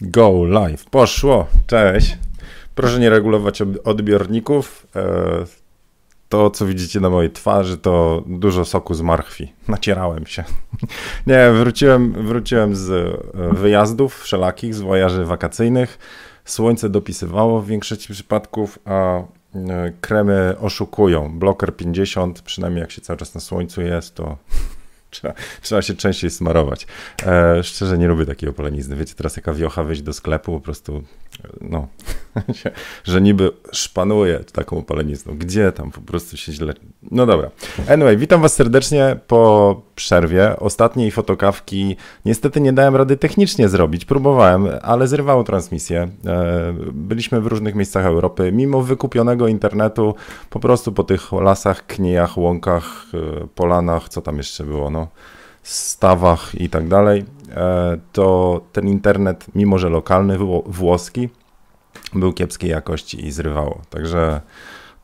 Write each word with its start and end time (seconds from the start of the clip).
Go 0.00 0.44
live. 0.44 0.84
Poszło. 0.84 1.46
Cześć. 1.66 2.18
Proszę 2.74 3.00
nie 3.00 3.10
regulować 3.10 3.62
odbiorników. 3.84 4.86
E, 4.96 5.44
to, 6.28 6.50
co 6.50 6.66
widzicie 6.66 7.00
na 7.00 7.10
mojej 7.10 7.30
twarzy, 7.30 7.78
to 7.78 8.22
dużo 8.26 8.64
soku 8.64 8.94
z 8.94 9.00
marchwi. 9.00 9.52
Nacierałem 9.68 10.26
się. 10.26 10.44
Nie, 11.26 11.50
wróciłem, 11.52 12.12
wróciłem 12.12 12.76
z 12.76 12.90
e, 12.90 13.54
wyjazdów 13.54 14.22
wszelakich, 14.22 14.74
z 14.74 14.80
wojaży 14.80 15.24
wakacyjnych. 15.24 15.98
Słońce 16.44 16.88
dopisywało 16.88 17.60
w 17.60 17.66
większości 17.66 18.12
przypadków, 18.12 18.78
a 18.84 19.18
e, 19.18 19.24
kremy 20.00 20.56
oszukują. 20.60 21.38
Bloker 21.38 21.76
50, 21.76 22.42
przynajmniej 22.42 22.80
jak 22.80 22.90
się 22.90 23.00
cały 23.00 23.16
czas 23.16 23.34
na 23.34 23.40
słońcu 23.40 23.82
jest, 23.82 24.14
to 24.14 24.36
trzeba, 25.14 25.34
trzeba 25.62 25.82
się 25.82 25.94
częściej 25.94 26.30
smarować. 26.30 26.86
E, 27.26 27.62
szczerze 27.62 27.98
nie 27.98 28.08
lubię 28.08 28.26
takiej 28.26 28.48
opalenizny. 28.48 28.96
Wiecie, 28.96 29.14
teraz 29.14 29.36
jaka 29.36 29.52
wiocha 29.52 29.82
wyjść 29.82 30.02
do 30.02 30.12
sklepu, 30.12 30.52
po 30.52 30.60
prostu, 30.60 31.04
no, 31.60 31.88
że 33.04 33.20
niby 33.20 33.50
szpanuje 33.72 34.40
taką 34.52 34.78
opalenizną. 34.78 35.38
Gdzie 35.38 35.72
tam 35.72 35.90
po 35.90 36.00
prostu 36.00 36.36
się 36.36 36.52
źle... 36.52 36.74
No 37.10 37.26
dobra. 37.26 37.50
Anyway, 37.88 38.16
witam 38.16 38.42
was 38.42 38.54
serdecznie 38.54 39.16
po 39.26 39.82
przerwie. 39.94 40.56
Ostatniej 40.56 41.10
fotokawki 41.10 41.96
niestety 42.24 42.60
nie 42.60 42.72
dałem 42.72 42.96
rady 42.96 43.16
technicznie 43.16 43.68
zrobić. 43.68 44.04
Próbowałem, 44.04 44.68
ale 44.82 45.08
zrywało 45.08 45.44
transmisję. 45.44 46.08
E, 46.26 46.74
byliśmy 46.92 47.40
w 47.40 47.46
różnych 47.46 47.74
miejscach 47.74 48.04
Europy. 48.04 48.52
Mimo 48.52 48.82
wykupionego 48.82 49.48
internetu, 49.48 50.14
po 50.50 50.60
prostu 50.60 50.92
po 50.92 51.04
tych 51.04 51.32
lasach, 51.32 51.86
kniejach, 51.86 52.38
łąkach, 52.38 53.06
e, 53.14 53.46
polanach, 53.54 54.08
co 54.08 54.22
tam 54.22 54.36
jeszcze 54.36 54.64
było, 54.64 54.90
no 54.90 55.08
stawach 55.64 56.54
i 56.54 56.68
tak 56.68 56.88
dalej, 56.88 57.24
to 58.12 58.60
ten 58.72 58.88
internet, 58.88 59.46
mimo 59.54 59.78
że 59.78 59.88
lokalny, 59.88 60.38
włoski, 60.66 61.28
był 62.14 62.32
kiepskiej 62.32 62.70
jakości 62.70 63.26
i 63.26 63.30
zrywało. 63.30 63.82
Także 63.90 64.40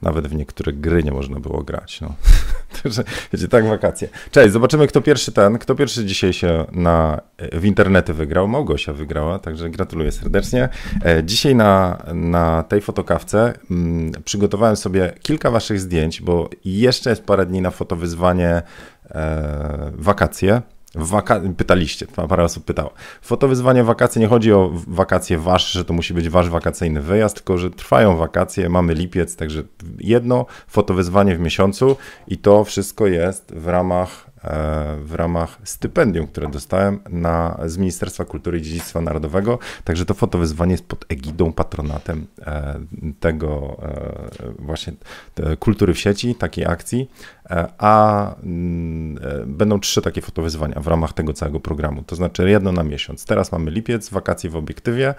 nawet 0.02 0.28
w 0.28 0.34
niektóre 0.34 0.72
gry 0.72 1.02
nie 1.02 1.10
można 1.10 1.40
było 1.40 1.62
grać. 1.62 2.00
No. 2.00 2.14
Także, 2.82 3.04
wiecie, 3.32 3.48
tak 3.48 3.68
wakacje. 3.68 4.08
Cześć, 4.30 4.52
zobaczymy 4.52 4.86
kto 4.86 5.00
pierwszy 5.00 5.32
ten, 5.32 5.58
kto 5.58 5.74
pierwszy 5.74 6.04
dzisiaj 6.04 6.32
się 6.32 6.64
na, 6.72 7.20
w 7.52 7.64
internety 7.64 8.14
wygrał. 8.14 8.48
Małgosia 8.48 8.92
wygrała, 8.92 9.38
także 9.38 9.70
gratuluję 9.70 10.12
serdecznie. 10.12 10.68
E, 11.04 11.24
dzisiaj 11.24 11.54
na, 11.54 12.02
na 12.14 12.62
tej 12.62 12.80
fotokawce 12.80 13.52
mm, 13.70 14.12
przygotowałem 14.24 14.76
sobie 14.76 15.12
kilka 15.22 15.50
waszych 15.50 15.80
zdjęć, 15.80 16.22
bo 16.22 16.50
jeszcze 16.64 17.10
jest 17.10 17.24
parę 17.24 17.46
dni 17.46 17.60
na 17.60 17.70
fotowyzwanie 17.70 18.62
e, 19.10 19.92
wakacje. 19.94 20.62
Waka 20.94 21.40
pytaliście, 21.56 22.06
parę 22.06 22.44
osób 22.44 22.64
pytało. 22.64 22.90
Fotowyzwanie 23.22 23.84
wakacje 23.84 24.20
nie 24.20 24.28
chodzi 24.28 24.52
o 24.52 24.70
wakacje 24.86 25.38
wasze, 25.38 25.78
że 25.78 25.84
to 25.84 25.94
musi 25.94 26.14
być 26.14 26.28
wasz 26.28 26.48
wakacyjny 26.48 27.02
wyjazd, 27.02 27.36
tylko 27.36 27.58
że 27.58 27.70
trwają 27.70 28.16
wakacje, 28.16 28.68
mamy 28.68 28.94
lipiec, 28.94 29.36
także 29.36 29.62
jedno 29.98 30.46
fotowyzwanie 30.68 31.36
w 31.36 31.40
miesiącu 31.40 31.96
i 32.28 32.38
to 32.38 32.64
wszystko 32.64 33.06
jest 33.06 33.54
w 33.54 33.68
ramach 33.68 34.30
E, 34.44 34.96
w 35.02 35.14
ramach 35.14 35.58
stypendium, 35.64 36.26
które 36.26 36.50
dostałem 36.50 37.00
na, 37.10 37.60
z 37.66 37.76
Ministerstwa 37.78 38.24
Kultury 38.24 38.58
i 38.58 38.62
Dziedzictwa 38.62 39.00
Narodowego. 39.00 39.58
Także 39.84 40.04
to 40.04 40.14
fotowyzwanie 40.14 40.72
jest 40.72 40.86
pod 40.86 41.04
egidą, 41.08 41.52
patronatem 41.52 42.26
e, 42.46 42.80
tego 43.20 43.76
e, 43.82 44.52
właśnie 44.58 44.92
kultury 45.58 45.94
w 45.94 45.98
sieci, 45.98 46.34
takiej 46.34 46.66
akcji. 46.66 47.10
A 47.78 48.34
mm, 48.42 49.18
będą 49.46 49.80
trzy 49.80 50.02
takie 50.02 50.20
fotowyzwania 50.20 50.80
w 50.80 50.86
ramach 50.86 51.12
tego 51.12 51.32
całego 51.32 51.60
programu, 51.60 52.02
to 52.02 52.16
znaczy 52.16 52.50
jedno 52.50 52.72
na 52.72 52.82
miesiąc. 52.82 53.24
Teraz 53.24 53.52
mamy 53.52 53.70
lipiec, 53.70 54.10
wakacje 54.10 54.50
w 54.50 54.56
obiektywie, 54.56 55.14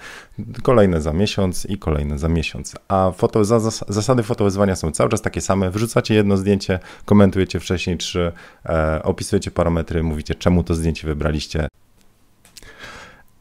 kolejne 0.63 1.01
za 1.01 1.13
miesiąc 1.13 1.65
i 1.65 1.77
kolejne 1.77 2.17
za 2.17 2.29
miesiąc. 2.29 2.75
A 2.87 3.11
foto, 3.11 3.45
zasady 3.87 4.23
fotowyzwania 4.23 4.75
są 4.75 4.91
cały 4.91 5.09
czas 5.09 5.21
takie 5.21 5.41
same. 5.41 5.71
Wrzucacie 5.71 6.13
jedno 6.13 6.37
zdjęcie, 6.37 6.79
komentujecie 7.05 7.59
wcześniej 7.59 7.97
trzy, 7.97 8.31
opisujecie 9.03 9.51
parametry, 9.51 10.03
mówicie 10.03 10.35
czemu 10.35 10.63
to 10.63 10.75
zdjęcie 10.75 11.07
wybraliście. 11.07 11.67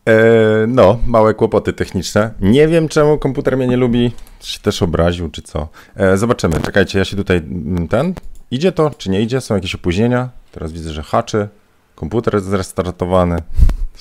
E, 0.09 0.66
no, 0.69 0.98
małe 1.06 1.34
kłopoty 1.34 1.72
techniczne. 1.72 2.31
Nie 2.41 2.69
wiem 2.69 2.88
czemu 2.88 3.19
komputer 3.19 3.56
mnie 3.56 3.66
nie 3.66 3.76
lubi, 3.76 4.12
się 4.41 4.60
też 4.60 4.82
obraził 4.82 5.31
czy 5.31 5.43
co. 5.43 5.69
E, 5.97 6.16
zobaczymy, 6.16 6.60
czekajcie, 6.60 6.98
ja 6.98 7.04
się 7.04 7.16
tutaj, 7.16 7.37
mm, 7.37 7.88
ten, 7.88 8.14
idzie 8.50 8.72
to 8.72 8.91
czy 8.91 9.11
nie 9.11 9.22
idzie, 9.22 9.41
są 9.41 9.55
jakieś 9.55 9.75
opóźnienia. 9.75 10.28
Teraz 10.53 10.72
widzę, 10.72 10.93
że 10.93 11.03
haczy, 11.03 11.49
komputer 11.94 12.34
jest 12.34 12.47
zrestartowany. 12.47 13.43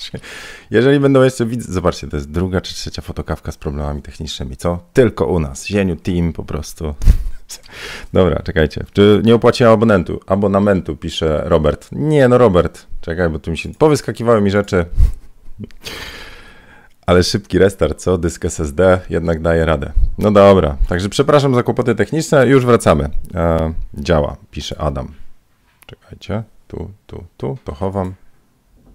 Jeżeli 0.70 1.00
będą 1.00 1.22
jeszcze 1.22 1.46
widzieć, 1.46 1.66
zobaczcie, 1.66 2.08
to 2.08 2.16
jest 2.16 2.30
druga 2.30 2.60
czy 2.60 2.74
trzecia 2.74 3.02
fotokawka 3.02 3.52
z 3.52 3.56
problemami 3.56 4.02
technicznymi, 4.02 4.56
co? 4.56 4.78
Tylko 4.92 5.26
u 5.26 5.40
nas, 5.40 5.66
Zieniu 5.66 5.96
Team 5.96 6.32
po 6.32 6.44
prostu. 6.44 6.94
Dobra, 8.12 8.42
czekajcie. 8.42 8.84
Czy 8.92 9.22
nie 9.24 9.34
opłaciłem 9.34 9.72
abonentu? 9.72 10.20
Abonamentu, 10.26 10.96
pisze 10.96 11.42
Robert. 11.44 11.88
Nie, 11.92 12.28
no 12.28 12.38
Robert. 12.38 12.86
Czekaj, 13.00 13.28
bo 13.28 13.38
tu 13.38 13.50
mi 13.50 13.58
się... 13.58 13.74
Powyskakiwały 13.74 14.40
mi 14.40 14.50
rzeczy. 14.50 14.86
Ale 17.10 17.22
szybki 17.22 17.58
restart, 17.58 17.98
co? 17.98 18.18
Dysk 18.18 18.44
SSD 18.44 19.00
jednak 19.10 19.42
daje 19.42 19.64
radę. 19.64 19.92
No 20.18 20.30
dobra, 20.30 20.76
także 20.88 21.08
przepraszam 21.08 21.54
za 21.54 21.62
kłopoty 21.62 21.94
techniczne, 21.94 22.46
już 22.46 22.66
wracamy. 22.66 23.08
E, 23.34 23.72
działa, 23.94 24.36
pisze 24.50 24.80
Adam. 24.80 25.12
Czekajcie, 25.86 26.42
tu, 26.68 26.90
tu, 27.06 27.24
tu, 27.36 27.58
to 27.64 27.74
chowam. 27.74 28.14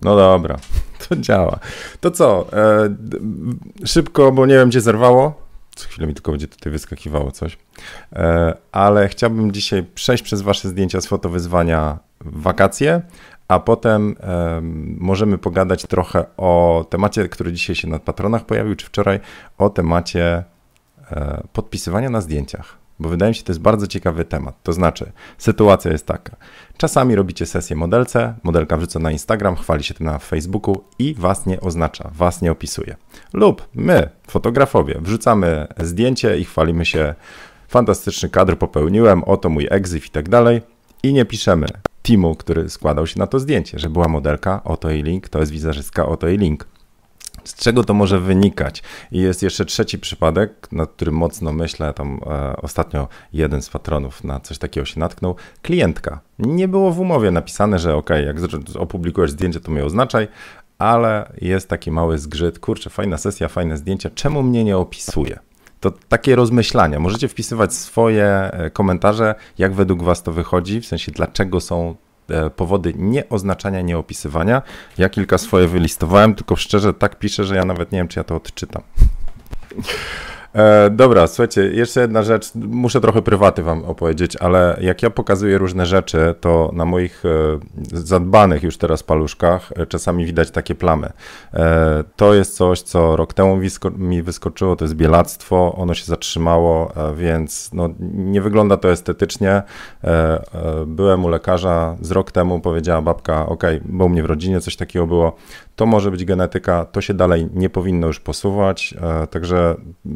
No 0.02 0.16
dobra, 0.16 0.56
to 1.10 1.16
działa. 1.16 1.60
To 2.00 2.12
co? 2.12 2.48
E, 2.54 2.96
szybko, 3.86 4.32
bo 4.32 4.46
nie 4.46 4.56
wiem, 4.56 4.70
gdzie 4.70 4.82
zerwało. 4.82 5.42
Co 5.76 5.88
chwilę 5.90 6.08
mi 6.08 6.14
tylko 6.14 6.32
będzie 6.32 6.48
tutaj 6.48 6.72
wyskakiwało 6.72 7.32
coś. 7.32 7.58
E, 8.14 8.54
ale 8.72 9.08
chciałbym 9.08 9.52
dzisiaj 9.52 9.84
przejść 9.96 10.24
przez 10.24 10.42
Wasze 10.42 10.70
zdjęcia 10.70 11.02
z 11.02 11.06
fotowyzwania 11.08 12.00
wakacje, 12.22 13.02
a 13.48 13.60
potem 13.60 14.16
um, 14.56 14.98
możemy 15.00 15.38
pogadać 15.38 15.86
trochę 15.86 16.26
o 16.38 16.86
temacie, 16.90 17.30
który 17.30 17.54
dzisiaj 17.54 17.76
się 17.76 17.88
na 17.88 18.00
patronach 18.00 18.46
pojawił, 18.46 18.76
czy 18.76 18.86
wczoraj, 18.86 19.20
o 19.58 19.70
temacie 19.70 20.44
e, 21.12 21.44
podpisywania 21.54 22.10
na 22.10 22.22
zdjęciach 22.22 22.86
bo 23.00 23.10
wydaje 23.10 23.30
mi 23.30 23.36
się, 23.36 23.44
to 23.44 23.52
jest 23.52 23.62
bardzo 23.62 23.88
ciekawy 23.88 24.26
temat. 24.26 24.56
To 24.64 24.74
znaczy, 24.74 25.12
sytuacja 25.38 25.92
jest 25.92 26.06
taka. 26.06 26.36
Czasami 26.78 27.16
robicie 27.16 27.46
sesję 27.46 27.76
modelce, 27.76 28.34
modelka 28.44 28.78
wrzuca 28.78 29.00
na 29.00 29.12
Instagram, 29.12 29.56
chwali 29.56 29.84
się 29.84 29.94
tym 29.94 30.06
na 30.06 30.20
Facebooku 30.20 30.84
i 31.00 31.16
was 31.18 31.46
nie 31.46 31.62
oznacza, 31.62 32.12
was 32.14 32.42
nie 32.42 32.52
opisuje. 32.52 32.96
Lub 33.34 33.68
my, 33.74 34.10
fotografowie, 34.28 35.00
wrzucamy 35.02 35.68
zdjęcie 35.80 36.38
i 36.38 36.46
chwalimy 36.46 36.86
się, 36.86 37.16
fantastyczny 37.68 38.30
kadr 38.30 38.58
popełniłem, 38.58 39.24
oto 39.24 39.50
mój 39.50 39.68
exif 39.70 40.08
i 40.08 40.10
tak 40.10 40.30
dalej 40.30 40.62
i 41.04 41.14
nie 41.14 41.26
piszemy 41.26 41.68
teamu, 42.08 42.36
który 42.36 42.70
składał 42.70 43.08
się 43.08 43.20
na 43.20 43.28
to 43.28 43.40
zdjęcie, 43.40 43.80
że 43.80 43.90
była 43.90 44.08
modelka, 44.08 44.62
oto 44.64 44.90
jej 44.90 45.04
link, 45.04 45.30
to 45.30 45.40
jest 45.40 45.52
wizerzystka, 45.52 46.06
oto 46.06 46.28
jej 46.28 46.38
link. 46.38 46.68
Z 47.44 47.56
czego 47.56 47.84
to 47.84 47.94
może 47.94 48.20
wynikać? 48.20 48.84
I 49.12 49.20
jest 49.20 49.44
jeszcze 49.44 49.66
trzeci 49.66 50.00
przypadek, 50.00 50.68
nad 50.72 50.92
którym 50.92 51.16
mocno 51.16 51.54
myślę. 51.54 51.94
Tam 51.94 52.20
e, 52.28 52.56
ostatnio 52.56 53.08
jeden 53.34 53.62
z 53.62 53.70
patronów 53.70 54.24
na 54.24 54.40
coś 54.40 54.58
takiego 54.58 54.86
się 54.86 55.00
natknął. 55.00 55.36
Klientka. 55.62 56.20
Nie 56.40 56.68
było 56.68 56.92
w 56.92 57.00
umowie 57.00 57.32
napisane, 57.32 57.80
że 57.80 57.96
ok, 57.96 58.10
jak 58.10 58.38
opublikujesz 58.80 59.32
zdjęcie, 59.32 59.60
to 59.60 59.72
mnie 59.72 59.86
oznaczaj, 59.86 60.28
ale 60.78 61.32
jest 61.42 61.70
taki 61.70 61.92
mały 61.92 62.18
zgrzyt. 62.18 62.60
Kurczę, 62.60 62.90
fajna 62.90 63.18
sesja, 63.18 63.48
fajne 63.48 63.78
zdjęcie. 63.78 64.10
Czemu 64.10 64.44
mnie 64.44 64.64
nie 64.64 64.78
opisuje? 64.78 65.40
To 65.86 65.92
takie 66.10 66.36
rozmyślania. 66.36 67.00
Możecie 67.00 67.28
wpisywać 67.28 67.74
swoje 67.74 68.26
e, 68.26 68.70
komentarze, 68.70 69.36
jak 69.58 69.74
według 69.74 70.04
Was 70.04 70.24
to 70.24 70.32
wychodzi, 70.32 70.82
w 70.82 70.86
sensie 70.86 71.12
dlaczego 71.12 71.62
są 71.62 71.96
E, 72.30 72.50
powody 72.50 72.94
nieoznaczania, 72.98 73.82
nieopisywania. 73.82 74.62
Ja 74.98 75.10
kilka 75.10 75.38
swoje 75.38 75.68
wylistowałem, 75.68 76.36
tylko 76.36 76.56
szczerze 76.56 76.94
tak 76.94 77.20
piszę, 77.20 77.44
że 77.44 77.56
ja 77.56 77.66
nawet 77.66 77.92
nie 77.92 77.98
wiem, 78.00 78.08
czy 78.08 78.20
ja 78.20 78.24
to 78.24 78.36
odczytam. 78.36 78.82
E, 80.56 80.90
dobra, 80.90 81.28
słuchajcie, 81.28 81.62
jeszcze 81.62 82.02
jedna 82.02 82.24
rzecz, 82.24 82.52
muszę 82.56 83.02
trochę 83.02 83.22
prywaty 83.22 83.64
wam 83.64 83.86
opowiedzieć, 83.86 84.36
ale 84.36 84.78
jak 84.82 85.04
ja 85.04 85.10
pokazuję 85.10 85.58
różne 85.58 85.86
rzeczy, 85.86 86.36
to 86.42 86.72
na 86.74 86.86
moich 86.86 87.24
e, 87.26 87.60
zadbanych 87.94 88.64
już 88.64 88.78
teraz 88.78 89.04
paluszkach 89.04 89.72
e, 89.76 89.86
czasami 89.86 90.26
widać 90.26 90.52
takie 90.52 90.76
plamy. 90.76 91.10
E, 91.54 92.04
to 92.16 92.34
jest 92.34 92.56
coś, 92.56 92.82
co 92.82 93.16
rok 93.16 93.34
temu 93.34 93.60
mi 93.98 94.24
wyskoczyło, 94.24 94.76
to 94.76 94.86
jest 94.86 94.96
bielactwo, 94.96 95.76
ono 95.78 95.94
się 95.94 96.06
zatrzymało, 96.06 96.94
e, 96.96 97.16
więc 97.16 97.70
no, 97.74 97.90
nie 98.14 98.42
wygląda 98.42 98.78
to 98.78 98.92
estetycznie. 98.92 99.64
E, 100.04 100.44
byłem 100.88 101.26
u 101.26 101.30
lekarza 101.30 101.96
z 102.02 102.12
rok 102.12 102.32
temu, 102.32 102.60
powiedziała 102.60 103.02
babka, 103.02 103.46
ok, 103.46 103.64
bo 103.86 104.06
u 104.06 104.10
mnie 104.10 104.24
w 104.24 104.26
rodzinie 104.26 104.62
coś 104.62 104.76
takiego 104.76 105.08
było, 105.08 105.36
to 105.76 105.86
może 105.86 106.12
być 106.12 106.26
genetyka, 106.26 106.86
to 106.86 107.02
się 107.02 107.14
dalej 107.14 107.48
nie 107.54 107.70
powinno 107.70 108.08
już 108.08 108.20
posuwać, 108.20 108.96
także 109.30 109.76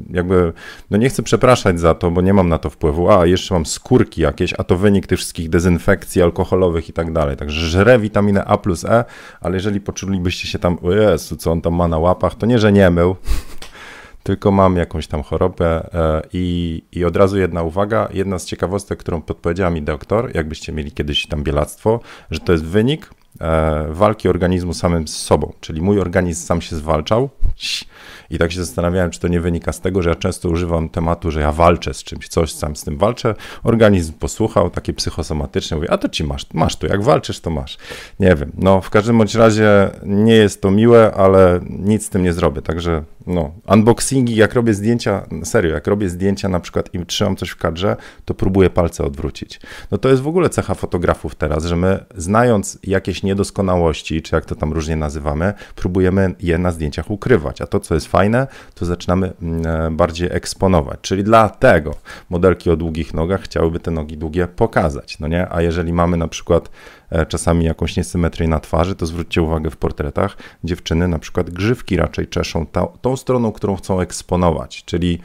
jak 0.09 0.28
jakby, 0.29 0.53
no 0.89 0.97
nie 0.97 1.09
chcę 1.09 1.23
przepraszać 1.23 1.79
za 1.79 1.93
to, 1.93 2.11
bo 2.11 2.21
nie 2.21 2.33
mam 2.33 2.49
na 2.49 2.57
to 2.57 2.69
wpływu, 2.69 3.11
a 3.11 3.25
jeszcze 3.25 3.53
mam 3.53 3.65
skórki 3.65 4.21
jakieś, 4.21 4.53
a 4.57 4.63
to 4.63 4.77
wynik 4.77 5.07
tych 5.07 5.19
wszystkich 5.19 5.49
dezynfekcji 5.49 6.21
alkoholowych 6.21 6.89
i 6.89 6.93
tak 6.93 7.13
dalej, 7.13 7.37
także 7.37 7.67
żre 7.67 7.99
witaminę 7.99 8.45
A 8.45 8.57
plus 8.57 8.85
E, 8.85 9.05
ale 9.41 9.55
jeżeli 9.55 9.81
poczulibyście 9.81 10.47
się 10.47 10.59
tam, 10.59 10.77
o 10.83 10.91
Jezu, 10.91 11.35
co 11.37 11.51
on 11.51 11.61
tam 11.61 11.75
ma 11.75 11.87
na 11.87 11.97
łapach, 11.97 12.35
to 12.35 12.45
nie, 12.45 12.59
że 12.59 12.71
nie 12.71 12.89
mył, 12.89 13.15
tylko 14.23 14.51
mam 14.51 14.75
jakąś 14.75 15.07
tam 15.07 15.23
chorobę 15.23 15.89
e, 15.93 16.21
i, 16.33 16.83
i 16.91 17.05
od 17.05 17.15
razu 17.15 17.37
jedna 17.37 17.63
uwaga, 17.63 18.07
jedna 18.13 18.39
z 18.39 18.45
ciekawostek, 18.45 18.99
którą 18.99 19.21
podpowiedziała 19.21 19.69
mi 19.69 19.81
doktor, 19.81 20.35
jakbyście 20.35 20.71
mieli 20.71 20.91
kiedyś 20.91 21.27
tam 21.27 21.43
bielactwo, 21.43 21.99
że 22.31 22.39
to 22.39 22.51
jest 22.51 22.65
wynik 22.65 23.09
walki 23.89 24.29
organizmu 24.29 24.73
samym 24.73 25.07
z 25.07 25.15
sobą, 25.15 25.53
czyli 25.59 25.81
mój 25.81 25.99
organizm 25.99 26.45
sam 26.45 26.61
się 26.61 26.75
zwalczał 26.75 27.29
i 28.29 28.37
tak 28.37 28.51
się 28.51 28.59
zastanawiałem, 28.59 29.11
czy 29.11 29.19
to 29.19 29.27
nie 29.27 29.41
wynika 29.41 29.73
z 29.73 29.81
tego, 29.81 30.01
że 30.01 30.09
ja 30.09 30.15
często 30.15 30.49
używam 30.49 30.89
tematu, 30.89 31.31
że 31.31 31.41
ja 31.41 31.51
walczę 31.51 31.93
z 31.93 32.03
czymś, 32.03 32.27
coś 32.27 32.53
sam 32.53 32.75
z 32.75 32.83
tym 32.83 32.97
walczę. 32.97 33.35
Organizm 33.63 34.13
posłuchał, 34.13 34.69
takie 34.69 34.93
psychosomatyczne, 34.93 35.77
mówi, 35.77 35.89
a 35.89 35.97
to 35.97 36.09
ci 36.09 36.23
masz, 36.23 36.45
masz 36.53 36.75
tu, 36.75 36.87
jak 36.87 37.03
walczysz, 37.03 37.39
to 37.39 37.49
masz. 37.49 37.77
Nie 38.19 38.35
wiem, 38.35 38.51
no 38.57 38.81
w 38.81 38.89
każdym 38.89 39.17
bądź 39.17 39.35
razie 39.35 39.89
nie 40.03 40.35
jest 40.35 40.61
to 40.61 40.71
miłe, 40.71 41.11
ale 41.15 41.59
nic 41.69 42.05
z 42.05 42.09
tym 42.09 42.23
nie 42.23 42.33
zrobię, 42.33 42.61
także 42.61 43.03
no, 43.27 43.51
unboxingi, 43.67 44.35
jak 44.35 44.53
robię 44.53 44.73
zdjęcia, 44.73 45.27
serio, 45.43 45.73
jak 45.73 45.87
robię 45.87 46.09
zdjęcia 46.09 46.49
na 46.49 46.59
przykład 46.59 46.93
i 46.93 47.05
trzymam 47.05 47.35
coś 47.35 47.49
w 47.49 47.57
kadrze, 47.57 47.95
to 48.25 48.33
próbuję 48.33 48.69
palce 48.69 49.03
odwrócić. 49.03 49.59
No 49.91 49.97
to 49.97 50.09
jest 50.09 50.21
w 50.21 50.27
ogóle 50.27 50.49
cecha 50.49 50.75
fotografów 50.75 51.35
teraz, 51.35 51.65
że 51.65 51.75
my 51.75 52.05
znając 52.15 52.79
jakieś 52.83 53.18
niedoskonałości, 53.23 54.21
czy 54.21 54.35
jak 54.35 54.45
to 54.45 54.55
tam 54.55 54.73
różnie 54.73 54.95
nazywamy, 54.95 55.53
próbujemy 55.75 56.35
je 56.39 56.57
na 56.57 56.71
zdjęciach 56.71 57.11
ukrywać, 57.11 57.61
a 57.61 57.67
to, 57.67 57.79
co 57.79 57.95
jest 57.95 58.07
fajne, 58.07 58.47
to 58.75 58.85
zaczynamy 58.85 59.33
mm, 59.41 59.67
e, 59.67 59.91
bardziej 59.91 60.29
eksponować, 60.31 60.99
czyli 61.01 61.23
dlatego 61.23 61.95
modelki 62.29 62.69
o 62.69 62.75
długich 62.75 63.13
nogach 63.13 63.41
chciałyby 63.41 63.79
te 63.79 63.91
nogi 63.91 64.17
długie 64.17 64.47
pokazać, 64.47 65.19
no 65.19 65.27
nie? 65.27 65.53
A 65.53 65.61
jeżeli 65.61 65.93
mamy 65.93 66.17
na 66.17 66.27
przykład 66.27 66.69
E, 67.11 67.25
czasami 67.25 67.65
jakąś 67.65 67.97
niesymetrię 67.97 68.47
na 68.47 68.59
twarzy, 68.59 68.95
to 68.95 69.05
zwróćcie 69.05 69.41
uwagę 69.41 69.69
w 69.69 69.77
portretach, 69.77 70.37
dziewczyny 70.63 71.07
na 71.07 71.19
przykład 71.19 71.49
grzywki 71.49 71.95
raczej 71.95 72.27
czeszą 72.27 72.65
ta, 72.65 72.87
tą 73.01 73.17
stroną, 73.17 73.51
którą 73.51 73.75
chcą 73.75 73.99
eksponować, 73.99 74.83
czyli 74.85 75.19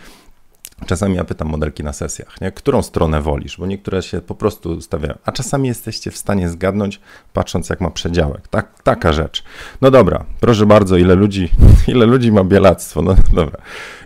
Czasami 0.87 1.17
ja 1.17 1.25
pytam 1.25 1.49
modelki 1.49 1.85
na 1.85 1.93
sesjach, 1.93 2.41
nie? 2.41 2.53
którą 2.53 2.83
stronę 2.83 3.23
wolisz, 3.23 3.57
bo 3.57 3.67
niektóre 3.67 4.03
się 4.03 4.21
po 4.21 4.35
prostu 4.35 4.81
stawiają, 4.81 5.19
a 5.25 5.33
czasami 5.33 5.69
jesteście 5.69 6.11
w 6.11 6.17
stanie 6.17 6.49
zgadnąć, 6.49 7.01
patrząc 7.33 7.71
jak 7.71 7.81
ma 7.81 7.91
przedziałek. 7.91 8.49
Tak, 8.49 8.83
taka 8.83 9.13
rzecz. 9.13 9.45
No 9.81 9.91
dobra, 9.91 10.25
proszę 10.41 10.67
bardzo, 10.67 10.97
ile 10.97 11.15
ludzi, 11.15 11.49
ile 11.89 12.07
ludzi 12.07 12.33
ma 12.33 12.45
bielactwo, 12.45 13.03
no 13.03 13.15
dobra. 13.33 13.59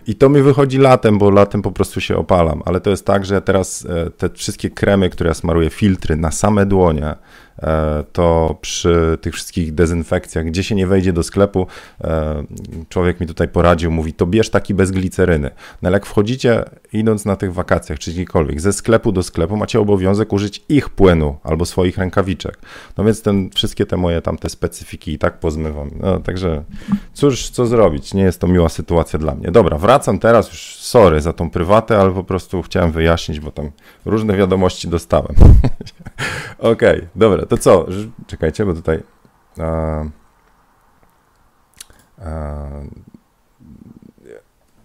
I 0.07 0.15
to 0.15 0.29
mi 0.29 0.41
wychodzi 0.41 0.77
latem, 0.77 1.17
bo 1.17 1.29
latem 1.29 1.61
po 1.61 1.71
prostu 1.71 2.01
się 2.01 2.17
opalam, 2.17 2.61
ale 2.65 2.81
to 2.81 2.89
jest 2.89 3.05
tak, 3.05 3.25
że 3.25 3.41
teraz 3.41 3.85
e, 3.85 4.09
te 4.09 4.29
wszystkie 4.29 4.69
kremy, 4.69 5.09
które 5.09 5.27
ja 5.27 5.33
smaruję, 5.33 5.69
filtry 5.69 6.15
na 6.15 6.31
same 6.31 6.65
dłonie, 6.65 7.15
E, 7.63 8.03
to 8.13 8.57
przy 8.61 9.17
tych 9.21 9.33
wszystkich 9.33 9.73
dezynfekcjach, 9.73 10.45
gdzie 10.45 10.63
się 10.63 10.75
nie 10.75 10.87
wejdzie 10.87 11.13
do 11.13 11.23
sklepu, 11.23 11.67
e, 12.01 12.43
człowiek 12.89 13.19
mi 13.19 13.27
tutaj 13.27 13.47
poradził, 13.47 13.91
mówi, 13.91 14.13
to 14.13 14.25
bierz 14.25 14.49
taki 14.49 14.73
bez 14.73 14.91
gliceryny. 14.91 15.51
No 15.81 15.87
ale 15.87 15.95
jak 15.95 16.05
wchodzicie, 16.05 16.63
idąc 16.93 17.25
na 17.25 17.35
tych 17.35 17.53
wakacjach, 17.53 17.99
czy 17.99 18.11
gdziekolwiek, 18.11 18.61
ze 18.61 18.73
sklepu 18.73 19.11
do 19.11 19.23
sklepu, 19.23 19.57
macie 19.57 19.79
obowiązek 19.79 20.33
użyć 20.33 20.63
ich 20.69 20.89
płynu 20.89 21.37
albo 21.43 21.65
swoich 21.65 21.97
rękawiczek. 21.97 22.59
No 22.97 23.03
więc 23.03 23.21
ten, 23.21 23.49
wszystkie 23.55 23.85
te 23.85 23.97
moje 23.97 24.21
tam 24.21 24.37
te 24.37 24.49
specyfiki 24.49 25.13
i 25.13 25.17
tak 25.17 25.39
pozmywam. 25.39 25.89
No, 25.99 26.19
także 26.19 26.63
cóż, 27.13 27.49
co 27.49 27.65
zrobić? 27.65 28.13
Nie 28.13 28.23
jest 28.23 28.41
to 28.41 28.47
miła 28.47 28.69
sytuacja 28.69 29.19
dla 29.19 29.35
mnie. 29.35 29.51
Dobra, 29.51 29.77
wracam 29.77 29.98
teraz 30.19 30.49
już, 30.49 30.75
sorry 30.75 31.21
za 31.21 31.33
tą 31.33 31.49
prywatę, 31.49 31.97
ale 31.97 32.11
po 32.11 32.23
prostu 32.23 32.61
chciałem 32.61 32.91
wyjaśnić, 32.91 33.39
bo 33.39 33.51
tam 33.51 33.71
różne 34.05 34.37
wiadomości 34.37 34.87
dostałem. 34.87 35.35
Okej, 36.57 36.97
okay, 36.97 37.07
dobra, 37.15 37.45
to 37.45 37.57
co? 37.57 37.85
Czekajcie, 38.27 38.65
bo 38.65 38.73
tutaj. 38.73 39.03
A, 39.59 40.03
a, 42.17 42.67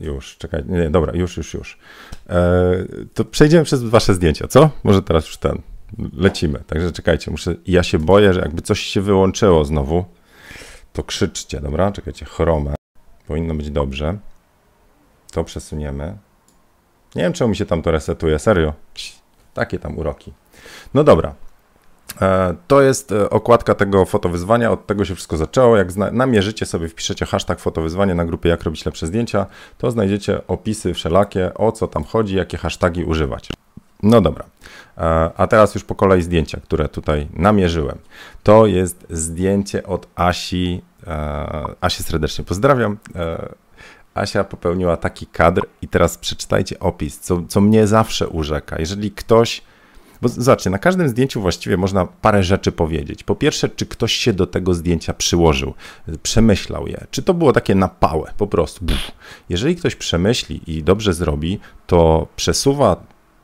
już, 0.01 0.37
czekaj, 0.37 0.63
nie, 0.69 0.91
dobra, 0.91 1.13
już, 1.17 1.37
już, 1.37 1.55
już. 1.55 1.79
E, 2.29 2.75
to 3.15 3.25
przejdziemy 3.25 3.65
przez 3.65 3.83
wasze 3.83 4.15
zdjęcia, 4.15 4.49
co? 4.49 4.71
Może 4.85 5.03
teraz 5.03 5.27
już 5.27 5.37
ten, 5.37 5.63
lecimy. 6.13 6.65
Także 6.67 6.93
czekajcie, 6.93 7.31
muszę, 7.31 7.55
ja 7.67 7.83
się 7.83 7.99
boję, 7.99 8.33
że 8.33 8.41
jakby 8.41 8.63
coś 8.63 8.81
się 8.81 9.01
wyłączyło 9.01 9.65
znowu, 9.65 10.05
to 10.93 11.03
krzyczcie, 11.03 11.61
dobra? 11.61 11.93
Czekajcie, 11.93 12.27
chromę, 12.27 12.75
powinno 13.27 13.55
być 13.55 13.71
dobrze. 13.71 14.19
To 15.35 15.45
przesuniemy. 15.45 16.17
Nie 17.15 17.23
wiem, 17.23 17.33
czemu 17.33 17.49
mi 17.49 17.57
się 17.57 17.67
tam 17.67 17.83
to 17.83 17.91
resetuje, 17.91 18.39
serio. 18.39 18.73
Takie 19.55 19.79
tam 19.79 19.99
uroki. 19.99 20.33
No 20.95 21.05
dobra, 21.05 21.35
E, 22.23 22.55
to 22.67 22.83
jest 22.83 23.13
e, 23.13 23.31
okładka 23.31 23.75
tego 23.75 24.05
fotowyzwania, 24.05 24.71
od 24.71 24.87
tego 24.87 25.05
się 25.05 25.15
wszystko 25.15 25.37
zaczęło. 25.37 25.77
Jak 25.77 25.97
namierzycie 25.97 26.67
sobie, 26.67 26.89
wpiszecie 26.89 27.27
hashtag 27.27 27.61
fotowyzwanie 27.61 28.15
na 28.15 28.25
grupie 28.25 28.49
Jak 28.49 28.63
robić 28.63 28.85
lepsze 28.87 29.07
zdjęcia, 29.07 29.47
to 29.79 29.91
znajdziecie 29.91 30.47
opisy 30.47 30.95
wszelakie, 30.95 31.55
o 31.55 31.73
co 31.73 31.89
tam 31.89 32.05
chodzi, 32.05 32.37
jakie 32.37 32.59
hasztagi 32.59 33.05
używać. 33.05 33.49
No 34.03 34.21
dobra, 34.21 34.45
e, 34.99 35.31
a 35.37 35.47
teraz 35.47 35.75
już 35.75 35.85
po 35.85 35.95
kolei 35.95 36.23
zdjęcia, 36.23 36.61
które 36.61 36.89
tutaj 36.89 37.29
namierzyłem. 37.33 37.99
To 38.43 38.67
jest 38.67 39.07
zdjęcie 39.11 39.87
od 39.87 40.07
Asi. 40.15 40.83
Asi 41.81 42.03
serdecznie 42.03 42.45
pozdrawiam. 42.45 42.97
Asia 44.15 44.45
popełniła 44.45 44.97
taki 44.97 45.27
kadr 45.27 45.67
i 45.83 45.89
teraz 45.89 46.19
przeczytajcie 46.19 46.79
opis, 46.79 47.21
co, 47.21 47.43
co 47.49 47.61
mnie 47.61 47.87
zawsze 47.87 48.29
urzeka. 48.29 48.77
Jeżeli 48.79 49.11
ktoś 49.11 49.63
bo 50.23 50.29
zobaczcie, 50.29 50.71
na 50.71 50.79
każdym 50.79 51.09
zdjęciu 51.09 51.41
właściwie 51.41 51.77
można 51.77 52.07
parę 52.07 52.43
rzeczy 52.43 52.73
powiedzieć. 52.73 53.23
Po 53.23 53.35
pierwsze, 53.35 53.69
czy 53.69 53.87
ktoś 53.87 54.13
się 54.13 54.33
do 54.33 54.47
tego 54.47 54.75
zdjęcia 54.75 55.15
przyłożył, 55.15 55.75
przemyślał 56.23 56.87
je, 56.87 57.07
czy 57.11 57.23
to 57.23 57.35
było 57.35 57.53
takie 57.53 57.75
na 57.75 57.89
pałę, 57.89 58.33
po 58.37 58.47
prostu. 58.47 58.85
Jeżeli 59.49 59.77
ktoś 59.77 59.97
przemyśli 59.97 60.77
i 60.77 60.83
dobrze 60.83 61.15
zrobi, 61.15 61.61
to 61.87 62.27
przesuwa 62.37 62.97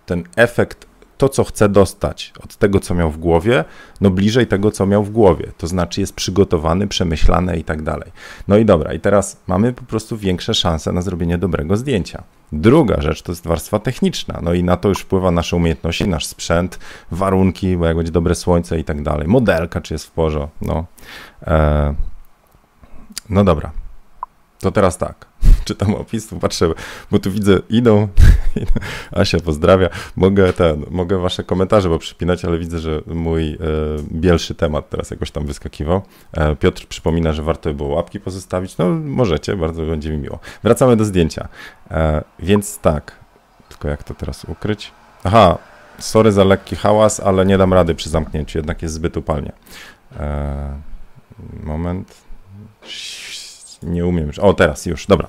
ten 0.07 0.25
efekt 0.37 0.87
to, 1.21 1.29
co 1.29 1.45
chce 1.45 1.69
dostać 1.69 2.33
od 2.45 2.57
tego, 2.57 2.81
co 2.81 2.95
miał 2.95 3.11
w 3.11 3.19
głowie, 3.19 3.65
no 4.01 4.11
bliżej 4.11 4.47
tego, 4.47 4.71
co 4.71 4.87
miał 4.87 5.05
w 5.05 5.11
głowie. 5.11 5.53
To 5.59 5.67
znaczy 5.67 6.01
jest 6.01 6.15
przygotowany, 6.15 6.89
przemyślany 6.89 7.57
i 7.57 7.65
tak 7.65 7.83
dalej. 7.83 8.13
No 8.49 8.57
i 8.57 8.65
dobra, 8.65 8.93
i 8.93 9.01
teraz 9.01 9.41
mamy 9.47 9.73
po 9.73 9.83
prostu 9.83 10.17
większe 10.17 10.55
szanse 10.55 10.93
na 10.93 11.03
zrobienie 11.03 11.39
dobrego 11.39 11.77
zdjęcia. 11.77 12.23
Druga 12.53 13.01
rzecz 13.01 13.23
to 13.23 13.33
jest 13.33 13.47
warstwa 13.47 13.79
techniczna, 13.79 14.41
no 14.43 14.55
i 14.55 14.65
na 14.65 14.77
to 14.77 14.89
już 14.89 15.01
wpływa 15.01 15.31
nasze 15.31 15.57
umiejętności, 15.57 16.09
nasz 16.09 16.27
sprzęt, 16.27 16.79
warunki, 17.11 17.77
bo 17.77 17.87
jak 17.87 17.97
będzie 17.97 18.13
dobre 18.13 18.35
słońce 18.35 18.79
i 18.79 18.85
tak 18.85 19.03
dalej. 19.03 19.29
Modelka, 19.29 19.81
czy 19.81 19.95
jest 19.95 20.07
w 20.07 20.11
porządku, 20.11 20.57
no. 20.61 20.85
E, 21.47 21.95
no 23.29 23.45
dobra, 23.45 23.71
to 24.61 24.73
teraz 24.73 24.99
tak. 24.99 25.27
Czytam 25.65 25.95
opis, 25.95 26.29
tu 26.29 26.39
patrzę, 26.39 26.71
bo 27.11 27.19
tu 27.19 27.31
widzę, 27.31 27.59
idą. 27.69 28.09
Asia 29.13 29.41
pozdrawia. 29.41 29.89
Mogę 30.17 30.53
ten, 30.53 30.85
mogę 30.91 31.19
wasze 31.19 31.45
komentarze, 31.45 31.89
bo 31.89 31.99
przypinać, 31.99 32.45
ale 32.45 32.59
widzę, 32.59 32.79
że 32.79 33.01
mój 33.07 33.53
e, 33.53 33.59
bielszy 34.13 34.55
temat 34.55 34.91
teraz 34.91 35.11
jakoś 35.11 35.31
tam 35.31 35.47
wyskakiwał. 35.47 36.03
E, 36.33 36.57
Piotr 36.57 36.87
przypomina, 36.87 37.33
że 37.33 37.43
warto 37.43 37.71
by 37.71 37.75
było 37.75 37.95
łapki 37.95 38.21
pozostawić. 38.21 38.79
No, 38.79 38.89
możecie, 38.91 39.57
bardzo 39.57 39.87
będzie 39.87 40.11
mi 40.11 40.19
miło. 40.19 40.39
Wracamy 40.63 40.97
do 40.97 41.05
zdjęcia. 41.05 41.49
E, 41.91 42.25
więc 42.39 42.79
tak, 42.79 43.13
tylko 43.69 43.89
jak 43.89 44.05
to 44.05 44.15
teraz 44.15 44.45
ukryć? 44.45 44.93
Aha, 45.25 45.59
sorry 45.99 46.33
za 46.33 46.45
lekki 46.45 46.77
hałas, 46.77 47.21
ale 47.21 47.47
nie 47.47 47.59
dam 47.59 47.73
rady 47.73 47.95
przy 47.95 48.11
zamknięciu, 48.11 48.59
jednak 48.59 48.83
jest 48.83 48.95
zbyt 48.95 49.17
upalnie. 49.17 49.53
E, 50.21 50.81
moment 51.63 52.15
nie 53.83 54.07
umiem. 54.07 54.31
O, 54.41 54.55
teraz 54.55 54.87
już, 54.87 55.07
dobra. 55.07 55.29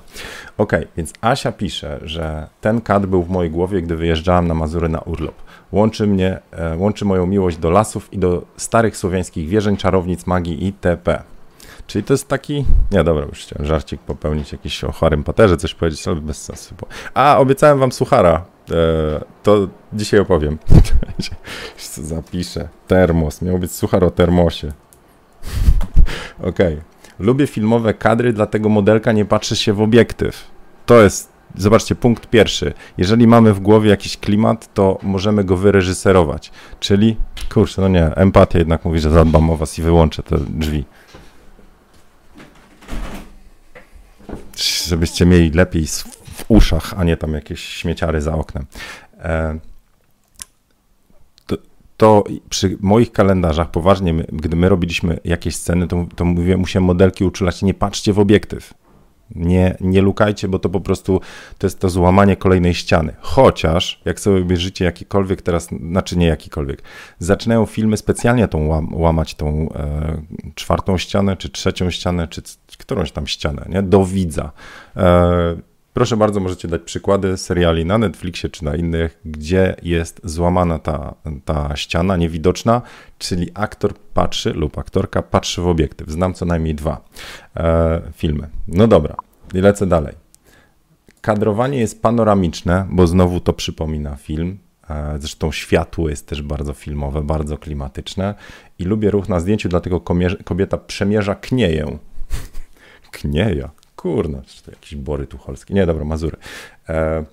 Ok, 0.58 0.72
więc 0.96 1.12
Asia 1.20 1.52
pisze, 1.52 2.00
że 2.02 2.48
ten 2.60 2.80
kad 2.80 3.06
był 3.06 3.22
w 3.22 3.30
mojej 3.30 3.50
głowie, 3.50 3.82
gdy 3.82 3.96
wyjeżdżałem 3.96 4.48
na 4.48 4.54
Mazury 4.54 4.88
na 4.88 5.00
urlop. 5.00 5.34
Łączy 5.72 6.06
mnie, 6.06 6.40
e, 6.50 6.76
łączy 6.76 7.04
moją 7.04 7.26
miłość 7.26 7.56
do 7.56 7.70
lasów 7.70 8.12
i 8.12 8.18
do 8.18 8.42
starych 8.56 8.96
słowiańskich 8.96 9.48
wierzeń, 9.48 9.76
czarownic, 9.76 10.26
magii 10.26 10.64
itp. 10.64 11.22
Czyli 11.86 12.04
to 12.04 12.14
jest 12.14 12.28
taki. 12.28 12.64
Nie, 12.90 13.04
dobra, 13.04 13.26
już 13.26 13.38
chciałem 13.38 13.66
żarcik 13.66 14.00
popełnić 14.00 14.52
jakiś 14.52 14.84
o 14.84 14.92
Harrym 14.92 15.24
Potterze, 15.24 15.56
coś 15.56 15.74
powiedzieć, 15.74 16.08
ale 16.08 16.16
bez 16.16 16.42
sensu. 16.42 16.74
A, 17.14 17.38
obiecałem 17.38 17.78
wam 17.78 17.92
suchara. 17.92 18.44
E, 18.70 18.74
to 19.42 19.68
dzisiaj 19.92 20.20
opowiem. 20.20 20.58
Zapiszę. 21.94 22.68
Termos. 22.86 23.42
Miał 23.42 23.58
być 23.58 23.72
suchar 23.72 24.04
o 24.04 24.10
termosie. 24.10 24.72
Okej. 26.38 26.74
Okay. 26.74 26.91
Lubię 27.18 27.46
filmowe 27.46 27.94
kadry, 27.94 28.32
dlatego 28.32 28.68
modelka 28.68 29.12
nie 29.12 29.24
patrzy 29.24 29.56
się 29.56 29.72
w 29.72 29.80
obiektyw. 29.80 30.50
To 30.86 31.02
jest, 31.02 31.32
zobaczcie, 31.56 31.94
punkt 31.94 32.26
pierwszy. 32.26 32.72
Jeżeli 32.98 33.26
mamy 33.26 33.52
w 33.52 33.60
głowie 33.60 33.90
jakiś 33.90 34.16
klimat, 34.16 34.74
to 34.74 34.98
możemy 35.02 35.44
go 35.44 35.56
wyreżyserować. 35.56 36.50
Czyli, 36.80 37.16
kurczę, 37.54 37.82
no 37.82 37.88
nie, 37.88 38.04
empatia 38.04 38.58
jednak 38.58 38.84
mówi, 38.84 39.00
że 39.00 39.10
zadbam 39.10 39.50
o 39.50 39.56
was 39.56 39.78
i 39.78 39.82
wyłączę 39.82 40.22
te 40.22 40.38
drzwi. 40.38 40.84
Żebyście 44.86 45.26
mieli 45.26 45.50
lepiej 45.50 45.86
w 45.86 46.44
uszach, 46.48 46.94
a 46.96 47.04
nie 47.04 47.16
tam 47.16 47.32
jakieś 47.32 47.60
śmieciary 47.60 48.20
za 48.20 48.34
oknem. 48.34 48.66
E, 49.18 49.58
to, 52.02 52.24
przy 52.48 52.78
moich 52.80 53.12
kalendarzach, 53.12 53.70
poważnie, 53.70 54.14
gdy 54.14 54.56
my 54.56 54.68
robiliśmy 54.68 55.20
jakieś 55.24 55.56
sceny, 55.56 55.88
to, 55.88 56.06
to 56.16 56.24
mówiłem, 56.24 56.60
musiałem 56.60 56.84
modelki 56.84 57.24
uczulać, 57.24 57.62
nie 57.62 57.74
patrzcie 57.74 58.12
w 58.12 58.18
obiektyw. 58.18 58.74
Nie, 59.34 59.76
nie 59.80 60.02
lukajcie, 60.02 60.48
bo 60.48 60.58
to 60.58 60.68
po 60.68 60.80
prostu 60.80 61.20
to 61.58 61.66
jest 61.66 61.80
to 61.80 61.88
złamanie 61.88 62.36
kolejnej 62.36 62.74
ściany. 62.74 63.14
Chociaż, 63.20 64.00
jak 64.04 64.20
sobie 64.20 64.42
obejrzycie 64.42 64.84
jakikolwiek 64.84 65.42
teraz, 65.42 65.68
znaczy 65.90 66.18
nie 66.18 66.26
jakikolwiek, 66.26 66.82
zaczynają 67.18 67.66
filmy 67.66 67.96
specjalnie 67.96 68.48
tą 68.48 68.66
łam, 68.66 68.94
łamać 68.94 69.34
tą 69.34 69.68
e, 69.74 70.22
czwartą 70.54 70.98
ścianę, 70.98 71.36
czy 71.36 71.48
trzecią 71.48 71.90
ścianę, 71.90 72.28
czy 72.28 72.42
którąś 72.78 73.12
tam 73.12 73.26
ścianę, 73.26 73.66
nie? 73.68 73.82
Do 73.82 74.04
widza. 74.04 74.52
E, 74.96 75.56
Proszę 75.94 76.16
bardzo, 76.16 76.40
możecie 76.40 76.68
dać 76.68 76.82
przykłady 76.82 77.36
seriali 77.36 77.84
na 77.84 77.98
Netflixie 77.98 78.50
czy 78.50 78.64
na 78.64 78.76
innych, 78.76 79.20
gdzie 79.24 79.76
jest 79.82 80.20
złamana 80.24 80.78
ta, 80.78 81.14
ta 81.44 81.76
ściana 81.76 82.16
niewidoczna, 82.16 82.82
czyli 83.18 83.50
aktor 83.54 83.94
patrzy 84.14 84.52
lub 84.52 84.78
aktorka 84.78 85.22
patrzy 85.22 85.62
w 85.62 85.66
obiektyw. 85.66 86.08
Znam 86.08 86.34
co 86.34 86.46
najmniej 86.46 86.74
dwa 86.74 87.04
e, 87.56 88.02
filmy. 88.14 88.48
No 88.68 88.88
dobra, 88.88 89.16
i 89.54 89.58
lecę 89.60 89.86
dalej. 89.86 90.14
Kadrowanie 91.20 91.78
jest 91.78 92.02
panoramiczne, 92.02 92.86
bo 92.90 93.06
znowu 93.06 93.40
to 93.40 93.52
przypomina 93.52 94.16
film. 94.16 94.58
E, 94.90 95.18
zresztą 95.18 95.52
światło 95.52 96.08
jest 96.08 96.26
też 96.26 96.42
bardzo 96.42 96.72
filmowe, 96.72 97.22
bardzo 97.22 97.58
klimatyczne 97.58 98.34
i 98.78 98.84
lubię 98.84 99.10
ruch 99.10 99.28
na 99.28 99.40
zdjęciu, 99.40 99.68
dlatego 99.68 100.00
kobieta 100.44 100.78
przemierza 100.78 101.34
knieję. 101.34 101.98
Knieja. 103.10 103.81
Kurno, 104.02 104.42
czy 104.46 104.62
to 104.62 104.70
jakiś 104.70 104.94
Bory 104.94 105.26
Tucholski. 105.26 105.74
Nie, 105.74 105.86
dobra, 105.86 106.04
Mazury. 106.04 106.36
E, 106.88 107.24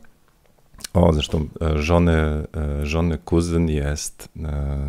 o, 0.94 1.14
zresztą 1.14 1.48
e, 1.62 1.82
żony, 1.82 2.14
e, 2.14 2.48
żony 2.86 3.18
kuzyn 3.18 3.70
jest, 3.70 4.30
e, 4.44 4.86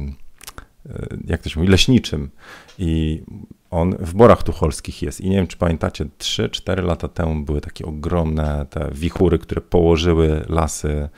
jak 1.27 1.43
to 1.43 1.49
się 1.49 1.61
mówi, 1.61 1.73
leśniczym 1.73 2.31
i 2.79 3.23
on 3.71 3.97
w 3.99 4.15
Borach 4.15 4.43
Tucholskich 4.43 5.03
jest. 5.03 5.21
I 5.21 5.31
nie 5.31 5.37
wiem, 5.37 5.47
czy 5.47 5.57
pamiętacie, 5.57 6.05
3-4 6.19 6.85
lata 6.85 7.09
temu 7.09 7.45
były 7.45 7.61
takie 7.61 7.87
ogromne 7.87 8.67
te 8.71 8.91
wichury, 8.93 9.39
które 9.39 9.61
położyły 9.61 10.45
lasy, 10.49 11.09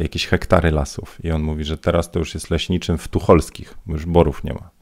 jakieś 0.00 0.26
hektary 0.26 0.70
lasów. 0.70 1.24
I 1.24 1.30
on 1.30 1.42
mówi, 1.42 1.64
że 1.64 1.78
teraz 1.78 2.10
to 2.10 2.18
już 2.18 2.34
jest 2.34 2.50
leśniczym 2.50 2.98
w 2.98 3.08
Tucholskich, 3.08 3.78
już 3.86 4.06
borów 4.06 4.44
nie 4.44 4.52
ma 4.52 4.73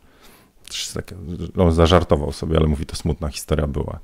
on 1.56 1.72
zażartował 1.72 2.32
sobie, 2.32 2.56
ale 2.56 2.66
mówi, 2.66 2.86
to 2.86 2.96
smutna 2.96 3.28
historia 3.28 3.66
była. 3.66 3.98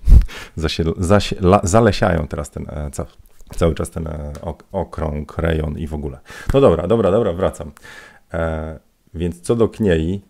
Zalesiają 1.63 2.27
teraz 2.27 2.51
ten, 2.51 2.67
e, 2.69 2.91
ca, 2.93 3.07
cały 3.57 3.75
czas 3.75 3.91
ten 3.91 4.07
e, 4.07 4.33
okrąg, 4.73 5.39
rejon 5.39 5.79
i 5.79 5.87
w 5.87 5.95
ogóle. 5.95 6.19
No 6.55 6.61
dobra, 6.61 6.87
dobra, 6.87 7.11
dobra, 7.11 7.33
wracam. 7.33 7.73
E, 8.33 8.79
więc 9.15 9.41
co 9.41 9.57
do 9.57 9.69
Kniei, 9.69 10.23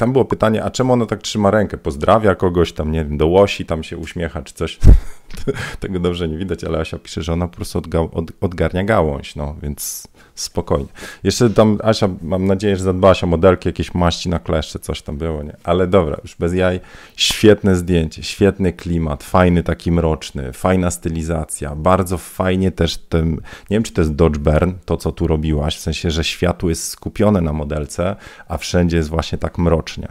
tam 0.00 0.12
było 0.12 0.24
pytanie, 0.24 0.64
a 0.64 0.70
czemu 0.70 0.92
ona 0.92 1.06
tak 1.06 1.22
trzyma 1.22 1.50
rękę? 1.50 1.78
Pozdrawia 1.78 2.34
kogoś 2.34 2.72
tam, 2.72 2.92
nie 2.92 3.04
wiem, 3.04 3.18
do 3.18 3.26
łosi, 3.26 3.66
tam 3.66 3.82
się 3.82 3.96
uśmiecha 3.96 4.42
czy 4.42 4.54
coś. 4.54 4.78
Tego 5.80 6.00
dobrze 6.00 6.28
nie 6.28 6.36
widać, 6.36 6.64
ale 6.64 6.78
Asia 6.78 6.98
pisze, 6.98 7.22
że 7.22 7.32
ona 7.32 7.48
po 7.48 7.56
prostu 7.56 7.78
odga 7.78 8.00
od, 8.00 8.32
odgarnia 8.40 8.84
gałąź, 8.84 9.36
no 9.36 9.56
więc 9.62 10.08
spokojnie. 10.42 10.88
Jeszcze 11.22 11.50
tam 11.50 11.78
Asia, 11.82 12.08
mam 12.22 12.46
nadzieję, 12.46 12.76
że 12.76 12.84
zadbałaś 12.84 13.24
o 13.24 13.26
modelki, 13.26 13.68
jakieś 13.68 13.94
maści 13.94 14.28
na 14.28 14.38
kleszcze, 14.38 14.78
coś 14.78 15.02
tam 15.02 15.16
było, 15.18 15.42
nie? 15.42 15.56
Ale 15.64 15.86
dobra, 15.86 16.16
już 16.22 16.36
bez 16.36 16.54
jaj, 16.54 16.80
świetne 17.16 17.76
zdjęcie, 17.76 18.22
świetny 18.22 18.72
klimat, 18.72 19.24
fajny 19.24 19.62
taki 19.62 19.92
mroczny, 19.92 20.52
fajna 20.52 20.90
stylizacja, 20.90 21.76
bardzo 21.76 22.18
fajnie 22.18 22.70
też 22.70 22.98
ten, 22.98 23.30
nie 23.30 23.40
wiem, 23.70 23.82
czy 23.82 23.92
to 23.92 24.00
jest 24.00 24.14
Dodge 24.14 24.38
Burn, 24.38 24.72
to 24.84 24.96
co 24.96 25.12
tu 25.12 25.26
robiłaś, 25.26 25.76
w 25.76 25.80
sensie, 25.80 26.10
że 26.10 26.24
światło 26.24 26.68
jest 26.68 26.88
skupione 26.88 27.40
na 27.40 27.52
modelce, 27.52 28.16
a 28.48 28.58
wszędzie 28.58 28.96
jest 28.96 29.08
właśnie 29.08 29.38
tak 29.38 29.58
mrocznie. 29.58 30.08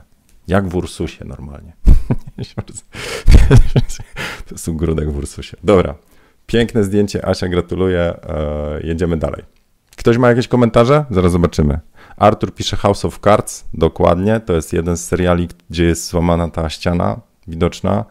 Jak 0.48 0.67
w 0.67 0.75
Ursusie 0.75 1.25
normalnie. 1.25 1.74
to 4.48 4.51
jest 4.51 4.71
grudek 4.71 5.12
w 5.12 5.17
Ursusie. 5.17 5.57
Dobra, 5.63 5.95
piękne 6.45 6.83
zdjęcie, 6.83 7.25
Asia, 7.25 7.48
gratuluję, 7.48 8.00
e, 8.01 8.79
jedziemy 8.83 9.17
dalej. 9.17 9.58
Ktoś 10.00 10.18
ma 10.18 10.29
jakieś 10.29 10.48
komentarze? 10.48 11.06
Zaraz 11.10 11.32
zobaczymy. 11.32 11.79
Artur 12.18 12.53
pisze 12.53 12.77
House 12.77 13.06
of 13.06 13.20
Cards, 13.20 13.65
dokładnie. 13.74 14.39
To 14.39 14.53
jest 14.53 14.74
jeden 14.74 14.98
z 14.98 15.06
seriali, 15.06 15.48
gdzie 15.70 15.86
jest 15.86 16.10
złamana 16.10 16.50
ta 16.50 16.70
ściana 16.70 17.20
widoczna. 17.48 18.06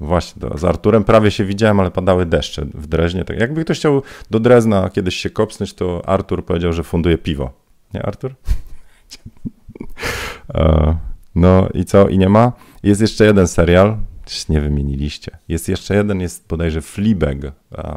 Właśnie, 0.00 0.42
to 0.42 0.58
z 0.58 0.64
Arturem 0.64 1.04
prawie 1.04 1.30
się 1.30 1.44
widziałem, 1.44 1.80
ale 1.80 1.90
padały 1.90 2.26
deszcze 2.26 2.64
w 2.74 2.86
Dreźnie. 2.86 3.24
Tak, 3.24 3.40
jakby 3.40 3.64
ktoś 3.64 3.78
chciał 3.78 4.02
do 4.30 4.40
Drezna 4.40 4.90
kiedyś 4.90 5.16
się 5.16 5.30
kopsnąć, 5.30 5.74
to 5.74 6.08
Artur 6.08 6.44
powiedział, 6.44 6.72
że 6.72 6.82
funduje 6.82 7.18
piwo. 7.18 7.52
Nie, 7.94 8.02
Artur? 8.02 8.34
E, 10.54 10.96
no 11.34 11.68
i 11.74 11.84
co? 11.84 12.08
I 12.08 12.18
nie 12.18 12.28
ma? 12.28 12.52
Jest 12.82 13.00
jeszcze 13.00 13.24
jeden 13.24 13.48
serial, 13.48 13.96
nie 14.48 14.60
wymieniliście. 14.60 15.38
Jest 15.48 15.68
jeszcze 15.68 15.94
jeden, 15.94 16.20
jest 16.20 16.46
bodajże 16.48 16.82
Fleabag. 16.82 17.36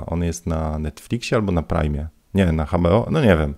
On 0.07 0.23
jest 0.23 0.47
na 0.47 0.79
Netflixie 0.79 1.37
albo 1.37 1.51
na 1.51 1.63
Prime. 1.63 2.07
Nie, 2.33 2.51
na 2.51 2.65
HBO? 2.65 3.07
No 3.11 3.21
nie 3.21 3.37
wiem. 3.37 3.55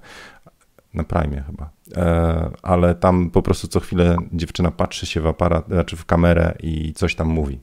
Na 0.93 1.03
Prime 1.03 1.43
chyba. 1.43 1.69
E, 1.95 2.51
ale 2.61 2.95
tam 2.95 3.29
po 3.29 3.41
prostu 3.41 3.67
co 3.67 3.79
chwilę 3.79 4.17
dziewczyna 4.33 4.71
patrzy 4.71 5.05
się 5.05 5.21
w 5.21 5.27
aparat, 5.27 5.67
znaczy 5.67 5.95
w 5.95 6.05
kamerę 6.05 6.55
i 6.59 6.93
coś 6.93 7.15
tam 7.15 7.27
mówi. 7.27 7.59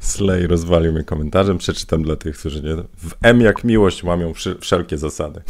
Slay 0.00 0.46
rozwalił 0.46 0.92
mnie 0.92 1.04
komentarzem. 1.04 1.58
Przeczytam 1.58 2.02
dla 2.02 2.16
tych, 2.16 2.36
którzy 2.38 2.62
nie. 2.62 2.74
W 2.76 3.14
M 3.22 3.40
jak 3.40 3.64
miłość 3.64 4.04
łamią 4.04 4.32
wszelkie 4.60 4.98
zasady. 4.98 5.42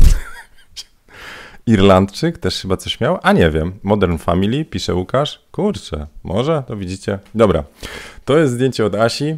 Irlandczyk 1.67 2.39
też 2.39 2.63
chyba 2.63 2.77
coś 2.77 3.01
miał? 3.01 3.19
A 3.23 3.33
nie 3.33 3.51
wiem. 3.51 3.73
Modern 3.83 4.17
Family, 4.17 4.65
pisze 4.65 4.95
Łukasz. 4.95 5.43
Kurczę, 5.53 6.07
może? 6.23 6.63
To 6.67 6.77
widzicie. 6.77 7.19
Dobra. 7.35 7.65
To 8.25 8.39
jest 8.39 8.53
zdjęcie 8.53 8.87
od 8.87 8.95
Asi. 8.95 9.37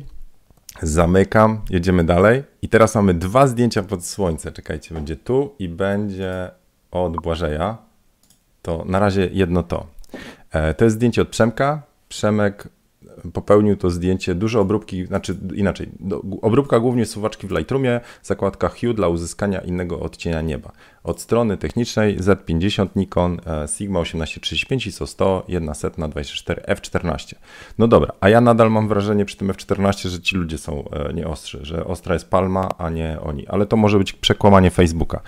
Zamykam, 0.83 1.61
jedziemy 1.71 2.04
dalej. 2.04 2.43
I 2.62 2.69
teraz 2.69 2.95
mamy 2.95 3.14
dwa 3.14 3.47
zdjęcia 3.47 3.83
pod 3.83 4.07
słońce. 4.07 4.52
Czekajcie, 4.52 4.95
będzie 4.95 5.16
tu 5.16 5.54
i 5.59 5.69
będzie 5.69 6.50
od 6.90 7.16
Błażeja. 7.23 7.78
To 8.62 8.85
na 8.87 8.99
razie 8.99 9.28
jedno 9.33 9.62
to. 9.62 9.87
E, 10.50 10.75
to 10.75 10.85
jest 10.85 10.97
zdjęcie 10.97 11.23
od 11.23 11.28
Przemka. 11.28 11.83
Przemek 12.09 12.69
popełnił 13.33 13.76
to 13.76 13.90
zdjęcie, 13.90 14.35
dużo 14.35 14.61
obróbki, 14.61 15.06
znaczy 15.06 15.37
inaczej, 15.54 15.88
do, 16.00 16.23
obróbka 16.42 16.80
głównie 16.80 17.06
suwaczki 17.06 17.47
w 17.47 17.50
Lightroomie, 17.50 18.00
zakładka 18.23 18.68
Hue 18.68 18.94
dla 18.94 19.09
uzyskania 19.09 19.61
innego 19.61 20.00
odcienia 20.00 20.40
nieba. 20.40 20.73
Od 21.04 21.21
strony 21.21 21.56
technicznej 21.56 22.18
Z50 22.18 22.87
Nikon 22.97 23.40
e, 23.47 23.68
Sigma 23.68 24.02
1835 24.02 24.87
ISO 24.87 25.06
100 25.06 25.44
1 25.49 25.75
setna 25.75 26.09
24 26.09 26.62
F14. 26.62 27.35
No 27.78 27.88
dobra, 27.88 28.12
a 28.21 28.28
ja 28.28 28.40
nadal 28.40 28.71
mam 28.71 28.88
wrażenie 28.88 29.25
przy 29.25 29.37
tym 29.37 29.49
F14, 29.49 30.09
że 30.09 30.21
ci 30.21 30.37
ludzie 30.37 30.59
są 30.59 30.88
e, 30.90 31.12
nieostrzy, 31.12 31.59
że 31.62 31.85
ostra 31.85 32.14
jest 32.14 32.30
Palma, 32.30 32.68
a 32.78 32.90
nie 32.90 33.18
oni, 33.21 33.47
ale 33.47 33.66
to 33.66 33.76
może 33.76 33.99
być 33.99 34.12
przekłamanie 34.12 34.71
Facebooka 34.71 35.21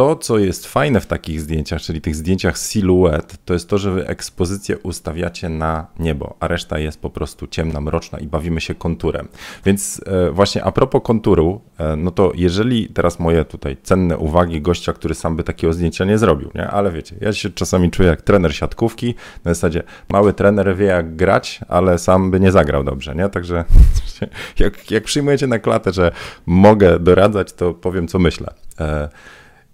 to, 0.00 0.16
co 0.16 0.38
jest 0.38 0.66
fajne 0.66 1.00
w 1.00 1.06
takich 1.06 1.40
zdjęciach, 1.40 1.80
czyli 1.80 2.00
tych 2.00 2.16
zdjęciach 2.16 2.58
siluet, 2.58 3.36
to 3.44 3.52
jest 3.54 3.68
to, 3.68 3.78
że 3.78 3.90
wy 3.90 4.06
ekspozycję 4.06 4.78
ustawiacie 4.78 5.48
na 5.48 5.86
niebo, 5.98 6.36
a 6.40 6.48
reszta 6.48 6.78
jest 6.78 7.00
po 7.00 7.10
prostu 7.10 7.46
ciemna, 7.46 7.80
mroczna 7.80 8.18
i 8.18 8.26
bawimy 8.26 8.60
się 8.60 8.74
konturem. 8.74 9.28
Więc 9.64 10.00
e, 10.06 10.30
właśnie 10.30 10.64
a 10.64 10.72
propos 10.72 11.02
konturu, 11.04 11.60
e, 11.78 11.96
no 11.96 12.10
to 12.10 12.32
jeżeli 12.34 12.88
teraz 12.88 13.18
moje 13.18 13.44
tutaj 13.44 13.76
cenne 13.82 14.18
uwagi 14.18 14.60
gościa, 14.60 14.92
który 14.92 15.14
sam 15.14 15.36
by 15.36 15.42
takiego 15.44 15.72
zdjęcia 15.72 16.04
nie 16.04 16.18
zrobił, 16.18 16.50
nie? 16.54 16.68
ale 16.68 16.92
wiecie, 16.92 17.16
ja 17.20 17.32
się 17.32 17.50
czasami 17.50 17.90
czuję 17.90 18.08
jak 18.08 18.22
trener 18.22 18.54
siatkówki, 18.54 19.14
na 19.44 19.54
zasadzie 19.54 19.82
mały 20.08 20.32
trener 20.32 20.76
wie 20.76 20.86
jak 20.86 21.16
grać, 21.16 21.60
ale 21.68 21.98
sam 21.98 22.30
by 22.30 22.40
nie 22.40 22.52
zagrał 22.52 22.84
dobrze, 22.84 23.14
nie? 23.14 23.28
Także 23.28 23.64
jak, 24.58 24.90
jak 24.90 25.04
przyjmujecie 25.04 25.46
na 25.46 25.58
klatę, 25.58 25.92
że 25.92 26.12
mogę 26.46 26.98
doradzać, 26.98 27.52
to 27.52 27.74
powiem 27.74 28.08
co 28.08 28.18
myślę. 28.18 28.54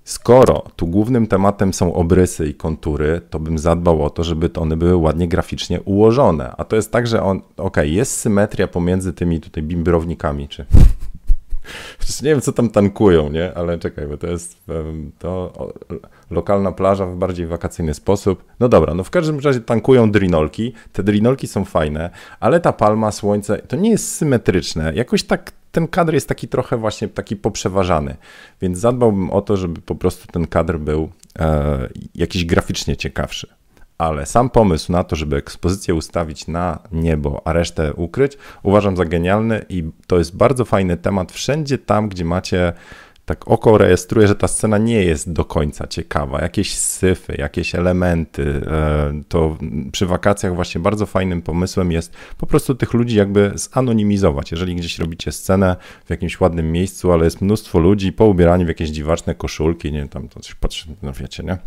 Skoro 0.07 0.63
tu 0.77 0.87
głównym 0.87 1.27
tematem 1.27 1.75
są 1.75 1.95
obrysy 1.95 2.47
i 2.49 2.55
kontury, 2.55 3.21
to 3.31 3.39
bym 3.39 3.59
zadbał 3.59 4.03
o 4.03 4.11
to, 4.11 4.25
żeby 4.25 4.51
one 4.57 4.77
były 4.77 4.97
ładnie 4.97 5.29
graficznie 5.29 5.81
ułożone. 5.81 6.55
A 6.57 6.65
to 6.65 6.77
jest 6.77 6.93
tak, 6.93 7.07
że 7.07 7.23
on, 7.23 7.41
ok, 7.57 7.77
jest 7.83 8.13
symetria 8.13 8.69
pomiędzy 8.69 9.13
tymi 9.13 9.41
tutaj 9.41 9.63
bimbrownikami, 9.63 10.49
czy 10.49 10.67
nie 12.23 12.31
wiem, 12.31 12.41
co 12.41 12.53
tam 12.53 12.71
tankują, 12.71 13.31
nie? 13.31 13.55
Ale 13.55 13.79
czekaj, 13.79 14.07
bo 14.07 14.17
to 14.17 14.27
jest 14.27 14.65
to 15.19 15.53
lokalna 16.31 16.73
plaża 16.73 17.07
w 17.07 17.17
bardziej 17.17 17.47
wakacyjny 17.47 17.95
sposób. 17.95 18.45
No 18.61 18.69
dobra, 18.69 18.95
no 18.95 19.05
w 19.05 19.11
każdym 19.11 19.41
razie 19.41 19.61
tankują 19.61 20.11
drinolki. 20.11 20.73
Te 20.93 21.03
drinolki 21.03 21.47
są 21.47 21.65
fajne, 21.65 22.11
ale 22.41 22.61
ta 22.61 22.73
palma, 22.73 23.13
słońce, 23.13 23.59
to 23.59 23.77
nie 23.77 23.91
jest 23.91 24.15
symetryczne. 24.15 24.93
Jakoś 24.95 25.23
tak 25.23 25.53
ten 25.73 25.89
kadr 25.89 26.15
jest 26.15 26.29
taki 26.29 26.49
trochę 26.49 26.77
właśnie 26.77 27.09
taki 27.09 27.37
poprzeważany, 27.37 28.17
więc 28.61 28.79
zadbałbym 28.79 29.31
o 29.31 29.43
to, 29.43 29.57
żeby 29.57 29.81
po 29.81 29.95
prostu 29.95 30.27
ten 30.33 30.47
kadr 30.47 30.79
był 30.79 31.11
e, 31.39 31.89
jakiś 32.15 32.45
graficznie 32.45 32.97
ciekawszy. 32.97 33.49
Ale 33.99 34.27
sam 34.27 34.51
pomysł 34.51 34.93
na 34.93 35.05
to, 35.05 35.17
żeby 35.17 35.37
ekspozycję 35.37 35.95
ustawić 35.95 36.47
na 36.47 36.79
niebo, 36.93 37.43
a 37.45 37.53
resztę 37.53 37.95
ukryć, 37.95 38.39
uważam 38.63 38.97
za 38.97 39.05
genialny 39.05 39.65
i 39.69 39.91
to 40.07 40.19
jest 40.19 40.37
bardzo 40.37 40.65
fajny 40.65 40.97
temat 40.97 41.33
wszędzie 41.33 41.79
tam, 41.79 42.09
gdzie 42.09 42.25
macie 42.25 42.73
tak 43.27 43.49
oko 43.49 43.79
rejestruje, 43.79 44.29
że 44.29 44.35
ta 44.35 44.49
scena 44.49 44.79
nie 44.79 45.05
jest 45.05 45.33
do 45.33 45.45
końca 45.45 45.87
ciekawa. 45.87 46.43
Jakieś 46.43 46.75
syfy, 46.75 47.35
jakieś 47.39 47.75
elementy. 47.75 48.63
E, 48.67 49.23
to 49.29 49.57
przy 49.93 50.07
wakacjach 50.07 50.55
właśnie 50.55 50.81
bardzo 50.81 51.07
fajnym 51.07 51.43
pomysłem 51.43 51.93
jest 51.93 52.13
po 52.39 52.47
prostu 52.47 52.75
tych 52.75 52.95
ludzi 52.95 53.17
jakby 53.17 53.53
zanonimizować. 53.55 54.51
Jeżeli 54.51 54.77
gdzieś 54.77 54.99
robicie 54.99 55.33
scenę 55.33 55.77
w 56.05 56.11
jakimś 56.11 56.41
ładnym 56.41 56.73
miejscu, 56.73 57.13
ale 57.13 57.25
jest 57.25 57.41
mnóstwo 57.41 57.79
ludzi 57.79 58.13
poubierani 58.13 58.65
w 58.65 58.69
jakieś 58.69 58.89
dziwaczne 58.91 59.35
koszulki, 59.35 59.93
nie 59.93 59.99
wiem, 59.99 60.09
tam 60.09 60.29
to 60.29 60.41
coś 60.41 60.55
patrzy, 60.55 60.89
no 61.03 61.13
wiecie, 61.13 61.43
nie? 61.43 61.59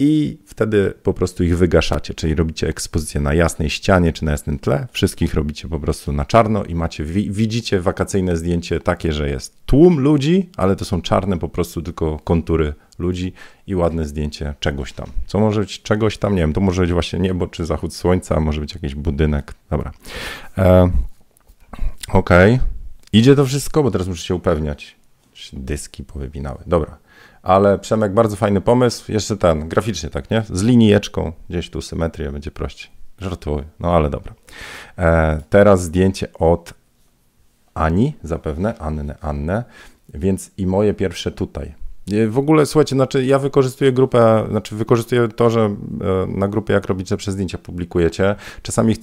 I 0.00 0.38
wtedy 0.46 0.94
po 1.02 1.14
prostu 1.14 1.44
ich 1.44 1.58
wygaszacie, 1.58 2.14
czyli 2.14 2.34
robicie 2.34 2.68
ekspozycję 2.68 3.20
na 3.20 3.34
jasnej 3.34 3.70
ścianie 3.70 4.12
czy 4.12 4.24
na 4.24 4.30
jasnym 4.30 4.58
tle, 4.58 4.86
wszystkich 4.92 5.34
robicie 5.34 5.68
po 5.68 5.80
prostu 5.80 6.12
na 6.12 6.24
czarno 6.24 6.64
i 6.64 6.74
macie, 6.74 7.04
widzicie 7.04 7.80
wakacyjne 7.80 8.36
zdjęcie 8.36 8.80
takie, 8.80 9.12
że 9.12 9.30
jest 9.30 9.66
tłum 9.66 10.00
ludzi, 10.00 10.50
ale 10.56 10.76
to 10.76 10.84
są 10.84 11.02
czarne 11.02 11.38
po 11.38 11.48
prostu 11.48 11.82
tylko 11.82 12.18
kontury 12.18 12.74
ludzi 12.98 13.32
i 13.66 13.74
ładne 13.74 14.04
zdjęcie 14.04 14.54
czegoś 14.60 14.92
tam. 14.92 15.06
Co 15.26 15.40
może 15.40 15.60
być 15.60 15.82
czegoś 15.82 16.18
tam, 16.18 16.34
nie 16.34 16.40
wiem, 16.40 16.52
to 16.52 16.60
może 16.60 16.82
być 16.82 16.92
właśnie 16.92 17.18
niebo 17.18 17.46
czy 17.46 17.66
zachód 17.66 17.94
słońca, 17.94 18.40
może 18.40 18.60
być 18.60 18.74
jakiś 18.74 18.94
budynek, 18.94 19.54
dobra. 19.70 19.92
E, 20.58 20.90
Okej, 22.12 22.54
okay. 22.54 22.66
idzie 23.12 23.36
to 23.36 23.46
wszystko, 23.46 23.82
bo 23.82 23.90
teraz 23.90 24.08
muszę 24.08 24.26
się 24.26 24.34
upewniać. 24.34 24.96
Dyski 25.52 26.04
powybinały, 26.04 26.58
dobra. 26.66 26.99
Ale 27.42 27.78
Przemek, 27.78 28.14
bardzo 28.14 28.36
fajny 28.36 28.60
pomysł. 28.60 29.12
Jeszcze 29.12 29.36
ten, 29.36 29.68
graficznie 29.68 30.10
tak, 30.10 30.30
nie? 30.30 30.42
Z 30.50 30.62
linijeczką, 30.62 31.32
gdzieś 31.48 31.70
tu 31.70 31.82
symetrię 31.82 32.32
będzie 32.32 32.50
prościej. 32.50 32.90
Żartuję, 33.18 33.64
no 33.80 33.92
ale 33.94 34.10
dobra. 34.10 34.34
E, 34.98 35.40
teraz 35.50 35.82
zdjęcie 35.82 36.32
od 36.32 36.74
Ani, 37.74 38.14
zapewne, 38.22 38.78
Annę, 38.78 39.16
Annę, 39.20 39.64
więc 40.14 40.50
i 40.56 40.66
moje 40.66 40.94
pierwsze 40.94 41.30
tutaj. 41.30 41.74
W 42.28 42.38
ogóle, 42.38 42.66
słuchajcie, 42.66 42.96
znaczy 42.96 43.24
ja 43.24 43.38
wykorzystuję 43.38 43.92
grupę, 43.92 44.44
znaczy 44.50 44.76
wykorzystuję 44.76 45.28
to, 45.28 45.50
że 45.50 45.60
e, 45.60 45.76
na 46.26 46.48
grupie 46.48 46.74
jak 46.74 46.86
robicie 46.86 47.16
przez 47.16 47.34
zdjęcia 47.34 47.58
publikujecie, 47.58 48.36
czasami 48.62 48.96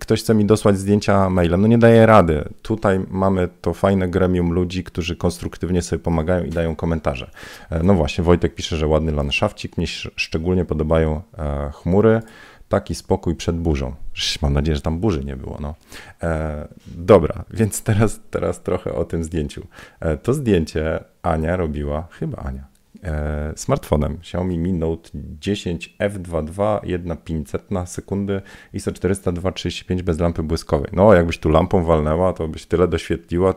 ktoś 0.00 0.20
chce 0.20 0.34
mi 0.34 0.44
dosłać 0.44 0.78
zdjęcia 0.78 1.30
mailem, 1.30 1.60
no 1.60 1.66
nie 1.66 1.78
daje 1.78 2.06
rady. 2.06 2.48
Tutaj 2.62 3.00
mamy 3.10 3.48
to 3.60 3.74
fajne 3.74 4.08
gremium 4.08 4.52
ludzi, 4.52 4.84
którzy 4.84 5.16
konstruktywnie 5.16 5.82
sobie 5.82 6.02
pomagają 6.02 6.44
i 6.44 6.50
dają 6.50 6.76
komentarze. 6.76 7.30
E, 7.70 7.82
no 7.82 7.94
właśnie, 7.94 8.24
Wojtek 8.24 8.54
pisze, 8.54 8.76
że 8.76 8.86
ładny 8.86 9.12
landszafcik, 9.12 9.76
mnie 9.76 9.86
szczególnie 10.16 10.64
podobają 10.64 11.22
e, 11.38 11.70
chmury 11.72 12.22
taki 12.68 12.94
spokój 12.94 13.34
przed 13.34 13.56
burzą. 13.56 13.94
Mam 14.42 14.52
nadzieję, 14.52 14.76
że 14.76 14.82
tam 14.82 14.98
burzy 14.98 15.24
nie 15.24 15.36
było. 15.36 15.58
No. 15.60 15.74
E, 16.22 16.68
dobra, 16.86 17.44
więc 17.50 17.82
teraz, 17.82 18.20
teraz 18.30 18.62
trochę 18.62 18.94
o 18.94 19.04
tym 19.04 19.24
zdjęciu. 19.24 19.66
E, 20.00 20.16
to 20.16 20.34
zdjęcie 20.34 21.04
Ania 21.22 21.56
robiła, 21.56 22.08
chyba 22.10 22.38
Ania, 22.38 22.64
e, 23.02 23.52
smartfonem 23.56 24.14
Xiaomi 24.14 24.58
Mi 24.58 24.72
Note 24.72 25.10
10 25.40 25.96
F22, 26.00 26.80
1,500 26.82 27.70
na 27.70 27.86
sekundy 27.86 28.42
ISO 28.72 28.92
400 28.92 29.32
235 29.32 30.02
bez 30.02 30.18
lampy 30.18 30.42
błyskowej. 30.42 30.90
No, 30.92 31.14
jakbyś 31.14 31.38
tu 31.38 31.48
lampą 31.48 31.84
walnęła, 31.84 32.32
to 32.32 32.48
byś 32.48 32.66
tyle 32.66 32.88
doświetliła. 32.88 33.54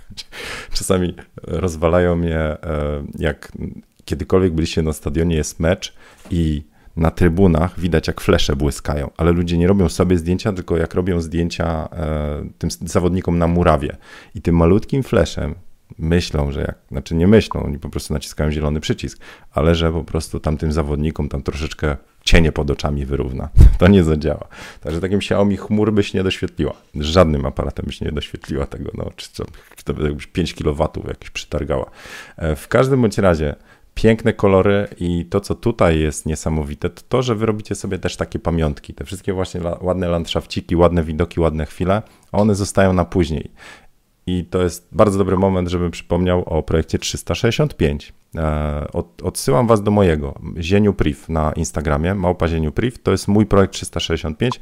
Czasami 0.72 1.16
rozwalają 1.42 2.16
mnie, 2.16 2.38
e, 2.38 2.58
jak 3.18 3.52
kiedykolwiek 4.04 4.52
byliście 4.52 4.82
na 4.82 4.92
stadionie, 4.92 5.36
jest 5.36 5.60
mecz 5.60 5.94
i 6.30 6.71
na 6.96 7.10
trybunach 7.10 7.80
widać, 7.80 8.08
jak 8.08 8.20
flesze 8.20 8.56
błyskają, 8.56 9.10
ale 9.16 9.32
ludzie 9.32 9.58
nie 9.58 9.66
robią 9.66 9.88
sobie 9.88 10.18
zdjęcia, 10.18 10.52
tylko 10.52 10.76
jak 10.76 10.94
robią 10.94 11.20
zdjęcia 11.20 11.88
e, 11.92 12.44
tym 12.58 12.70
zawodnikom 12.70 13.38
na 13.38 13.46
murawie. 13.46 13.96
I 14.34 14.42
tym 14.42 14.56
malutkim 14.56 15.02
fleszem 15.02 15.54
myślą, 15.98 16.52
że 16.52 16.60
jak, 16.60 16.76
znaczy 16.90 17.14
nie 17.14 17.26
myślą, 17.26 17.62
oni 17.62 17.78
po 17.78 17.88
prostu 17.88 18.14
naciskają 18.14 18.50
zielony 18.50 18.80
przycisk, 18.80 19.18
ale 19.52 19.74
że 19.74 19.92
po 19.92 20.04
prostu 20.04 20.40
tamtym 20.40 20.72
zawodnikom 20.72 21.28
tam 21.28 21.42
troszeczkę 21.42 21.96
cienie 22.24 22.52
pod 22.52 22.70
oczami 22.70 23.06
wyrówna. 23.06 23.48
To 23.78 23.88
nie 23.88 24.04
zadziała. 24.04 24.48
Także 24.80 25.00
takim 25.00 25.18
Xiaomi 25.18 25.56
chmur 25.56 25.92
byś 25.92 26.14
nie 26.14 26.22
doświetliła. 26.22 26.72
Żadnym 26.94 27.46
aparatem 27.46 27.86
byś 27.86 28.00
nie 28.00 28.12
doświetliła 28.12 28.66
tego, 28.66 28.90
no, 28.94 29.10
czy 29.16 29.32
to, 29.32 29.44
to 29.84 30.02
jakbyś 30.02 30.26
5 30.26 30.54
kW 30.54 30.88
jakieś 31.08 31.30
przytargała. 31.30 31.90
E, 32.36 32.56
w 32.56 32.68
każdym 32.68 33.02
bądź 33.02 33.18
razie 33.18 33.54
piękne 33.94 34.32
kolory 34.32 34.88
i 35.00 35.26
to, 35.26 35.40
co 35.40 35.54
tutaj 35.54 36.00
jest 36.00 36.26
niesamowite, 36.26 36.90
to 36.90 37.02
to, 37.08 37.22
że 37.22 37.34
wy 37.34 37.46
robicie 37.46 37.74
sobie 37.74 37.98
też 37.98 38.16
takie 38.16 38.38
pamiątki. 38.38 38.94
Te 38.94 39.04
wszystkie 39.04 39.32
właśnie 39.32 39.60
ładne 39.80 40.08
landszafciki, 40.08 40.76
ładne 40.76 41.04
widoki, 41.04 41.40
ładne 41.40 41.66
chwile, 41.66 42.02
one 42.32 42.54
zostają 42.54 42.92
na 42.92 43.04
później. 43.04 43.50
I 44.26 44.44
to 44.44 44.62
jest 44.62 44.88
bardzo 44.92 45.18
dobry 45.18 45.36
moment, 45.36 45.68
żebym 45.68 45.90
przypomniał 45.90 46.42
o 46.46 46.62
projekcie 46.62 46.98
365. 46.98 48.12
E, 48.36 48.86
odsyłam 49.22 49.66
was 49.66 49.82
do 49.82 49.90
mojego, 49.90 50.34
Zieniu 50.58 50.94
Priv 50.94 51.18
na 51.28 51.52
Instagramie, 51.52 52.14
małpa 52.14 52.48
Zieniu 52.48 52.72
Priv. 52.72 52.98
To 53.02 53.10
jest 53.10 53.28
mój 53.28 53.46
projekt 53.46 53.74
365. 53.74 54.60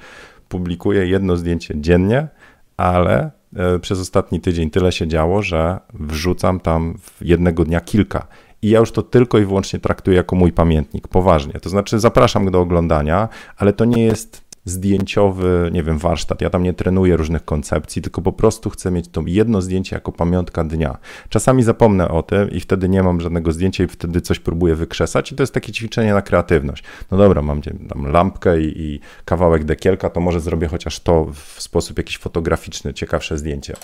Publikuję 0.48 1.06
jedno 1.06 1.36
zdjęcie 1.36 1.74
dziennie, 1.80 2.28
ale 2.76 3.30
e, 3.56 3.78
przez 3.78 4.00
ostatni 4.00 4.40
tydzień 4.40 4.70
tyle 4.70 4.92
się 4.92 5.08
działo, 5.08 5.42
że 5.42 5.80
wrzucam 5.94 6.60
tam 6.60 6.98
jednego 7.20 7.64
dnia 7.64 7.80
kilka 7.80 8.26
i 8.62 8.70
ja 8.70 8.80
już 8.80 8.92
to 8.92 9.02
tylko 9.02 9.38
i 9.38 9.44
wyłącznie 9.44 9.78
traktuję 9.78 10.16
jako 10.16 10.36
mój 10.36 10.52
pamiętnik, 10.52 11.08
poważnie. 11.08 11.52
To 11.52 11.70
znaczy 11.70 12.00
zapraszam 12.00 12.50
do 12.50 12.60
oglądania, 12.60 13.28
ale 13.56 13.72
to 13.72 13.84
nie 13.84 14.04
jest 14.04 14.50
zdjęciowy, 14.64 15.70
nie 15.72 15.82
wiem, 15.82 15.98
warsztat. 15.98 16.40
Ja 16.40 16.50
tam 16.50 16.62
nie 16.62 16.72
trenuję 16.72 17.16
różnych 17.16 17.44
koncepcji, 17.44 18.02
tylko 18.02 18.22
po 18.22 18.32
prostu 18.32 18.70
chcę 18.70 18.90
mieć 18.90 19.08
to 19.08 19.22
jedno 19.26 19.62
zdjęcie 19.62 19.96
jako 19.96 20.12
pamiątka 20.12 20.64
dnia. 20.64 20.98
Czasami 21.28 21.62
zapomnę 21.62 22.08
o 22.08 22.22
tym 22.22 22.50
i 22.50 22.60
wtedy 22.60 22.88
nie 22.88 23.02
mam 23.02 23.20
żadnego 23.20 23.52
zdjęcia 23.52 23.84
i 23.84 23.86
wtedy 23.86 24.20
coś 24.20 24.38
próbuję 24.38 24.74
wykrzesać 24.74 25.32
i 25.32 25.36
to 25.36 25.42
jest 25.42 25.54
takie 25.54 25.72
ćwiczenie 25.72 26.14
na 26.14 26.22
kreatywność. 26.22 26.84
No 27.10 27.18
dobra, 27.18 27.42
mam 27.42 27.62
tam 27.62 28.06
lampkę 28.06 28.60
i, 28.60 28.80
i 28.82 29.00
kawałek 29.24 29.64
dekielka, 29.64 30.10
to 30.10 30.20
może 30.20 30.40
zrobię 30.40 30.68
chociaż 30.68 31.00
to 31.00 31.24
w 31.24 31.62
sposób 31.62 31.98
jakiś 31.98 32.18
fotograficzny, 32.18 32.94
ciekawsze 32.94 33.38
zdjęcie. 33.38 33.74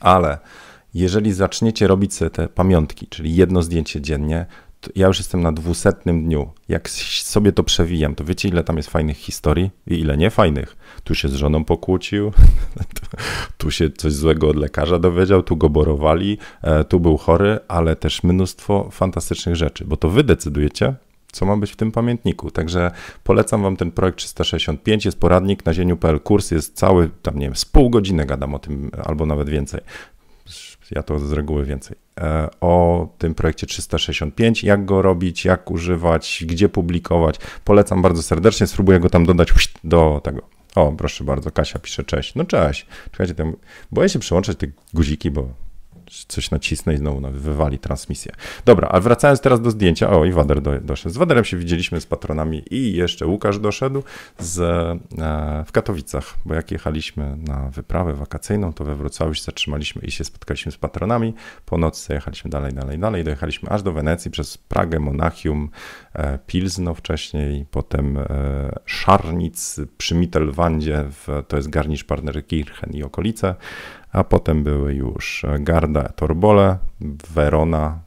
Ale 0.00 0.38
jeżeli 0.94 1.32
zaczniecie 1.32 1.86
robić 1.86 2.14
sobie 2.14 2.30
te 2.30 2.48
pamiątki, 2.48 3.06
czyli 3.06 3.36
jedno 3.36 3.62
zdjęcie 3.62 4.00
dziennie, 4.00 4.46
ja 4.96 5.06
już 5.06 5.18
jestem 5.18 5.42
na 5.42 5.52
dwusetnym 5.52 6.24
dniu. 6.24 6.50
Jak 6.68 6.90
sobie 6.90 7.52
to 7.52 7.64
przewijam, 7.64 8.14
to 8.14 8.24
wiecie, 8.24 8.48
ile 8.48 8.64
tam 8.64 8.76
jest 8.76 8.90
fajnych 8.90 9.16
historii 9.16 9.70
i 9.86 9.94
ile 10.00 10.16
nie 10.16 10.30
fajnych. 10.30 10.76
Tu 11.04 11.14
się 11.14 11.28
z 11.28 11.34
żoną 11.34 11.64
pokłócił, 11.64 12.32
tu 13.58 13.70
się 13.70 13.90
coś 13.90 14.12
złego 14.12 14.48
od 14.48 14.56
lekarza 14.56 14.98
dowiedział, 14.98 15.42
tu 15.42 15.56
go 15.56 15.68
borowali, 15.68 16.38
e, 16.62 16.84
tu 16.84 17.00
był 17.00 17.16
chory, 17.16 17.58
ale 17.68 17.96
też 17.96 18.22
mnóstwo 18.22 18.88
fantastycznych 18.92 19.56
rzeczy, 19.56 19.84
bo 19.84 19.96
to 19.96 20.08
wy 20.08 20.24
decydujecie, 20.24 20.94
co 21.32 21.46
ma 21.46 21.56
być 21.56 21.72
w 21.72 21.76
tym 21.76 21.92
pamiętniku. 21.92 22.50
Także 22.50 22.90
polecam 23.24 23.62
Wam 23.62 23.76
ten 23.76 23.90
projekt 23.90 24.18
365, 24.18 25.04
jest 25.04 25.20
poradnik 25.20 25.64
na 25.64 25.74
zieniu.pl, 25.74 26.20
kurs 26.20 26.50
jest 26.50 26.76
cały, 26.76 27.10
tam 27.22 27.38
nie 27.38 27.46
wiem, 27.46 27.56
z 27.56 27.64
pół 27.64 27.90
godziny 27.90 28.26
gadam 28.26 28.54
o 28.54 28.58
tym, 28.58 28.90
albo 29.04 29.26
nawet 29.26 29.48
więcej 29.48 29.80
ja 30.90 31.02
to 31.02 31.18
z 31.18 31.32
reguły 31.32 31.64
więcej, 31.64 31.96
e, 32.20 32.48
o 32.60 33.08
tym 33.18 33.34
projekcie 33.34 33.66
365, 33.66 34.64
jak 34.64 34.84
go 34.84 35.02
robić, 35.02 35.44
jak 35.44 35.70
używać, 35.70 36.44
gdzie 36.46 36.68
publikować. 36.68 37.36
Polecam 37.64 38.02
bardzo 38.02 38.22
serdecznie, 38.22 38.66
spróbuję 38.66 39.00
go 39.00 39.10
tam 39.10 39.26
dodać 39.26 39.52
do 39.84 40.20
tego. 40.24 40.42
O, 40.74 40.92
proszę 40.92 41.24
bardzo, 41.24 41.50
Kasia 41.50 41.78
pisze 41.78 42.04
cześć. 42.04 42.34
No 42.34 42.44
cześć. 42.44 42.86
Czekajcie, 43.10 43.34
tam, 43.34 43.56
boję 43.92 44.08
się 44.08 44.18
przełączać 44.18 44.56
te 44.56 44.66
guziki, 44.94 45.30
bo 45.30 45.48
coś 46.28 46.50
nacisnę 46.50 46.94
i 46.94 46.96
znowu 46.96 47.20
wywali 47.30 47.78
transmisję. 47.78 48.32
Dobra, 48.64 48.88
ale 48.88 49.00
wracając 49.00 49.40
teraz 49.40 49.60
do 49.60 49.70
zdjęcia. 49.70 50.10
O, 50.10 50.24
i 50.24 50.32
Wader 50.32 50.62
do, 50.62 50.80
doszedł. 50.80 51.14
Z 51.14 51.16
Waderem 51.18 51.44
się 51.44 51.56
widzieliśmy 51.56 52.00
z 52.00 52.06
patronami 52.06 52.62
i 52.70 52.92
jeszcze 52.92 53.26
Łukasz 53.26 53.58
doszedł 53.58 54.02
z, 54.38 54.58
e, 54.60 55.64
w 55.66 55.72
Katowicach, 55.72 56.34
bo 56.44 56.54
jak 56.54 56.70
jechaliśmy 56.70 57.36
na 57.36 57.70
wyprawę 57.70 58.14
wakacyjną, 58.14 58.72
to 58.72 58.84
we 58.84 58.94
Wrocławiu 58.94 59.34
się 59.34 59.42
zatrzymaliśmy 59.42 60.02
i 60.02 60.10
się 60.10 60.24
spotkaliśmy 60.24 60.72
z 60.72 60.76
patronami. 60.76 61.34
Po 61.66 61.78
nocy 61.78 62.14
jechaliśmy 62.14 62.50
dalej, 62.50 62.72
dalej, 62.72 62.98
dalej. 62.98 63.24
Dojechaliśmy 63.24 63.70
aż 63.70 63.82
do 63.82 63.92
Wenecji 63.92 64.30
przez 64.30 64.58
Pragę, 64.58 64.98
Monachium, 64.98 65.70
e, 66.14 66.38
Pilzno 66.46 66.94
wcześniej, 66.94 67.66
potem 67.70 68.18
e, 68.18 68.24
Szarnic 68.86 69.80
przy 69.98 70.14
Mittelwandzie, 70.14 71.04
w, 71.10 71.42
to 71.48 71.56
jest 71.56 71.68
Garnisch 71.68 72.06
Parnerkirchen 72.06 72.90
i 72.92 73.02
okolice 73.02 73.54
a 74.12 74.24
potem 74.24 74.62
były 74.62 74.94
już 74.94 75.46
Garda 75.60 76.08
Torbole, 76.08 76.78
Verona, 77.34 78.00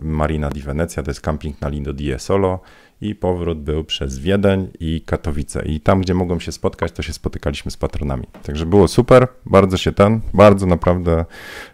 Marina 0.00 0.50
di 0.50 0.62
Venezia, 0.62 1.02
to 1.02 1.10
jest 1.10 1.20
camping 1.20 1.60
na 1.60 1.68
Lindo 1.68 1.92
di 1.92 2.12
Solo 2.18 2.60
i 3.00 3.14
powrót 3.14 3.62
był 3.62 3.84
przez 3.84 4.18
Wiedeń 4.18 4.70
i 4.80 5.00
Katowice. 5.00 5.64
I 5.64 5.80
tam, 5.80 6.00
gdzie 6.00 6.14
mogłem 6.14 6.40
się 6.40 6.52
spotkać, 6.52 6.92
to 6.92 7.02
się 7.02 7.12
spotykaliśmy 7.12 7.70
z 7.70 7.76
patronami. 7.76 8.26
Także 8.42 8.66
było 8.66 8.88
super, 8.88 9.28
bardzo 9.46 9.76
się 9.76 9.92
ten, 9.92 10.20
bardzo 10.34 10.66
naprawdę 10.66 11.24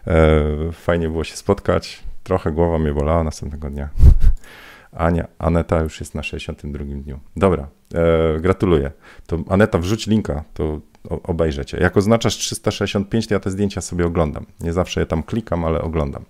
e, 0.07 0.71
fajnie 0.71 1.09
było 1.09 1.23
się 1.23 1.35
spotkać. 1.35 2.03
Trochę 2.23 2.51
głowa 2.51 2.79
mnie 2.79 2.93
bolała 2.93 3.23
następnego 3.23 3.69
dnia. 3.69 3.89
Ania, 4.91 5.27
Aneta 5.37 5.81
już 5.81 5.99
jest 5.99 6.15
na 6.15 6.23
62 6.23 6.85
dniu. 6.85 7.19
Dobra, 7.35 7.67
e, 7.93 8.39
gratuluję. 8.39 8.91
To 9.27 9.39
Aneta, 9.49 9.79
wrzuć 9.79 10.07
linka, 10.07 10.43
to 10.53 10.79
obejrzecie. 11.09 11.77
Jak 11.77 11.97
oznaczasz 11.97 12.37
365, 12.37 13.27
to 13.27 13.33
ja 13.33 13.39
te 13.39 13.51
zdjęcia 13.51 13.81
sobie 13.81 14.05
oglądam. 14.05 14.45
Nie 14.59 14.73
zawsze 14.73 14.99
je 14.99 15.05
tam 15.05 15.23
klikam, 15.23 15.65
ale 15.65 15.81
oglądam. 15.81 16.25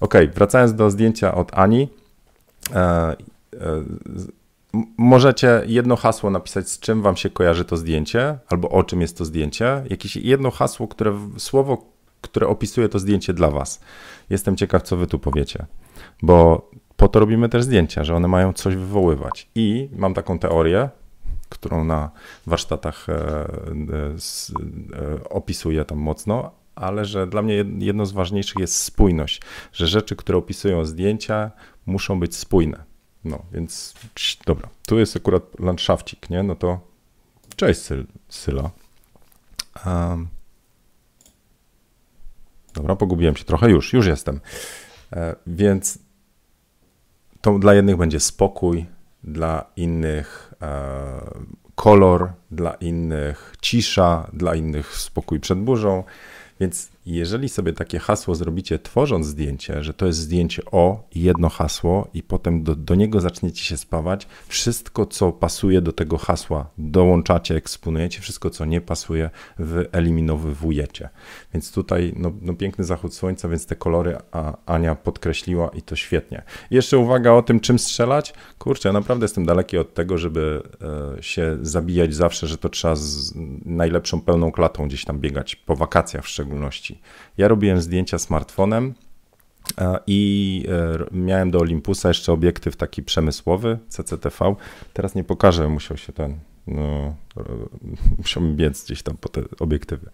Ok, 0.00 0.14
wracając 0.34 0.74
do 0.74 0.90
zdjęcia 0.90 1.34
od 1.34 1.58
Ani. 1.58 1.88
E, 2.74 2.80
e, 2.80 3.16
możecie 4.96 5.62
jedno 5.66 5.96
hasło 5.96 6.30
napisać, 6.30 6.68
z 6.68 6.78
czym 6.78 7.02
wam 7.02 7.16
się 7.16 7.30
kojarzy 7.30 7.64
to 7.64 7.76
zdjęcie, 7.76 8.38
albo 8.48 8.70
o 8.70 8.84
czym 8.84 9.00
jest 9.00 9.18
to 9.18 9.24
zdjęcie. 9.24 9.84
Jakieś 9.90 10.16
jedno 10.16 10.50
hasło, 10.50 10.88
które, 10.88 11.18
słowo, 11.38 11.86
które 12.20 12.46
opisuje 12.46 12.88
to 12.88 12.98
zdjęcie 12.98 13.34
dla 13.34 13.50
was. 13.50 13.80
Jestem 14.30 14.56
ciekaw, 14.56 14.82
co 14.82 14.96
wy 14.96 15.06
tu 15.06 15.18
powiecie, 15.18 15.66
bo 16.22 16.70
po 16.96 17.08
to 17.08 17.20
robimy 17.20 17.48
też 17.48 17.62
zdjęcia, 17.62 18.04
że 18.04 18.16
one 18.16 18.28
mają 18.28 18.52
coś 18.52 18.76
wywoływać. 18.76 19.48
I 19.54 19.88
mam 19.96 20.14
taką 20.14 20.38
teorię, 20.38 20.88
którą 21.50 21.84
na 21.84 22.10
warsztatach 22.46 23.08
e, 23.08 23.12
e, 23.12 23.18
e, 23.18 23.44
opisuję 25.28 25.84
tam 25.84 25.98
mocno, 25.98 26.50
ale 26.74 27.04
że 27.04 27.26
dla 27.26 27.42
mnie 27.42 27.64
jedno 27.78 28.06
z 28.06 28.12
ważniejszych 28.12 28.58
jest 28.58 28.74
spójność, 28.74 29.42
że 29.72 29.86
rzeczy, 29.86 30.16
które 30.16 30.38
opisują 30.38 30.84
zdjęcia, 30.84 31.50
muszą 31.86 32.20
być 32.20 32.36
spójne. 32.36 32.84
No, 33.24 33.42
więc 33.52 33.94
dobra, 34.46 34.68
tu 34.86 34.98
jest 34.98 35.16
akurat 35.16 35.60
landszafcik, 35.60 36.30
nie? 36.30 36.42
No 36.42 36.56
to 36.56 36.80
cześć 37.56 37.80
Syl, 37.80 38.06
Syla. 38.28 38.70
Um, 39.86 40.28
dobra, 42.74 42.96
pogubiłem 42.96 43.36
się 43.36 43.44
trochę, 43.44 43.70
już, 43.70 43.92
już 43.92 44.06
jestem. 44.06 44.40
E, 45.12 45.36
więc 45.46 45.98
to 47.40 47.58
dla 47.58 47.74
jednych 47.74 47.96
będzie 47.96 48.20
spokój, 48.20 48.86
dla 49.24 49.64
innych 49.76 50.49
kolor, 51.74 52.32
dla 52.50 52.74
innych 52.74 53.54
cisza, 53.60 54.30
dla 54.32 54.54
innych 54.54 54.96
spokój 54.96 55.40
przed 55.40 55.58
burzą. 55.58 56.04
Więc 56.60 56.88
jeżeli 57.06 57.48
sobie 57.48 57.72
takie 57.72 57.98
hasło 57.98 58.34
zrobicie, 58.34 58.78
tworząc 58.78 59.26
zdjęcie, 59.26 59.84
że 59.84 59.94
to 59.94 60.06
jest 60.06 60.18
zdjęcie 60.18 60.62
o 60.72 61.08
jedno 61.14 61.48
hasło, 61.48 62.08
i 62.14 62.22
potem 62.22 62.62
do, 62.62 62.76
do 62.76 62.94
niego 62.94 63.20
zaczniecie 63.20 63.64
się 63.64 63.76
spawać, 63.76 64.26
wszystko, 64.48 65.06
co 65.06 65.32
pasuje 65.32 65.80
do 65.80 65.92
tego 65.92 66.18
hasła, 66.18 66.70
dołączacie, 66.78 67.56
eksponujecie, 67.56 68.20
wszystko, 68.20 68.50
co 68.50 68.64
nie 68.64 68.80
pasuje, 68.80 69.30
wyeliminowujecie. 69.58 71.08
Więc 71.54 71.72
tutaj 71.72 72.12
no, 72.16 72.32
no 72.40 72.54
piękny 72.54 72.84
zachód 72.84 73.14
słońca, 73.14 73.48
więc 73.48 73.66
te 73.66 73.76
kolory 73.76 74.18
a 74.32 74.56
Ania 74.66 74.94
podkreśliła 74.94 75.68
i 75.68 75.82
to 75.82 75.96
świetnie. 75.96 76.42
Jeszcze 76.70 76.98
uwaga 76.98 77.32
o 77.32 77.42
tym, 77.42 77.60
czym 77.60 77.78
strzelać. 77.78 78.34
Kurczę, 78.58 78.88
ja 78.88 78.92
naprawdę 78.92 79.24
jestem 79.24 79.46
daleki 79.46 79.78
od 79.78 79.94
tego, 79.94 80.18
żeby 80.18 80.62
e, 81.18 81.22
się 81.22 81.58
zabijać 81.62 82.14
zawsze, 82.14 82.46
że 82.46 82.58
to 82.58 82.68
trzeba 82.68 82.96
z 82.96 83.32
najlepszą 83.64 84.20
pełną 84.20 84.52
klatą 84.52 84.88
gdzieś 84.88 85.04
tam 85.04 85.20
biegać, 85.20 85.56
po 85.56 85.76
wakacjach 85.76 86.24
w 86.24 86.28
szczególności. 86.28 86.99
Ja 87.38 87.48
robiłem 87.48 87.80
zdjęcia 87.80 88.18
smartfonem 88.18 88.94
i 90.06 90.64
e, 90.68 91.16
miałem 91.16 91.50
do 91.50 91.58
Olympusa 91.58 92.08
jeszcze 92.08 92.32
obiektyw 92.32 92.76
taki 92.76 93.02
przemysłowy, 93.02 93.78
CCTV. 93.88 94.54
Teraz 94.92 95.14
nie 95.14 95.24
pokażę, 95.24 95.68
musiał 95.68 95.96
się 95.96 96.12
ten, 96.12 96.38
no, 96.66 97.16
musiałbym 98.18 98.56
biec 98.56 98.84
gdzieś 98.84 99.02
tam 99.02 99.16
po 99.16 99.28
te 99.28 99.42
obiektywy. 99.60 100.10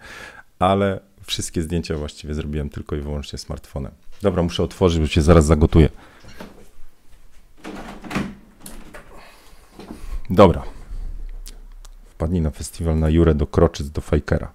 Ale 0.59 1.01
wszystkie 1.23 1.63
zdjęcia 1.63 1.97
właściwie 1.97 2.35
zrobiłem 2.35 2.71
tylko 2.71 2.97
i 2.97 3.01
wyłącznie 3.01 3.39
smartfonem. 3.39 3.93
Dobra, 4.23 4.43
muszę 4.43 4.63
otworzyć, 4.63 5.01
bo 5.01 5.07
się 5.07 5.23
zaraz 5.23 5.47
zagotuję. 5.47 5.89
Dobra. 10.31 10.63
Wpadnij 12.07 12.43
na 12.43 12.51
festiwal 12.51 12.99
na 12.99 13.09
Jurę 13.09 13.35
do 13.35 13.47
Kroczyc, 13.47 13.91
do 13.91 14.01
Fajkera. 14.01 14.53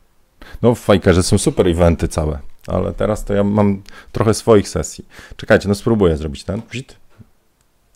No 0.62 0.76
w 0.76 0.80
Fajkerze 0.80 1.24
są 1.24 1.38
super 1.38 1.68
eventy 1.68 2.08
całe, 2.08 2.40
ale 2.68 2.94
teraz 2.94 3.26
to 3.26 3.34
ja 3.34 3.44
mam 3.44 3.82
trochę 4.12 4.34
swoich 4.34 4.70
sesji. 4.70 5.06
Czekajcie, 5.36 5.70
no 5.70 5.76
spróbuję 5.76 6.18
zrobić 6.18 6.44
ten. 6.44 6.62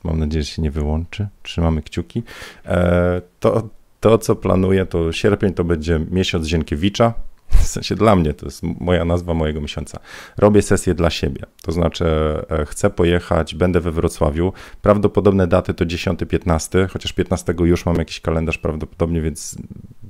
Mam 0.03 0.19
nadzieję, 0.19 0.43
że 0.43 0.49
się 0.49 0.61
nie 0.61 0.71
wyłączy. 0.71 1.27
Trzymamy 1.43 1.81
kciuki. 1.81 2.23
E, 2.65 3.21
to, 3.39 3.69
to, 3.99 4.17
co 4.17 4.35
planuję, 4.35 4.85
to 4.85 5.11
sierpień 5.11 5.53
to 5.53 5.63
będzie 5.63 5.99
miesiąc 6.11 6.47
Zienkiewicza. 6.47 7.13
W 7.63 7.67
sensie 7.67 7.95
dla 7.95 8.15
mnie, 8.15 8.33
to 8.33 8.45
jest 8.45 8.63
moja 8.63 9.05
nazwa 9.05 9.33
mojego 9.33 9.61
miesiąca. 9.61 9.99
Robię 10.37 10.61
sesję 10.61 10.93
dla 10.93 11.09
siebie, 11.09 11.41
to 11.61 11.71
znaczy 11.71 12.05
e, 12.49 12.65
chcę 12.65 12.89
pojechać, 12.89 13.55
będę 13.55 13.79
we 13.79 13.91
Wrocławiu. 13.91 14.53
Prawdopodobne 14.81 15.47
daty 15.47 15.73
to 15.73 15.85
10-15, 15.85 16.89
chociaż 16.89 17.13
15 17.13 17.53
już 17.59 17.85
mam 17.85 17.95
jakiś 17.95 18.19
kalendarz 18.19 18.57
prawdopodobnie, 18.57 19.21
więc 19.21 19.57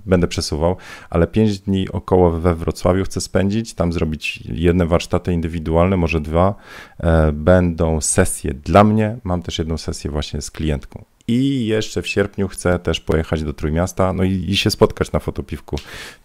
będę 0.06 0.28
przesuwał, 0.28 0.76
ale 1.10 1.28
5 1.28 1.60
dni 1.60 1.90
około 1.90 2.32
we 2.32 2.56
Wrocławiu 2.56 3.04
chcę 3.04 3.22
spędzić, 3.22 3.74
tam 3.74 3.94
zrobić 3.94 4.44
jedne 4.46 4.86
warsztaty 4.86 5.34
indywidualne, 5.34 5.98
może 5.98 6.22
dwa. 6.22 6.56
E, 7.00 7.32
będą 7.32 8.02
sesje 8.02 8.54
dla 8.54 8.84
mnie, 8.84 9.18
mam 9.24 9.42
też 9.42 9.60
jedną 9.60 9.78
sesję 9.78 10.12
właśnie 10.12 10.42
z 10.42 10.52
klientką. 10.52 11.06
I 11.28 11.66
jeszcze 11.66 12.02
w 12.02 12.08
sierpniu 12.08 12.48
chcę 12.48 12.80
też 12.80 13.00
pojechać 13.00 13.44
do 13.44 13.54
Trójmiasta, 13.54 14.14
no 14.14 14.24
i, 14.24 14.32
i 14.32 14.58
się 14.58 14.72
spotkać 14.72 15.12
na 15.12 15.20
fotopiwku. 15.20 15.76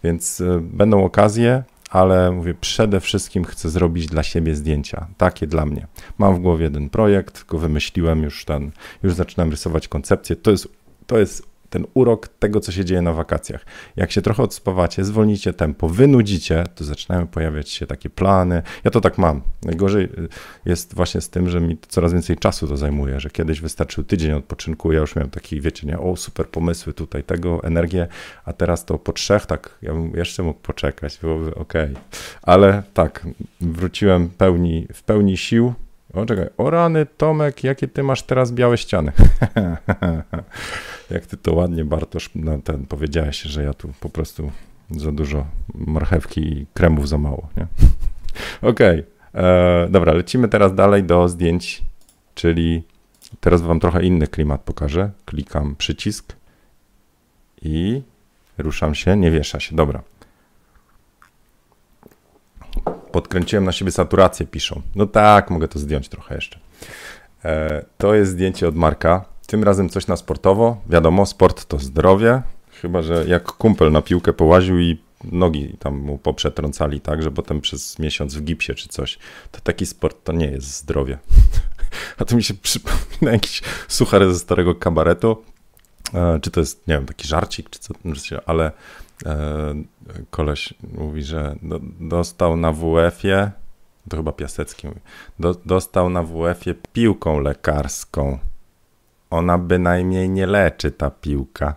Więc 0.03 0.41
e, 0.41 0.59
będą 0.61 1.03
okazje, 1.03 1.63
ale 1.89 2.31
mówię, 2.31 2.53
przede 2.61 2.99
wszystkim 2.99 3.45
chcę 3.45 3.69
zrobić 3.69 4.07
dla 4.07 4.23
siebie 4.23 4.55
zdjęcia, 4.55 5.07
takie 5.17 5.47
dla 5.47 5.65
mnie. 5.65 5.87
Mam 6.17 6.35
w 6.35 6.39
głowie 6.39 6.63
jeden 6.63 6.89
projekt, 6.89 7.45
go 7.45 7.57
wymyśliłem, 7.57 8.23
już 8.23 8.45
ten, 8.45 8.71
już 9.03 9.13
zaczynam 9.13 9.51
rysować 9.51 9.87
koncepcję. 9.87 10.35
To 10.35 10.51
jest, 10.51 10.67
to 11.07 11.19
jest 11.19 11.50
ten 11.71 11.85
urok 11.93 12.27
tego, 12.27 12.59
co 12.59 12.71
się 12.71 12.85
dzieje 12.85 13.01
na 13.01 13.13
wakacjach. 13.13 13.65
Jak 13.95 14.11
się 14.11 14.21
trochę 14.21 14.43
odspawacie, 14.43 15.03
zwolnicie 15.03 15.53
tempo, 15.53 15.89
wynudzicie, 15.89 16.63
to 16.75 16.83
zaczynają 16.83 17.27
pojawiać 17.27 17.69
się 17.69 17.87
takie 17.87 18.09
plany. 18.09 18.61
Ja 18.83 18.91
to 18.91 19.01
tak 19.01 19.17
mam. 19.17 19.41
Najgorzej 19.63 20.03
y, 20.03 20.09
jest 20.65 20.95
właśnie 20.95 21.21
z 21.21 21.29
tym, 21.29 21.49
że 21.49 21.61
mi 21.61 21.77
coraz 21.87 22.13
więcej 22.13 22.37
czasu 22.37 22.67
to 22.67 22.77
zajmuje, 22.77 23.19
że 23.19 23.29
kiedyś 23.29 23.61
wystarczył 23.61 24.03
tydzień 24.03 24.31
odpoczynku, 24.31 24.91
ja 24.91 24.99
już 24.99 25.15
miałem 25.15 25.29
taki, 25.29 25.61
wiecie, 25.61 25.87
nie, 25.87 25.99
o 25.99 26.15
super 26.15 26.49
pomysły 26.49 26.93
tutaj, 26.93 27.23
tego, 27.23 27.63
energię, 27.63 28.07
a 28.45 28.53
teraz 28.53 28.85
to 28.85 28.97
po 28.97 29.13
trzech, 29.13 29.45
tak, 29.45 29.77
ja 29.81 29.93
bym 29.93 30.11
jeszcze 30.15 30.43
mógł 30.43 30.59
poczekać, 30.59 31.17
byłoby 31.21 31.55
ok. 31.55 31.73
Ale 32.41 32.83
tak, 32.93 33.27
wróciłem 33.61 34.29
pełni, 34.29 34.87
w 34.93 35.03
pełni 35.03 35.37
sił, 35.37 35.73
o, 36.13 36.25
czekaj. 36.25 36.49
O 36.57 36.69
rany, 36.69 37.05
Tomek, 37.17 37.63
jakie 37.63 37.87
ty 37.87 38.03
masz 38.03 38.23
teraz 38.23 38.51
białe 38.51 38.77
ściany. 38.77 39.11
Jak 41.11 41.25
ty 41.25 41.37
to 41.37 41.53
ładnie, 41.53 41.85
Bartosz, 41.85 42.29
no, 42.35 42.59
ten, 42.63 42.85
powiedziałeś, 42.85 43.41
że 43.41 43.63
ja 43.63 43.73
tu 43.73 43.89
po 43.99 44.09
prostu 44.09 44.51
za 44.91 45.11
dużo 45.11 45.45
marchewki 45.73 46.41
i 46.41 46.65
kremów 46.73 47.09
za 47.09 47.17
mało, 47.17 47.47
nie? 47.57 47.67
Okej, 48.71 48.99
okay. 49.31 49.43
E, 49.43 49.87
dobra, 49.89 50.13
lecimy 50.13 50.47
teraz 50.47 50.75
dalej 50.75 51.03
do 51.03 51.29
zdjęć, 51.29 51.83
czyli 52.35 52.83
teraz 53.39 53.61
wam 53.61 53.79
trochę 53.79 54.03
inny 54.03 54.27
klimat 54.27 54.61
pokażę. 54.61 55.11
Klikam 55.25 55.75
przycisk 55.75 56.35
i 57.61 58.01
ruszam 58.57 58.95
się, 58.95 59.17
nie 59.17 59.31
wiesza 59.31 59.59
się, 59.59 59.75
dobra. 59.75 60.01
Podkręciłem 63.11 63.65
na 63.65 63.71
siebie 63.71 63.91
saturację, 63.91 64.45
piszą. 64.45 64.81
No 64.95 65.05
tak, 65.05 65.49
mogę 65.49 65.67
to 65.67 65.79
zdjąć 65.79 66.09
trochę 66.09 66.35
jeszcze. 66.35 66.59
E, 67.45 67.85
to 67.97 68.15
jest 68.15 68.31
zdjęcie 68.31 68.67
od 68.67 68.75
Marka. 68.75 69.30
Tym 69.51 69.63
razem 69.63 69.89
coś 69.89 70.07
na 70.07 70.17
sportowo. 70.17 70.81
Wiadomo, 70.89 71.25
sport 71.25 71.65
to 71.65 71.79
zdrowie. 71.79 72.41
Chyba, 72.81 73.01
że 73.01 73.25
jak 73.27 73.43
kumpel 73.43 73.91
na 73.91 74.01
piłkę 74.01 74.33
połaził 74.33 74.79
i 74.79 74.97
nogi 75.23 75.77
tam 75.79 75.97
mu 75.97 76.17
poprzetrącali, 76.17 77.01
tak, 77.01 77.23
że 77.23 77.31
potem 77.31 77.61
przez 77.61 77.99
miesiąc 77.99 78.35
w 78.35 78.43
gipsie 78.43 78.75
czy 78.75 78.89
coś, 78.89 79.19
to 79.51 79.61
taki 79.61 79.85
sport 79.85 80.23
to 80.23 80.33
nie 80.33 80.45
jest 80.45 80.77
zdrowie. 80.77 81.17
A 82.19 82.25
to 82.25 82.35
mi 82.35 82.43
się 82.43 82.53
przypomina 82.53 83.31
jakiś 83.31 83.61
suchar 83.87 84.33
ze 84.33 84.39
starego 84.39 84.75
kabaretu. 84.75 85.43
E, 86.13 86.39
czy 86.39 86.51
to 86.51 86.59
jest, 86.59 86.87
nie 86.87 86.95
wiem, 86.95 87.05
taki 87.05 87.27
żarcik, 87.27 87.69
czy 87.69 87.79
co, 87.79 87.93
ale 88.45 88.71
e, 89.25 89.73
koleś 90.29 90.73
mówi, 90.97 91.23
że 91.23 91.55
do, 91.61 91.79
dostał 91.99 92.57
na 92.57 92.71
WF-ie, 92.71 93.51
to 94.09 94.17
chyba 94.17 94.31
Piasecki 94.31 94.87
mówi, 94.87 94.99
do, 95.39 95.55
dostał 95.65 96.09
na 96.09 96.23
WF-ie 96.23 96.75
piłką 96.93 97.39
lekarską. 97.39 98.50
Ona 99.31 99.57
bynajmniej 99.57 100.29
nie 100.29 100.47
leczy, 100.47 100.91
ta 100.91 101.11
piłka. 101.11 101.75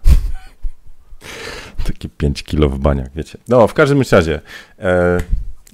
Taki 1.86 2.08
5 2.08 2.42
kilo 2.42 2.68
w 2.68 2.78
baniach, 2.78 3.08
wiecie. 3.14 3.38
No, 3.48 3.66
w 3.66 3.74
każdym 3.74 4.02
razie, 4.12 4.40
e, 4.78 5.18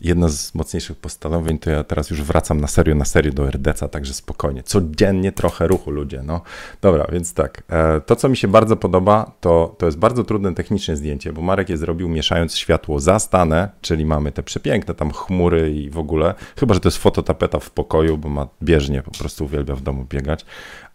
jedno 0.02 0.28
z 0.28 0.54
mocniejszych 0.54 0.96
postanowień, 0.96 1.58
to 1.58 1.70
ja 1.70 1.84
teraz 1.84 2.10
już 2.10 2.22
wracam 2.22 2.60
na 2.60 2.66
serio, 2.66 2.94
na 2.94 3.04
serio 3.04 3.32
do 3.32 3.48
RDC, 3.48 3.88
także 3.88 4.14
spokojnie. 4.14 4.62
Codziennie 4.62 5.32
trochę 5.32 5.66
ruchu 5.66 5.90
ludzie, 5.90 6.22
no. 6.22 6.40
Dobra, 6.82 7.06
więc 7.12 7.34
tak. 7.34 7.62
E, 7.68 8.00
to, 8.00 8.16
co 8.16 8.28
mi 8.28 8.36
się 8.36 8.48
bardzo 8.48 8.76
podoba, 8.76 9.32
to, 9.40 9.74
to 9.78 9.86
jest 9.86 9.98
bardzo 9.98 10.24
trudne 10.24 10.54
technicznie 10.54 10.96
zdjęcie, 10.96 11.32
bo 11.32 11.42
Marek 11.42 11.68
je 11.68 11.76
zrobił 11.76 12.08
mieszając 12.08 12.56
światło 12.56 13.00
zastane, 13.00 13.68
czyli 13.80 14.06
mamy 14.06 14.32
te 14.32 14.42
przepiękne 14.42 14.94
tam 14.94 15.12
chmury 15.12 15.70
i 15.70 15.90
w 15.90 15.98
ogóle, 15.98 16.34
chyba, 16.56 16.74
że 16.74 16.80
to 16.80 16.88
jest 16.88 16.98
fototapeta 16.98 17.58
w 17.58 17.70
pokoju, 17.70 18.18
bo 18.18 18.28
ma 18.28 18.48
bieżnie, 18.62 19.02
po 19.02 19.10
prostu 19.10 19.44
uwielbia 19.44 19.74
w 19.74 19.82
domu 19.82 20.06
biegać, 20.10 20.44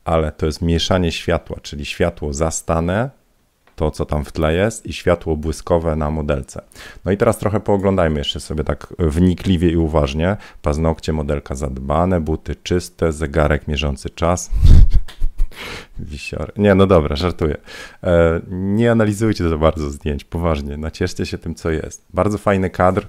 ale 0.05 0.31
to 0.31 0.45
jest 0.45 0.61
mieszanie 0.61 1.11
światła, 1.11 1.57
czyli 1.61 1.85
światło 1.85 2.33
zastane, 2.33 3.09
to, 3.75 3.91
co 3.91 4.05
tam 4.05 4.25
w 4.25 4.31
tle 4.31 4.53
jest 4.53 4.85
i 4.85 4.93
światło 4.93 5.37
błyskowe 5.37 5.95
na 5.95 6.11
modelce. 6.11 6.61
No 7.05 7.11
i 7.11 7.17
teraz 7.17 7.37
trochę 7.37 7.59
pooglądajmy 7.59 8.19
jeszcze 8.19 8.39
sobie 8.39 8.63
tak 8.63 8.93
wnikliwie 8.99 9.69
i 9.69 9.77
uważnie. 9.77 10.37
Paznokcie 10.61 11.13
modelka 11.13 11.55
zadbane, 11.55 12.21
buty 12.21 12.55
czyste, 12.55 13.11
zegarek 13.11 13.67
mierzący 13.67 14.09
czas. 14.09 14.51
Wisior. 15.99 16.51
Nie, 16.57 16.75
no 16.75 16.87
dobra, 16.87 17.15
żartuję. 17.15 17.57
E, 18.03 18.41
nie 18.49 18.91
analizujcie 18.91 19.49
za 19.49 19.57
bardzo 19.57 19.89
zdjęć, 19.89 20.23
poważnie. 20.23 20.77
Nacieszcie 20.77 21.25
się 21.25 21.37
tym, 21.37 21.55
co 21.55 21.71
jest. 21.71 22.05
Bardzo 22.13 22.37
fajny 22.37 22.69
kadr. 22.69 23.07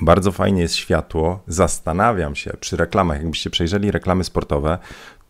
Bardzo 0.00 0.32
fajnie 0.32 0.62
jest 0.62 0.74
światło. 0.74 1.42
Zastanawiam 1.46 2.34
się 2.36 2.52
przy 2.60 2.76
reklamach, 2.76 3.18
jakbyście 3.18 3.50
przejrzeli 3.50 3.90
reklamy 3.90 4.24
sportowe, 4.24 4.78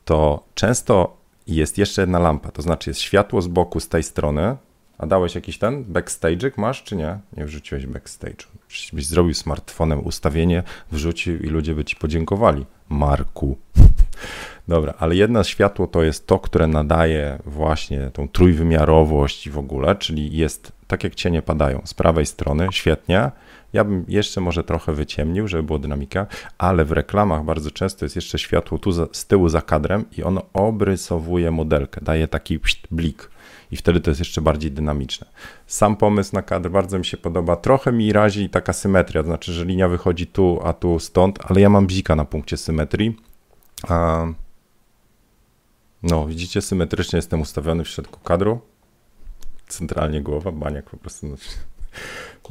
to 0.09 0.45
często 0.55 1.17
jest 1.47 1.79
jeszcze 1.79 2.03
jedna 2.03 2.19
lampa, 2.19 2.51
to 2.51 2.63
znaczy 2.63 2.91
jest 2.91 3.01
światło 3.01 3.43
z 3.43 3.49
boku 3.49 3.81
z 3.81 3.89
tej 3.89 4.03
strony. 4.03 4.57
A 4.99 5.07
dałeś 5.07 5.35
jakiś 5.35 5.59
ten 5.59 5.85
backstage'ik 5.85 6.51
masz, 6.57 6.83
czy 6.83 6.97
nie? 6.97 7.19
Nie 7.37 7.45
wrzuciłeś 7.45 7.87
backstage'u. 7.87 8.47
Byś 8.93 9.07
zrobił 9.07 9.35
smartfonem 9.35 10.07
ustawienie, 10.07 10.63
wrzucił 10.93 11.39
i 11.39 11.47
ludzie 11.47 11.75
by 11.75 11.85
ci 11.85 11.97
podziękowali. 11.97 12.67
Marku. 12.89 13.57
Dobra, 14.69 14.95
ale 14.99 15.17
jedno 15.17 15.45
światło 15.45 15.87
to 15.87 16.03
jest 16.03 16.27
to, 16.27 16.39
które 16.39 16.67
nadaje 16.67 17.39
właśnie 17.47 18.11
tą 18.13 18.29
trójwymiarowość 18.29 19.51
w 19.51 19.59
ogóle, 19.59 19.97
czyli 19.97 20.37
jest 20.37 20.73
tak 20.87 21.05
jak 21.05 21.15
cienie 21.15 21.43
padają 21.43 21.83
z 21.85 21.95
prawej 21.95 22.27
strony, 22.27 22.69
świetnie, 22.71 23.31
ja 23.73 23.85
bym 23.85 24.05
jeszcze 24.09 24.41
może 24.41 24.65
trochę 24.65 24.93
wyciemnił, 24.93 25.49
żeby 25.49 25.63
było 25.63 25.79
dynamika, 25.79 26.27
ale 26.59 26.85
w 26.85 26.93
reklamach 26.93 27.45
bardzo 27.45 27.71
często 27.71 28.05
jest 28.05 28.17
jeszcze 28.17 28.39
światło 28.39 28.79
tu 28.79 28.93
z 28.93 29.27
tyłu 29.27 29.49
za 29.49 29.63
kadrem 29.63 30.05
i 30.19 30.23
ono 30.23 30.43
obrysowuje 30.53 31.51
modelkę, 31.51 32.01
daje 32.05 32.29
taki 32.29 32.59
blik 32.91 33.31
i 33.71 33.77
wtedy 33.77 34.01
to 34.01 34.11
jest 34.11 34.21
jeszcze 34.21 34.41
bardziej 34.41 34.71
dynamiczne. 34.71 35.27
Sam 35.67 35.97
pomysł 35.97 36.35
na 36.35 36.43
kadr 36.43 36.71
bardzo 36.71 36.99
mi 36.99 37.05
się 37.05 37.17
podoba. 37.17 37.57
Trochę 37.57 37.93
mi 37.93 38.13
razi 38.13 38.51
taka 38.51 38.73
symetria, 38.73 39.23
to 39.23 39.27
znaczy, 39.27 39.53
że 39.53 39.65
linia 39.65 39.89
wychodzi 39.89 40.27
tu, 40.27 40.61
a 40.65 40.73
tu 40.73 40.99
stąd, 40.99 41.39
ale 41.43 41.61
ja 41.61 41.71
mam 41.71 41.87
bzika 41.87 42.17
na 42.17 42.25
punkcie 42.25 42.57
symetrii. 42.57 43.17
No, 46.03 46.27
widzicie, 46.27 46.63
symetrycznie 46.63 47.17
jestem 47.17 47.41
ustawiony 47.41 47.85
w 47.85 47.89
środku 47.89 48.21
kadru. 48.21 48.61
Centralnie 49.69 50.23
głowa, 50.23 50.53
baniak 50.53 50.91
po 50.91 50.97
prostu. 50.97 51.27
No, 51.27 51.37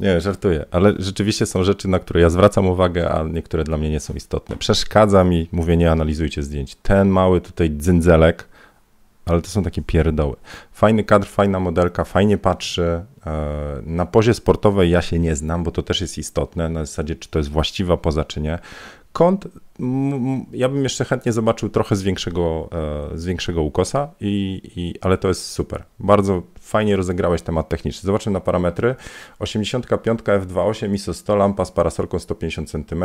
nie, 0.00 0.20
żartuję, 0.20 0.64
ale 0.70 0.94
rzeczywiście 0.98 1.46
są 1.46 1.64
rzeczy, 1.64 1.88
na 1.88 1.98
które 1.98 2.20
ja 2.20 2.30
zwracam 2.30 2.66
uwagę, 2.66 3.10
a 3.10 3.24
niektóre 3.24 3.64
dla 3.64 3.78
mnie 3.78 3.90
nie 3.90 4.00
są 4.00 4.14
istotne. 4.14 4.56
Przeszkadza 4.56 5.24
mi, 5.24 5.48
mówię, 5.52 5.76
nie 5.76 5.90
analizujcie 5.90 6.42
zdjęć. 6.42 6.74
Ten 6.74 7.08
mały 7.08 7.40
tutaj 7.40 7.70
dzyndzelek, 7.70 8.48
ale 9.28 9.42
to 9.42 9.48
są 9.48 9.62
takie 9.62 9.82
pierdoły. 9.82 10.36
Fajny 10.72 11.04
kadr, 11.04 11.26
fajna 11.26 11.60
modelka, 11.60 12.04
fajnie 12.04 12.38
patrzy. 12.38 13.04
E, 13.26 13.82
na 13.82 14.06
pozie 14.06 14.34
sportowej 14.34 14.90
ja 14.90 15.02
się 15.02 15.18
nie 15.18 15.36
znam, 15.36 15.64
bo 15.64 15.70
to 15.70 15.82
też 15.82 16.00
jest 16.00 16.18
istotne, 16.18 16.68
na 16.68 16.84
zasadzie 16.84 17.16
czy 17.16 17.28
to 17.28 17.38
jest 17.38 17.50
właściwa 17.50 17.96
poza, 17.96 18.24
czy 18.24 18.40
nie 18.40 18.58
kąt, 19.12 19.48
ja 20.52 20.68
bym 20.68 20.82
jeszcze 20.82 21.04
chętnie 21.04 21.32
zobaczył 21.32 21.68
trochę 21.68 21.96
z 21.96 22.02
większego, 22.02 22.68
e, 23.12 23.18
z 23.18 23.24
większego 23.24 23.62
ukosa, 23.62 24.10
i, 24.20 24.62
i, 24.76 24.94
ale 25.00 25.18
to 25.18 25.28
jest 25.28 25.46
super. 25.46 25.84
Bardzo 25.98 26.42
fajnie 26.60 26.96
rozegrałeś 26.96 27.42
temat 27.42 27.68
techniczny. 27.68 28.06
Zobaczmy 28.06 28.32
na 28.32 28.40
parametry. 28.40 28.94
85 29.38 30.20
f2.8 30.20 30.94
ISO 30.94 31.14
100, 31.14 31.36
lampa 31.36 31.64
z 31.64 31.72
parasolką 31.72 32.18
150 32.18 32.70
cm. 32.70 33.04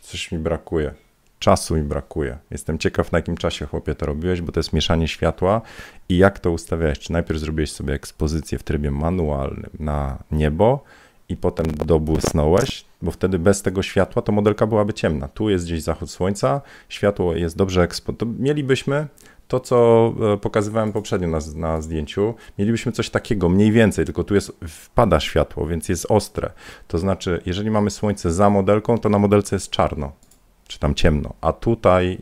Coś 0.00 0.32
mi 0.32 0.38
brakuje. 0.38 0.94
Czasu 1.42 1.76
mi 1.76 1.82
brakuje. 1.82 2.38
Jestem 2.50 2.78
ciekaw, 2.78 3.12
na 3.12 3.18
jakim 3.18 3.36
czasie, 3.36 3.66
chłopie, 3.66 3.94
to 3.94 4.06
robiłeś, 4.06 4.40
bo 4.40 4.52
to 4.52 4.60
jest 4.60 4.72
mieszanie 4.72 5.08
światła 5.08 5.60
i 6.08 6.18
jak 6.18 6.38
to 6.38 6.50
ustawiałeś. 6.50 6.98
Czy 6.98 7.12
najpierw 7.12 7.40
zrobiłeś 7.40 7.72
sobie 7.72 7.94
ekspozycję 7.94 8.58
w 8.58 8.62
trybie 8.62 8.90
manualnym 8.90 9.70
na 9.78 10.18
niebo, 10.30 10.84
i 11.28 11.36
potem 11.36 11.66
dobłysnąłeś, 11.66 12.84
bo 13.02 13.10
wtedy 13.10 13.38
bez 13.38 13.62
tego 13.62 13.82
światła 13.82 14.22
to 14.22 14.32
modelka 14.32 14.66
byłaby 14.66 14.94
ciemna. 14.94 15.28
Tu 15.28 15.50
jest 15.50 15.64
gdzieś 15.64 15.82
zachód 15.82 16.10
słońca, 16.10 16.60
światło 16.88 17.34
jest 17.34 17.56
dobrze 17.56 17.82
eksponowane. 17.82 18.38
Mielibyśmy 18.38 19.06
to, 19.48 19.60
co 19.60 20.06
e, 20.34 20.36
pokazywałem 20.36 20.92
poprzednio 20.92 21.28
na, 21.28 21.38
na, 21.54 21.80
zdjęciu, 21.80 22.34
mielibyśmy 22.58 22.92
coś 22.92 23.10
takiego, 23.10 23.48
mniej 23.48 23.72
więcej, 23.72 24.04
tylko 24.04 24.24
tu 24.24 24.34
jest, 24.34 24.52
wpada 24.68 25.20
światło, 25.20 25.66
więc 25.66 25.88
jest 25.88 26.06
ostre. 26.08 26.50
To 26.88 26.98
znaczy, 26.98 27.42
jeżeli 27.46 27.70
mamy 27.70 27.90
słońce 27.90 28.32
za 28.32 28.50
modelką, 28.50 28.98
to 28.98 29.08
na 29.08 29.18
modelce 29.18 29.56
jest 29.56 29.70
czarno 29.70 30.12
czy 30.68 30.78
tam 30.78 30.94
ciemno, 30.94 31.34
a 31.40 31.52
tutaj 31.52 32.18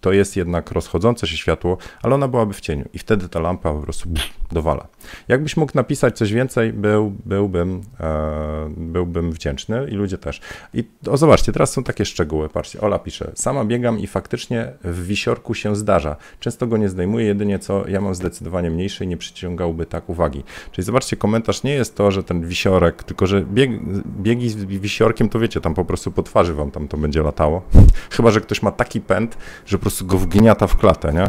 to 0.00 0.12
jest 0.12 0.36
jednak 0.36 0.70
rozchodzące 0.70 1.26
się 1.26 1.36
światło, 1.36 1.78
ale 2.02 2.14
ona 2.14 2.28
byłaby 2.28 2.54
w 2.54 2.60
cieniu 2.60 2.88
i 2.94 2.98
wtedy 2.98 3.28
ta 3.28 3.40
lampa 3.40 3.72
po 3.72 3.80
prostu 3.80 4.08
dowala. 4.52 4.86
Jakbyś 5.28 5.56
mógł 5.56 5.72
napisać 5.74 6.16
coś 6.18 6.32
więcej, 6.32 6.72
był, 6.72 7.12
byłbym, 7.24 7.80
e, 8.00 8.70
byłbym 8.76 9.32
wdzięczny 9.32 9.88
i 9.90 9.94
ludzie 9.94 10.18
też. 10.18 10.40
I 10.74 10.84
o, 11.10 11.16
zobaczcie, 11.16 11.52
teraz 11.52 11.72
są 11.72 11.84
takie 11.84 12.04
szczegóły, 12.04 12.48
patrzcie, 12.48 12.80
Ola 12.80 12.98
pisze, 12.98 13.32
sama 13.34 13.64
biegam 13.64 13.98
i 13.98 14.06
faktycznie 14.06 14.72
w 14.84 15.06
wisiorku 15.06 15.54
się 15.54 15.76
zdarza. 15.76 16.16
Często 16.40 16.66
go 16.66 16.76
nie 16.76 16.88
zdejmuję, 16.88 17.26
jedynie 17.26 17.58
co 17.58 17.88
ja 17.88 18.00
mam 18.00 18.14
zdecydowanie 18.14 18.70
mniejszy 18.70 19.04
i 19.04 19.08
nie 19.08 19.16
przyciągałby 19.16 19.86
tak 19.86 20.08
uwagi. 20.08 20.44
Czyli 20.72 20.84
zobaczcie, 20.84 21.16
komentarz 21.16 21.62
nie 21.62 21.74
jest 21.74 21.96
to, 21.96 22.10
że 22.10 22.22
ten 22.22 22.48
wisiorek, 22.48 23.02
tylko 23.02 23.26
że 23.26 23.44
bieg, 23.44 23.70
biegi 24.06 24.50
z 24.50 24.64
wisiorkiem, 24.64 25.28
to 25.28 25.38
wiecie, 25.38 25.60
tam 25.60 25.74
po 25.74 25.84
prostu 25.84 26.12
po 26.12 26.22
twarzy 26.22 26.54
wam 26.54 26.70
tam 26.70 26.88
to 26.88 26.96
będzie 26.96 27.22
latało. 27.22 27.62
Chyba, 28.10 28.30
że 28.30 28.40
ktoś 28.40 28.62
ma 28.62 28.72
taki 28.72 29.00
pęd, 29.00 29.36
że 29.66 29.78
po 29.78 29.82
prostu 29.82 30.06
go 30.06 30.18
wgniata 30.18 30.66
w 30.66 30.76
klatę, 30.76 31.12
nie? 31.12 31.26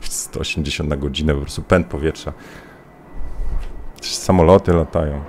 180 0.00 0.90
na 0.90 0.96
godzinę, 0.96 1.34
po 1.34 1.40
prostu 1.40 1.62
pęd 1.62 1.86
powietrza. 1.86 2.32
Samoloty 4.02 4.72
latają. 4.72 5.20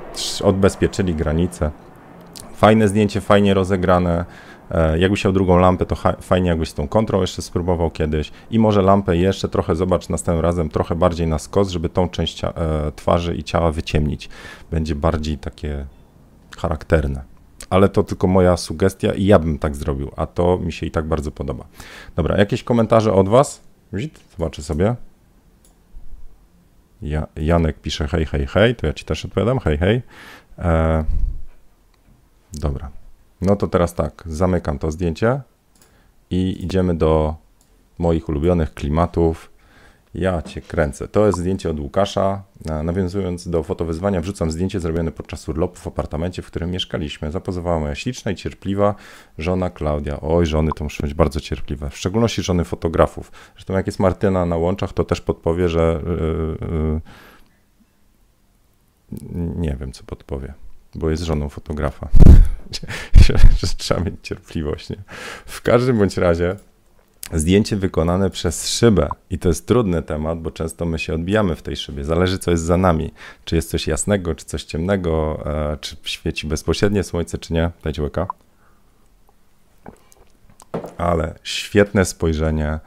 Odbezpieczyli 0.43 1.15
granice. 1.15 1.71
Fajne 2.55 2.87
zdjęcie, 2.87 3.21
fajnie 3.21 3.53
rozegrane. 3.53 4.25
E, 4.71 4.99
jakbyś 4.99 5.23
miał 5.25 5.33
drugą 5.33 5.57
lampę, 5.57 5.85
to 5.85 5.95
fajnie 6.21 6.49
jakbyś 6.49 6.73
tą 6.73 6.87
kontrą 6.87 7.21
jeszcze 7.21 7.41
spróbował 7.41 7.91
kiedyś. 7.91 8.31
I 8.51 8.59
może 8.59 8.81
lampę 8.81 9.17
jeszcze 9.17 9.49
trochę, 9.49 9.75
zobacz 9.75 10.09
następnym 10.09 10.45
razem, 10.45 10.69
trochę 10.69 10.95
bardziej 10.95 11.27
na 11.27 11.39
skos, 11.39 11.69
żeby 11.69 11.89
tą 11.89 12.09
część 12.09 12.43
e, 12.43 12.51
twarzy 12.95 13.35
i 13.35 13.43
ciała 13.43 13.71
wyciemnić. 13.71 14.29
Będzie 14.71 14.95
bardziej 14.95 15.37
takie 15.37 15.85
charakterne 16.57 17.28
ale 17.69 17.89
to 17.89 18.03
tylko 18.03 18.27
moja 18.27 18.57
sugestia 18.57 19.13
i 19.13 19.25
ja 19.25 19.39
bym 19.39 19.59
tak 19.59 19.75
zrobił, 19.75 20.11
a 20.15 20.25
to 20.25 20.57
mi 20.57 20.71
się 20.71 20.85
i 20.85 20.91
tak 20.91 21.07
bardzo 21.07 21.31
podoba. 21.31 21.65
Dobra, 22.15 22.37
jakieś 22.37 22.63
komentarze 22.63 23.13
od 23.13 23.29
Was? 23.29 23.61
Zobaczę 24.37 24.63
sobie. 24.63 24.95
Ja, 27.01 27.27
Janek 27.35 27.79
pisze 27.79 28.07
hej, 28.07 28.25
hej, 28.25 28.47
hej, 28.47 28.75
to 28.75 28.87
ja 28.87 28.93
Ci 28.93 29.05
też 29.05 29.25
odpowiadam, 29.25 29.59
hej, 29.59 29.77
hej. 29.77 30.01
E, 30.57 31.05
dobra, 32.53 32.91
no 33.41 33.55
to 33.55 33.67
teraz 33.67 33.93
tak, 33.93 34.23
zamykam 34.25 34.79
to 34.79 34.91
zdjęcie 34.91 35.41
i 36.29 36.63
idziemy 36.63 36.97
do 36.97 37.35
moich 37.97 38.29
ulubionych 38.29 38.73
klimatów, 38.73 39.48
ja 40.19 40.41
cię 40.41 40.62
kręcę. 40.62 41.08
To 41.08 41.25
jest 41.25 41.39
zdjęcie 41.39 41.69
od 41.69 41.79
Łukasza. 41.79 42.43
Nawiązując 42.84 43.49
do 43.49 43.63
fotowyzwania, 43.63 44.21
wrzucam 44.21 44.51
zdjęcie 44.51 44.79
zrobione 44.79 45.12
podczas 45.12 45.49
urlopu 45.49 45.75
w 45.75 45.88
apartamencie, 45.88 46.41
w 46.41 46.47
którym 46.47 46.71
mieszkaliśmy. 46.71 47.32
Zapozowała 47.32 47.79
moja 47.79 47.95
śliczna 47.95 48.32
i 48.32 48.36
cierpliwa 48.36 48.95
żona 49.38 49.69
Klaudia. 49.69 50.21
Oj, 50.21 50.45
żony 50.45 50.71
to 50.75 50.84
muszą 50.84 51.01
być 51.01 51.13
bardzo 51.13 51.39
cierpliwe. 51.39 51.89
W 51.89 51.97
szczególności 51.97 52.41
żony 52.41 52.65
fotografów. 52.65 53.32
Zresztą 53.55 53.73
jak 53.73 53.86
jest 53.86 53.99
Martyna 53.99 54.45
na 54.45 54.58
łączach, 54.58 54.93
to 54.93 55.03
też 55.03 55.21
podpowie, 55.21 55.69
że 55.69 56.01
yy, 56.05 56.58
yy, 56.67 57.01
nie 59.55 59.77
wiem, 59.79 59.91
co 59.91 60.03
podpowie, 60.03 60.53
bo 60.95 61.10
jest 61.10 61.23
żoną 61.23 61.49
fotografa. 61.49 62.10
trzeba 63.77 64.01
mieć 64.01 64.15
cierpliwość. 64.23 64.89
Nie? 64.89 64.97
W 65.45 65.62
każdym 65.62 65.97
bądź 65.97 66.17
razie 66.17 66.55
zdjęcie 67.33 67.75
wykonane 67.75 68.29
przez 68.29 68.69
szybę. 68.69 69.09
I 69.29 69.39
to 69.39 69.47
jest 69.47 69.67
trudny 69.67 70.01
temat, 70.01 70.41
bo 70.41 70.51
często 70.51 70.85
my 70.85 70.99
się 70.99 71.13
odbijamy 71.13 71.55
w 71.55 71.61
tej 71.61 71.75
szybie. 71.75 72.03
Zależy, 72.03 72.39
co 72.39 72.51
jest 72.51 72.63
za 72.63 72.77
nami. 72.77 73.13
Czy 73.45 73.55
jest 73.55 73.69
coś 73.69 73.87
jasnego, 73.87 74.35
czy 74.35 74.45
coś 74.45 74.63
ciemnego, 74.63 75.43
e, 75.45 75.77
czy 75.77 75.95
świeci 76.03 76.47
bezpośrednie 76.47 77.03
słońce, 77.03 77.37
czy 77.37 77.53
nie. 77.53 77.71
Dajcie 77.83 78.01
łyka. 78.01 78.27
Ale 80.97 81.35
świetne 81.43 82.05
spojrzenie. 82.05 82.79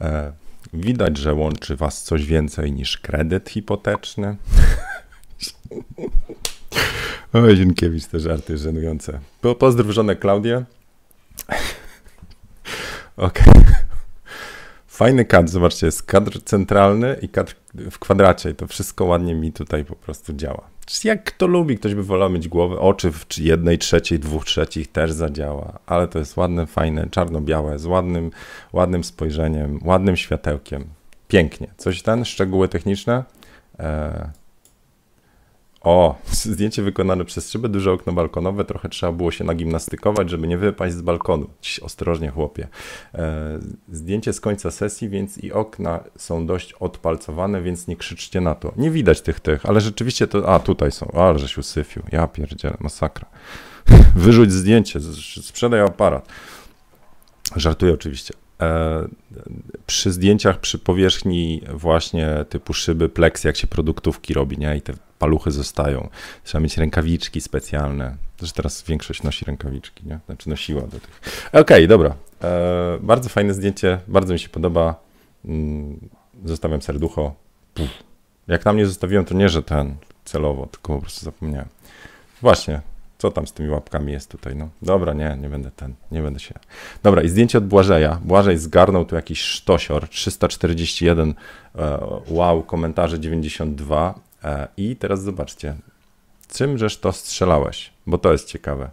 E, 0.00 0.32
widać, 0.72 1.16
że 1.18 1.34
łączy 1.34 1.76
was 1.76 2.02
coś 2.02 2.26
więcej 2.26 2.72
niż 2.72 2.98
kredyt 2.98 3.50
hipoteczny. 3.50 4.36
Oj, 7.32 7.56
Zienkiewicz, 7.56 8.06
te 8.06 8.20
żarty 8.20 8.58
żenujące. 8.58 9.20
Po, 9.40 9.54
pozdrów 9.54 9.90
żonę 9.90 10.16
Klaudię. 10.16 10.64
Okej. 13.16 13.44
Okay. 13.48 13.74
Fajny 14.86 15.24
kadr, 15.24 15.48
zobaczcie, 15.48 15.86
jest 15.86 16.02
kadr 16.02 16.42
centralny 16.44 17.16
i 17.22 17.28
kadr 17.28 17.54
w 17.74 17.98
kwadracie 17.98 18.50
i 18.50 18.54
to 18.54 18.66
wszystko 18.66 19.04
ładnie 19.04 19.34
mi 19.34 19.52
tutaj 19.52 19.84
po 19.84 19.96
prostu 19.96 20.32
działa. 20.32 20.74
Jak 21.04 21.24
kto 21.24 21.46
lubi, 21.46 21.78
ktoś 21.78 21.94
by 21.94 22.02
wolał 22.02 22.30
mieć 22.30 22.48
głowę, 22.48 22.78
oczy 22.78 23.12
w 23.12 23.38
jednej 23.38 23.78
trzeciej, 23.78 24.18
dwóch 24.18 24.44
trzecich 24.44 24.92
też 24.92 25.12
zadziała, 25.12 25.78
ale 25.86 26.08
to 26.08 26.18
jest 26.18 26.36
ładne, 26.36 26.66
fajne, 26.66 27.08
czarno-białe, 27.10 27.78
z 27.78 27.86
ładnym, 27.86 28.30
ładnym 28.72 29.04
spojrzeniem, 29.04 29.80
ładnym 29.84 30.16
światełkiem. 30.16 30.84
Pięknie. 31.28 31.66
Coś 31.76 32.02
ten, 32.02 32.24
szczegóły 32.24 32.68
techniczne? 32.68 33.24
Eee, 33.78 34.43
o, 35.84 36.18
zdjęcie 36.32 36.82
wykonane 36.82 37.24
przez 37.24 37.50
szybę, 37.50 37.68
duże 37.68 37.92
okno 37.92 38.12
balkonowe, 38.12 38.64
trochę 38.64 38.88
trzeba 38.88 39.12
było 39.12 39.30
się 39.30 39.44
nagimnastykować, 39.44 40.30
żeby 40.30 40.48
nie 40.48 40.58
wypaść 40.58 40.94
z 40.94 41.02
balkonu. 41.02 41.50
Ostrożnie, 41.82 42.30
chłopie. 42.30 42.68
E, 43.14 43.58
zdjęcie 43.92 44.32
z 44.32 44.40
końca 44.40 44.70
sesji, 44.70 45.08
więc 45.08 45.38
i 45.38 45.52
okna 45.52 46.04
są 46.16 46.46
dość 46.46 46.72
odpalcowane, 46.72 47.62
więc 47.62 47.88
nie 47.88 47.96
krzyczcie 47.96 48.40
na 48.40 48.54
to. 48.54 48.72
Nie 48.76 48.90
widać 48.90 49.20
tych, 49.20 49.40
tych, 49.40 49.66
ale 49.66 49.80
rzeczywiście 49.80 50.26
to... 50.26 50.54
A, 50.54 50.58
tutaj 50.58 50.92
są. 50.92 51.10
Ale 51.14 51.38
żeś 51.38 51.58
usyfił. 51.58 52.02
Ja 52.12 52.26
pierdzielę, 52.26 52.76
masakra. 52.80 53.26
Wyrzuć 54.16 54.52
zdjęcie, 54.52 55.00
sprzedaj 55.42 55.80
aparat. 55.80 56.28
Żartuję 57.56 57.94
oczywiście. 57.94 58.34
E, 58.60 59.08
przy 59.86 60.12
zdjęciach, 60.12 60.60
przy 60.60 60.78
powierzchni 60.78 61.62
właśnie 61.74 62.44
typu 62.48 62.74
szyby, 62.74 63.08
pleksy, 63.08 63.48
jak 63.48 63.56
się 63.56 63.66
produktówki 63.66 64.34
robi, 64.34 64.58
nie? 64.58 64.76
I 64.76 64.82
te 64.82 64.92
paluchy 65.24 65.50
zostają. 65.50 66.08
Trzeba 66.44 66.62
mieć 66.62 66.78
rękawiczki 66.78 67.40
specjalne. 67.40 68.16
Zresztą 68.38 68.56
teraz 68.56 68.82
większość 68.82 69.22
nosi 69.22 69.44
rękawiczki, 69.44 70.06
nie? 70.06 70.18
Znaczy 70.26 70.48
nosiła 70.48 70.82
do 70.82 71.00
tych. 71.00 71.20
Okej, 71.48 71.60
okay, 71.60 71.86
dobra. 71.86 72.14
E, 72.42 72.98
bardzo 73.00 73.28
fajne 73.28 73.54
zdjęcie, 73.54 73.98
bardzo 74.08 74.32
mi 74.32 74.38
się 74.38 74.48
podoba. 74.48 74.94
Mm, 75.44 76.00
zostawiam 76.44 76.82
serducho. 76.82 77.34
Puf. 77.74 77.88
Jak 78.48 78.64
na 78.64 78.72
mnie 78.72 78.86
zostawiłem, 78.86 79.24
to 79.24 79.34
nie, 79.34 79.48
że 79.48 79.62
ten 79.62 79.94
celowo, 80.24 80.66
tylko 80.66 80.94
po 80.94 81.00
prostu 81.00 81.24
zapomniałem. 81.24 81.68
Właśnie, 82.42 82.80
co 83.18 83.30
tam 83.30 83.46
z 83.46 83.52
tymi 83.52 83.68
łapkami 83.68 84.12
jest 84.12 84.30
tutaj? 84.30 84.56
No 84.56 84.68
dobra, 84.82 85.12
nie, 85.12 85.38
nie 85.40 85.48
będę 85.48 85.70
ten, 85.70 85.94
nie 86.12 86.22
będę 86.22 86.40
się. 86.40 86.54
Dobra, 87.02 87.22
i 87.22 87.28
zdjęcie 87.28 87.58
od 87.58 87.66
Błażeja. 87.66 88.20
Błażej 88.24 88.58
zgarnął 88.58 89.04
tu 89.04 89.14
jakiś 89.16 89.40
sztosior, 89.40 90.08
341 90.08 91.34
e, 91.74 91.98
wow, 92.28 92.62
komentarze 92.62 93.20
92 93.20 94.14
e, 94.18 94.23
i 94.76 94.96
teraz 94.96 95.22
zobaczcie, 95.22 95.76
czym 96.48 96.78
żeś 96.78 96.96
to 96.96 97.12
strzelałeś, 97.12 97.92
bo 98.06 98.18
to 98.18 98.32
jest 98.32 98.48
ciekawe. 98.48 98.90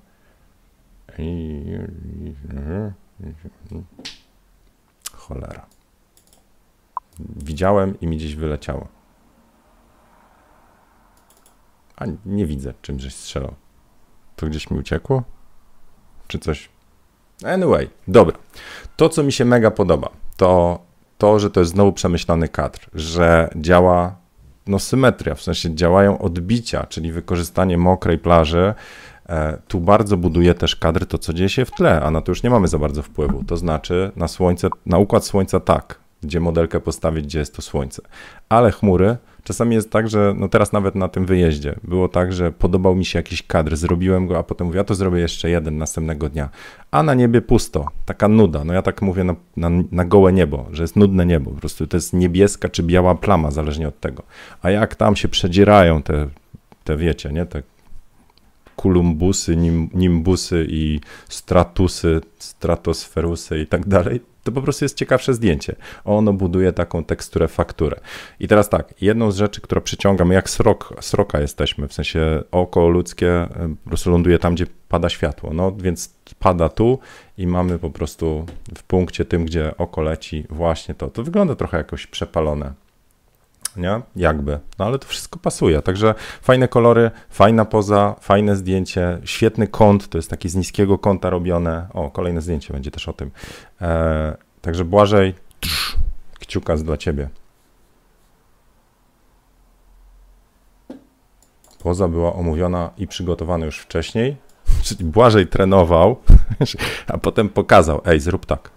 Cholera. 5.14 5.66
Widziałem 7.20 8.00
i 8.00 8.08
mi 8.08 8.18
gdzieś 8.18 8.36
wyleciało. 8.36 8.88
A 11.96 12.06
nie 12.26 12.46
widzę, 12.46 12.74
czym 12.82 13.00
żeś 13.00 13.16
strzelał. 13.16 13.56
To 14.36 14.48
gdzieś 14.48 14.70
mi 14.70 14.80
uciekło? 14.80 15.24
Czy 16.28 16.40
coś? 16.40 16.70
Anyway, 17.46 17.90
dobra. 18.08 18.38
To, 18.96 19.10
co 19.10 19.24
mi 19.24 19.32
się 19.32 19.46
mega 19.46 19.72
podoba, 19.72 20.10
to 20.38 20.80
to, 21.18 21.40
że 21.40 21.52
to 21.52 21.60
jest 21.60 21.72
znowu 21.72 21.94
przemyślany 21.94 22.50
kadr, 22.50 22.90
że 22.94 23.50
działa 23.56 24.16
no, 24.68 24.80
symetria, 24.80 25.36
w 25.36 25.42
sensie 25.42 25.76
działają 25.76 26.20
odbicia, 26.20 26.86
czyli 26.86 27.12
wykorzystanie 27.12 27.78
mokrej 27.78 28.18
plaży. 28.18 28.74
E, 29.30 29.58
tu 29.68 29.80
bardzo 29.80 30.18
buduje 30.18 30.54
też 30.54 30.76
kadr 30.76 31.06
to, 31.06 31.18
co 31.18 31.34
dzieje 31.34 31.50
się 31.50 31.66
w 31.66 31.72
tle, 31.72 32.02
a 32.02 32.12
na 32.12 32.22
to 32.22 32.32
już 32.32 32.44
nie 32.44 32.50
mamy 32.50 32.68
za 32.68 32.80
bardzo 32.80 33.02
wpływu. 33.02 33.44
To 33.44 33.58
znaczy 33.58 34.12
na 34.16 34.28
słońce, 34.28 34.70
na 34.86 34.98
układ 34.98 35.26
słońca 35.26 35.60
tak, 35.60 36.00
gdzie 36.24 36.40
modelkę 36.40 36.80
postawić, 36.80 37.26
gdzie 37.26 37.40
jest 37.40 37.56
to 37.56 37.62
słońce. 37.62 38.02
Ale 38.50 38.72
chmury 38.72 39.18
Czasami 39.44 39.76
jest 39.76 39.92
tak, 39.92 40.10
że 40.10 40.34
no 40.38 40.50
teraz 40.50 40.72
nawet 40.72 40.96
na 40.96 41.08
tym 41.08 41.26
wyjeździe 41.26 41.76
było 41.84 42.08
tak, 42.08 42.34
że 42.34 42.52
podobał 42.52 42.96
mi 42.96 43.06
się 43.06 43.20
jakiś 43.20 43.44
kadr, 43.44 43.76
zrobiłem 43.76 44.28
go, 44.28 44.38
a 44.38 44.44
potem 44.44 44.68
mówię, 44.68 44.78
ja 44.78 44.84
to 44.84 44.96
zrobię 44.96 45.20
jeszcze 45.20 45.50
jeden 45.50 45.78
następnego 45.78 46.30
dnia. 46.30 46.50
A 46.92 47.04
na 47.04 47.14
niebie 47.14 47.42
pusto, 47.42 47.86
taka 48.06 48.28
nuda. 48.28 48.64
No 48.64 48.74
ja 48.74 48.82
tak 48.82 49.02
mówię 49.02 49.24
na, 49.24 49.36
na, 49.58 49.70
na 49.92 50.06
gołe 50.06 50.34
niebo, 50.34 50.66
że 50.72 50.84
jest 50.84 50.96
nudne 50.96 51.26
niebo. 51.26 51.52
Po 51.52 51.60
prostu 51.60 51.88
to 51.88 51.98
jest 51.98 52.14
niebieska 52.14 52.70
czy 52.70 52.84
biała 52.84 53.16
plama, 53.16 53.52
zależnie 53.52 53.88
od 53.88 54.00
tego. 54.00 54.24
A 54.62 54.70
jak 54.70 54.96
tam 54.96 55.16
się 55.16 55.28
przedzierają 55.28 56.02
te, 56.02 56.28
te 56.84 56.98
wiecie, 56.98 57.30
nie, 57.32 57.46
te 57.46 57.64
kulumbusy, 58.76 59.56
nim, 59.56 59.90
nimbusy 59.94 60.66
i 60.70 61.00
stratusy, 61.30 62.22
stratosferusy 62.40 63.60
i 63.60 63.68
tak 63.68 63.88
dalej, 63.88 64.22
to 64.44 64.52
po 64.52 64.62
prostu 64.62 64.86
jest 64.86 64.98
ciekawsze 64.98 65.34
zdjęcie. 65.34 65.76
Ono 66.06 66.34
buduje 66.34 66.74
taką 66.74 67.04
teksturę, 67.04 67.48
fakturę. 67.48 68.00
I 68.40 68.48
teraz 68.48 68.70
tak, 68.70 68.94
jedną 69.02 69.32
z 69.32 69.36
rzeczy, 69.38 69.62
która 69.62 69.82
przyciąga, 69.82 70.26
my 70.26 70.34
jak 70.34 70.50
srok, 70.50 70.94
sroka 71.02 71.40
jesteśmy, 71.40 71.88
w 71.88 71.94
sensie 71.94 72.44
oko 72.52 72.90
ludzkie 72.90 73.48
po 73.84 73.90
prostu 73.90 74.12
ląduje 74.12 74.40
tam, 74.40 74.56
gdzie 74.56 74.66
pada 74.90 75.10
światło, 75.10 75.54
no 75.54 75.72
więc 75.72 76.14
pada 76.40 76.70
tu 76.70 77.00
i 77.38 77.48
mamy 77.48 77.80
po 77.80 77.90
prostu 77.90 78.46
w 78.78 78.84
punkcie 78.84 79.26
tym, 79.26 79.46
gdzie 79.46 79.78
oko 79.78 80.02
leci 80.02 80.46
właśnie 80.50 80.96
to. 80.96 81.10
To 81.10 81.24
wygląda 81.24 81.56
trochę 81.56 81.78
jakoś 81.78 82.08
przepalone 82.08 82.74
nie? 83.78 84.02
Jakby. 84.16 84.60
No 84.80 84.86
ale 84.86 85.00
to 85.00 85.08
wszystko 85.08 85.40
pasuje. 85.40 85.82
Także 85.82 86.16
fajne 86.42 86.68
kolory, 86.68 87.12
fajna 87.30 87.66
poza, 87.66 88.16
fajne 88.22 88.56
zdjęcie, 88.56 89.20
świetny 89.24 89.68
kąt, 89.68 90.10
to 90.10 90.18
jest 90.18 90.30
taki 90.30 90.50
z 90.50 90.56
niskiego 90.56 90.98
kąta 90.98 91.30
robione. 91.30 91.88
O, 91.94 92.10
kolejne 92.10 92.42
zdjęcie 92.42 92.74
będzie 92.74 92.92
też 92.92 93.08
o 93.08 93.14
tym. 93.14 93.32
E, 93.82 94.38
także 94.62 94.86
Błażej, 94.86 95.34
trz, 95.60 95.98
kciuka 96.40 96.76
dla 96.76 96.98
ciebie. 96.98 97.30
Poza 101.84 102.08
była 102.08 102.34
omówiona 102.34 102.90
i 102.98 103.08
przygotowana 103.08 103.66
już 103.66 103.80
wcześniej, 103.80 104.38
czyli 104.84 105.06
Błażej 105.06 105.48
trenował, 105.48 106.16
a 107.14 107.18
potem 107.18 107.50
pokazał, 107.50 108.02
ej, 108.06 108.20
zrób 108.20 108.46
tak. 108.46 108.72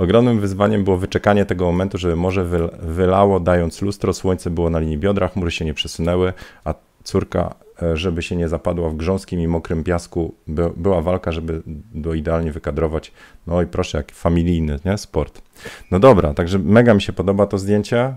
Ogromnym 0.00 0.40
wyzwaniem 0.40 0.84
było 0.84 0.96
wyczekanie 0.96 1.44
tego 1.44 1.64
momentu, 1.64 1.98
żeby 1.98 2.16
morze 2.16 2.44
wylało, 2.82 3.40
dając 3.40 3.82
lustro, 3.82 4.12
słońce 4.12 4.50
było 4.50 4.70
na 4.70 4.78
linii 4.78 4.98
biodra, 4.98 5.28
chmury 5.28 5.50
się 5.50 5.64
nie 5.64 5.74
przesunęły, 5.74 6.32
a 6.64 6.74
córka, 7.04 7.54
e, 7.82 7.96
żeby 7.96 8.22
się 8.22 8.36
nie 8.36 8.48
zapadła 8.48 8.90
w 8.90 8.96
grząskim 8.96 9.40
i 9.40 9.48
mokrym 9.48 9.84
piasku, 9.84 10.34
by, 10.46 10.70
była 10.76 11.00
walka, 11.00 11.32
żeby 11.32 11.62
do 11.94 12.14
idealnie 12.14 12.52
wykadrować. 12.52 13.12
No 13.46 13.62
i 13.62 13.66
proszę, 13.66 13.98
jak 13.98 14.12
familijny 14.12 14.78
nie? 14.84 14.98
sport. 14.98 15.42
No 15.90 15.98
dobra, 15.98 16.34
także 16.34 16.58
mega 16.58 16.94
mi 16.94 17.02
się 17.02 17.12
podoba 17.12 17.46
to 17.46 17.58
zdjęcie. 17.58 18.14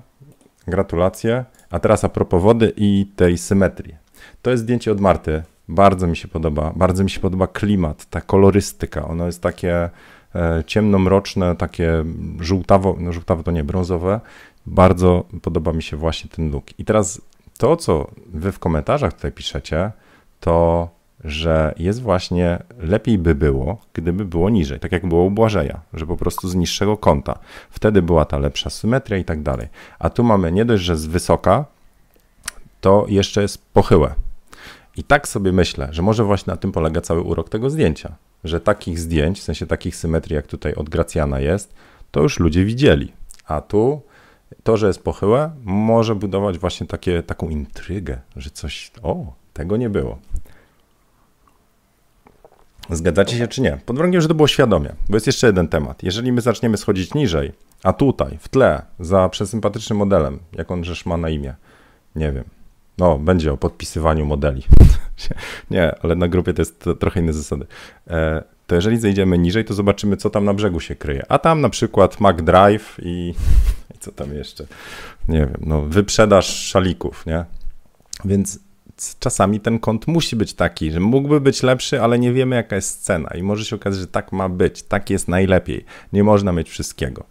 Gratulacje. 0.67 1.46
A 1.69 1.80
teraz 1.80 2.04
a 2.04 2.10
propos 2.10 2.43
wody 2.43 2.74
i 2.78 3.06
tej 3.15 3.38
symetrii. 3.38 3.96
To 4.41 4.52
jest 4.52 4.63
zdjęcie 4.63 4.91
od 4.91 5.02
Marty. 5.02 5.43
Bardzo 5.67 6.08
mi 6.08 6.17
się 6.17 6.28
podoba. 6.28 6.74
Bardzo 6.76 7.04
mi 7.04 7.10
się 7.10 7.19
podoba 7.19 7.48
klimat, 7.48 8.06
ta 8.06 8.22
kolorystyka. 8.22 9.08
Ono 9.08 9.26
jest 9.26 9.41
takie 9.41 9.89
ciemnomroczne, 10.67 11.56
takie 11.56 12.04
żółtawo, 12.39 12.96
no 13.00 13.13
żółtawo 13.13 13.43
to 13.43 13.52
nie, 13.52 13.63
brązowe. 13.63 14.19
Bardzo 14.65 15.24
podoba 15.41 15.74
mi 15.74 15.84
się 15.84 15.98
właśnie 15.98 16.30
ten 16.30 16.52
look. 16.52 16.80
I 16.80 16.86
teraz 16.86 17.22
to, 17.58 17.78
co 17.78 18.08
wy 18.34 18.52
w 18.52 18.60
komentarzach 18.60 19.13
tutaj 19.13 19.32
piszecie, 19.32 19.91
to 20.39 20.89
że 21.24 21.74
jest 21.78 22.02
właśnie 22.02 22.60
lepiej 22.80 23.17
by 23.17 23.36
było, 23.36 23.78
gdyby 23.93 24.26
było 24.26 24.50
niżej, 24.50 24.80
tak 24.80 24.91
jak 24.91 25.06
było 25.06 25.24
u 25.24 25.32
Błażeja, 25.32 25.80
że 25.93 26.08
po 26.08 26.17
prostu 26.17 26.50
z 26.50 26.56
niższego 26.56 26.98
kąta. 26.98 27.39
Wtedy 27.69 28.02
była 28.02 28.26
ta 28.26 28.38
lepsza 28.38 28.69
symetria 28.69 29.17
i 29.17 29.24
tak 29.24 29.41
dalej. 29.41 29.67
A 30.00 30.10
tu 30.10 30.24
mamy 30.24 30.52
nie 30.52 30.65
dość, 30.65 30.84
że 30.84 30.98
z 30.98 31.06
wysoka, 31.06 31.65
to 32.82 33.06
jeszcze 33.10 33.41
jest 33.41 33.65
pochyłe. 33.74 34.13
I 34.98 35.04
tak 35.04 35.28
sobie 35.28 35.52
myślę, 35.52 35.88
że 35.92 36.02
może 36.02 36.24
właśnie 36.24 36.52
na 36.52 36.58
tym 36.58 36.72
polega 36.72 37.02
cały 37.02 37.22
urok 37.22 37.50
tego 37.50 37.70
zdjęcia, 37.70 38.16
że 38.44 38.60
takich 38.60 39.00
zdjęć, 39.00 39.40
w 39.40 39.44
sensie 39.44 39.68
takich 39.68 39.96
symetrii, 39.96 40.36
jak 40.36 40.48
tutaj 40.48 40.74
od 40.74 40.90
Gracjana 40.90 41.40
jest, 41.40 41.74
to 42.12 42.22
już 42.22 42.40
ludzie 42.40 42.66
widzieli. 42.66 43.14
A 43.46 43.62
tu 43.62 44.02
to, 44.64 44.78
że 44.78 44.88
jest 44.88 45.04
pochyłe, 45.04 45.52
może 45.64 46.16
budować 46.16 46.58
właśnie 46.58 46.88
takie, 46.88 47.24
taką 47.24 47.50
intrygę, 47.50 48.22
że 48.36 48.50
coś, 48.50 48.92
o, 49.04 49.34
tego 49.54 49.78
nie 49.78 49.90
było. 49.90 50.20
Zgadzacie 52.90 53.38
się 53.38 53.48
czy 53.48 53.62
nie? 53.62 53.78
Pod 53.86 53.98
warunkiem, 53.98 54.22
że 54.22 54.28
to 54.28 54.34
było 54.34 54.48
świadomie, 54.48 54.96
bo 55.10 55.16
jest 55.16 55.28
jeszcze 55.28 55.48
jeden 55.48 55.68
temat. 55.68 56.04
Jeżeli 56.04 56.32
my 56.32 56.42
zaczniemy 56.42 56.78
schodzić 56.78 57.14
niżej, 57.14 57.52
a 57.84 57.94
tutaj, 57.94 58.38
w 58.42 58.50
tle, 58.50 58.82
za 59.00 59.30
przesympatycznym 59.30 59.98
modelem, 59.98 60.40
jak 60.52 60.72
on 60.72 60.84
rzecz 60.84 61.06
ma 61.06 61.18
na 61.18 61.30
imię, 61.30 61.56
nie 62.16 62.32
wiem, 62.32 62.44
no, 62.98 63.20
będzie 63.20 63.54
o 63.54 63.58
podpisywaniu 63.58 64.26
modeli. 64.26 64.64
nie, 65.72 65.96
ale 66.02 66.16
na 66.16 66.28
grupie 66.28 66.54
to 66.54 66.62
jest 66.62 66.86
trochę 67.00 67.20
inne 67.20 67.34
zasady. 67.34 67.66
E, 68.08 68.44
to 68.68 68.76
jeżeli 68.76 68.98
zejdziemy 68.98 69.38
niżej, 69.38 69.66
to 69.66 69.74
zobaczymy, 69.74 70.18
co 70.18 70.30
tam 70.30 70.46
na 70.46 70.54
brzegu 70.54 70.80
się 70.80 70.96
kryje. 70.96 71.26
A 71.30 71.39
tam 71.39 71.62
na 71.62 71.70
przykład 71.70 72.22
McDrive 72.22 72.98
i, 73.02 73.34
i 73.96 73.98
co 74.00 74.12
tam 74.12 74.34
jeszcze? 74.34 74.66
Nie 75.28 75.39
wiem, 75.39 75.58
no, 75.60 75.82
wyprzedaż 75.82 76.46
szalików, 76.46 77.26
nie? 77.26 77.46
Więc 78.26 78.60
czasami 79.20 79.60
ten 79.60 79.80
kąt 79.80 80.08
musi 80.08 80.36
być 80.36 80.54
taki, 80.54 80.91
że 80.91 81.00
mógłby 81.00 81.41
być 81.41 81.64
lepszy, 81.64 82.02
ale 82.02 82.20
nie 82.20 82.34
wiemy 82.34 82.56
jaka 82.56 82.76
jest 82.76 83.04
cena 83.04 83.30
i 83.36 83.44
może 83.44 83.66
się 83.66 83.76
okazać, 83.76 84.00
że 84.00 84.08
tak 84.08 84.32
ma 84.32 84.50
być, 84.50 84.84
tak 84.84 85.10
jest 85.10 85.28
najlepiej. 85.28 85.86
Nie 86.14 86.24
można 86.24 86.52
mieć 86.52 86.70
wszystkiego. 86.70 87.24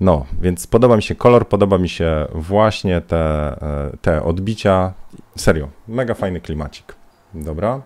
No, 0.00 0.26
więc 0.40 0.66
podoba 0.66 0.96
mi 0.96 1.02
się 1.02 1.14
kolor, 1.14 1.48
podoba 1.48 1.78
mi 1.78 1.88
się 1.88 2.26
właśnie 2.34 3.00
te, 3.00 3.16
e, 3.62 3.96
te 4.02 4.22
odbicia. 4.22 4.92
Serio, 5.36 5.68
mega 5.88 6.14
fajny 6.14 6.40
klimacik. 6.40 6.94
Dobra. 7.34 7.82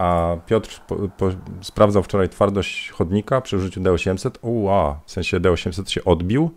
A 0.00 0.36
Piotr 0.46 0.80
po, 0.86 0.96
po, 1.08 1.30
sprawdzał 1.60 2.02
wczoraj 2.02 2.28
twardość 2.28 2.90
chodnika 2.90 3.40
przy 3.40 3.56
użyciu 3.56 3.80
D800. 3.80 4.30
Uła, 4.42 5.00
w 5.06 5.10
sensie 5.10 5.40
D800 5.40 5.88
się 5.88 6.04
odbił. 6.04 6.50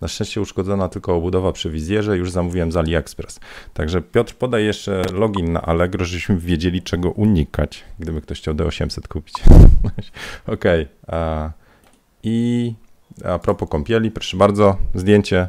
Na 0.00 0.08
szczęście 0.08 0.40
uszkodzona 0.40 0.88
tylko 0.88 1.16
obudowa 1.16 1.52
przy 1.52 1.70
wizjerze. 1.70 2.16
Już 2.16 2.30
zamówiłem 2.30 2.72
z 2.72 2.76
AliExpress. 2.76 3.40
Także 3.74 4.02
Piotr 4.02 4.34
podaj 4.34 4.64
jeszcze 4.64 5.02
login 5.12 5.52
na 5.52 5.62
Allegro, 5.62 6.04
żebyśmy 6.04 6.38
wiedzieli 6.38 6.82
czego 6.82 7.10
unikać, 7.10 7.84
gdyby 7.98 8.20
ktoś 8.20 8.38
chciał 8.38 8.54
D800 8.54 9.08
kupić. 9.08 9.34
Okej. 10.46 10.88
Okay. 11.06 11.50
I 12.22 12.74
a 13.24 13.38
propos 13.38 13.68
kąpieli, 13.68 14.10
proszę 14.10 14.36
bardzo, 14.36 14.76
zdjęcie 14.94 15.48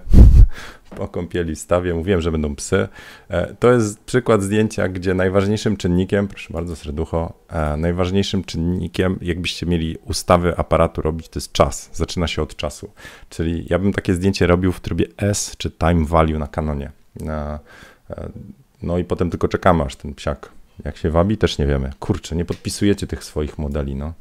po 0.96 1.08
kąpieli 1.08 1.56
stawie. 1.56 1.94
Mówiłem, 1.94 2.22
że 2.22 2.32
będą 2.32 2.56
psy. 2.56 2.88
E, 3.30 3.56
to 3.56 3.72
jest 3.72 4.00
przykład 4.00 4.44
zdjęcia, 4.44 4.88
gdzie 4.88 5.14
najważniejszym 5.14 5.78
czynnikiem, 5.78 6.28
proszę 6.28 6.54
bardzo, 6.54 6.76
serducho, 6.76 7.34
e, 7.50 7.78
najważniejszym 7.78 8.44
czynnikiem, 8.44 9.20
jakbyście 9.22 9.66
mieli 9.66 9.98
ustawy 10.06 10.58
aparatu 10.58 11.02
robić, 11.02 11.30
to 11.30 11.40
jest 11.40 11.52
czas. 11.52 11.90
Zaczyna 11.94 12.28
się 12.28 12.42
od 12.42 12.56
czasu. 12.56 12.92
Czyli 13.30 13.66
ja 13.70 13.80
bym 13.80 13.94
takie 13.94 14.14
zdjęcie 14.14 14.48
robił 14.48 14.72
w 14.72 14.80
trybie 14.80 15.06
S 15.18 15.56
czy 15.58 15.72
time 15.72 16.06
value 16.06 16.40
na 16.40 16.48
kanonie. 16.48 16.92
E, 17.28 17.60
no 18.84 18.98
i 18.98 19.04
potem 19.04 19.30
tylko 19.30 19.48
czekamy, 19.48 19.84
aż 19.84 19.96
ten 19.96 20.14
psiak 20.14 20.52
jak 20.86 20.98
się 20.98 21.10
wabi, 21.10 21.38
też 21.38 21.58
nie 21.58 21.66
wiemy. 21.66 21.92
Kurczę, 22.00 22.36
nie 22.36 22.46
podpisujecie 22.46 23.08
tych 23.08 23.24
swoich 23.24 23.58
modeli, 23.58 23.96
no. 23.96 24.14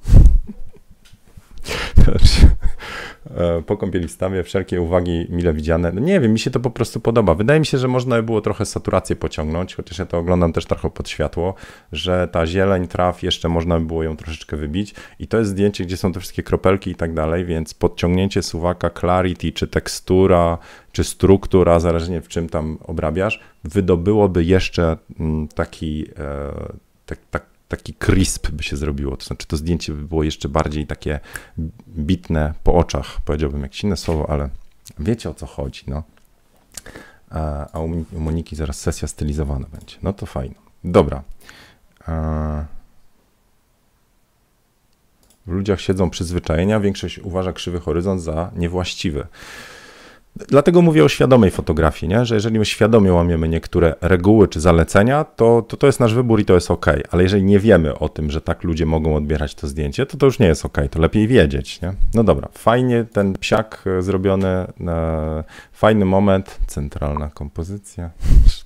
E, 3.36 3.62
po 3.62 3.76
kąpieli 3.76 4.08
w 4.08 4.10
stawie, 4.10 4.42
wszelkie 4.42 4.80
uwagi 4.80 5.26
mile 5.28 5.52
widziane. 5.52 5.92
No 5.92 6.00
nie 6.00 6.20
wiem, 6.20 6.32
mi 6.32 6.38
się 6.38 6.50
to 6.50 6.60
po 6.60 6.70
prostu 6.70 7.00
podoba. 7.00 7.34
Wydaje 7.34 7.60
mi 7.60 7.66
się, 7.66 7.78
że 7.78 7.88
można 7.88 8.16
by 8.16 8.22
było 8.22 8.40
trochę 8.40 8.66
saturację 8.66 9.16
pociągnąć, 9.16 9.74
chociaż 9.74 9.98
ja 9.98 10.06
to 10.06 10.18
oglądam 10.18 10.52
też 10.52 10.66
trochę 10.66 10.90
pod 10.90 11.08
światło, 11.08 11.54
że 11.92 12.28
ta 12.32 12.46
zieleń 12.46 12.88
traw 12.88 13.22
jeszcze 13.22 13.48
można 13.48 13.80
by 13.80 13.86
było 13.86 14.02
ją 14.02 14.16
troszeczkę 14.16 14.56
wybić 14.56 14.94
i 15.18 15.26
to 15.26 15.38
jest 15.38 15.50
zdjęcie, 15.50 15.84
gdzie 15.84 15.96
są 15.96 16.12
te 16.12 16.20
wszystkie 16.20 16.42
kropelki 16.42 16.90
i 16.90 16.94
tak 16.94 17.14
dalej, 17.14 17.44
więc 17.44 17.74
podciągnięcie 17.74 18.42
suwaka 18.42 18.90
clarity, 18.90 19.52
czy 19.52 19.68
tekstura, 19.68 20.58
czy 20.92 21.04
struktura, 21.04 21.80
zależnie 21.80 22.20
w 22.20 22.28
czym 22.28 22.48
tam 22.48 22.78
obrabiasz, 22.82 23.40
wydobyłoby 23.64 24.44
jeszcze 24.44 24.96
mm, 25.20 25.48
taki, 25.48 26.06
e, 26.18 26.52
tak, 27.06 27.18
tak, 27.30 27.49
taki 27.70 27.94
crisp 27.94 28.50
by 28.50 28.62
się 28.62 28.76
zrobiło, 28.76 29.16
to 29.16 29.24
znaczy 29.24 29.46
to 29.46 29.56
zdjęcie 29.56 29.92
by 29.92 30.02
było 30.02 30.22
jeszcze 30.22 30.48
bardziej 30.48 30.86
takie 30.86 31.20
bitne 31.88 32.54
po 32.64 32.74
oczach, 32.74 33.20
powiedziałbym 33.24 33.62
jakieś 33.62 33.84
inne 33.84 33.96
słowo, 33.96 34.30
ale 34.30 34.48
wiecie 34.98 35.30
o 35.30 35.34
co 35.34 35.46
chodzi, 35.46 35.84
no. 35.86 36.02
A 37.72 37.80
u 37.80 38.20
Moniki 38.20 38.56
zaraz 38.56 38.80
sesja 38.80 39.08
stylizowana 39.08 39.66
będzie. 39.72 39.96
No 40.02 40.12
to 40.12 40.26
fajnie. 40.26 40.54
Dobra. 40.84 41.22
W 45.46 45.52
ludziach 45.52 45.80
siedzą 45.80 46.10
przyzwyczajenia, 46.10 46.80
większość 46.80 47.18
uważa 47.18 47.52
krzywy 47.52 47.80
horyzont 47.80 48.22
za 48.22 48.50
niewłaściwy. 48.56 49.26
Dlatego 50.36 50.82
mówię 50.82 51.04
o 51.04 51.08
świadomej 51.08 51.50
fotografii, 51.50 52.10
nie? 52.10 52.24
że 52.24 52.34
jeżeli 52.34 52.58
my 52.58 52.64
świadomie 52.64 53.12
łamiemy 53.12 53.48
niektóre 53.48 53.94
reguły 54.00 54.48
czy 54.48 54.60
zalecenia, 54.60 55.24
to, 55.24 55.62
to 55.62 55.76
to 55.76 55.86
jest 55.86 56.00
nasz 56.00 56.14
wybór 56.14 56.40
i 56.40 56.44
to 56.44 56.54
jest 56.54 56.70
ok. 56.70 56.86
Ale 57.10 57.22
jeżeli 57.22 57.42
nie 57.42 57.58
wiemy 57.58 57.98
o 57.98 58.08
tym, 58.08 58.30
że 58.30 58.40
tak 58.40 58.64
ludzie 58.64 58.86
mogą 58.86 59.16
odbierać 59.16 59.54
to 59.54 59.66
zdjęcie, 59.66 60.06
to 60.06 60.16
to 60.16 60.26
już 60.26 60.38
nie 60.38 60.46
jest 60.46 60.66
ok. 60.66 60.78
To 60.90 61.00
lepiej 61.00 61.28
wiedzieć. 61.28 61.80
Nie? 61.80 61.92
No 62.14 62.24
dobra, 62.24 62.48
fajnie 62.52 63.04
ten 63.12 63.32
psiak 63.32 63.84
e, 63.98 64.02
zrobiony, 64.02 64.66
fajny 65.72 66.04
moment, 66.04 66.60
centralna 66.66 67.30
kompozycja. 67.30 68.10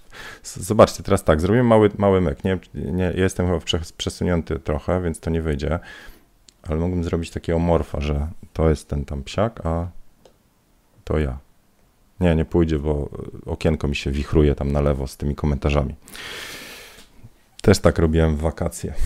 Zobaczcie, 0.42 1.02
teraz 1.02 1.24
tak, 1.24 1.40
zrobimy 1.40 1.64
mały, 1.64 1.90
mały 1.98 2.20
myk. 2.20 2.44
Nie, 2.44 2.58
nie, 2.74 3.12
jestem 3.14 3.46
chyba 3.46 3.58
przesunięty 3.96 4.58
trochę, 4.58 5.02
więc 5.02 5.20
to 5.20 5.30
nie 5.30 5.42
wyjdzie, 5.42 5.78
ale 6.62 6.80
mógłbym 6.80 7.04
zrobić 7.04 7.30
takiego 7.30 7.58
morfa, 7.58 8.00
że 8.00 8.26
to 8.52 8.68
jest 8.68 8.88
ten 8.88 9.04
tam 9.04 9.22
psiak, 9.22 9.66
a 9.66 9.86
to 11.04 11.18
ja. 11.18 11.43
Nie, 12.24 12.34
nie 12.34 12.44
pójdzie, 12.44 12.78
bo 12.78 13.08
okienko 13.46 13.88
mi 13.88 13.96
się 13.96 14.10
wichruje 14.10 14.54
tam 14.54 14.72
na 14.72 14.80
lewo 14.80 15.06
z 15.06 15.16
tymi 15.16 15.34
komentarzami. 15.34 15.94
Też 17.62 17.78
tak 17.78 17.98
robiłem 17.98 18.36
w 18.36 18.40
wakacje. 18.40 18.94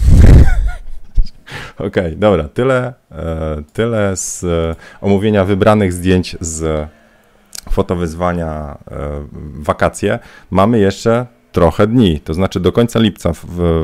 Okej, 1.78 1.86
okay, 1.86 2.16
dobra, 2.16 2.48
tyle, 2.48 2.94
e, 3.12 3.62
tyle 3.72 4.16
z 4.16 4.44
e, 4.44 4.76
omówienia 5.00 5.44
wybranych 5.44 5.92
zdjęć 5.92 6.36
z 6.40 6.88
fotowyzwania 7.70 8.78
e, 8.90 9.26
wakacje. 9.54 10.18
Mamy 10.50 10.78
jeszcze 10.78 11.26
trochę 11.52 11.86
dni, 11.86 12.20
to 12.20 12.34
znaczy 12.34 12.60
do 12.60 12.72
końca 12.72 12.98
lipca 12.98 13.32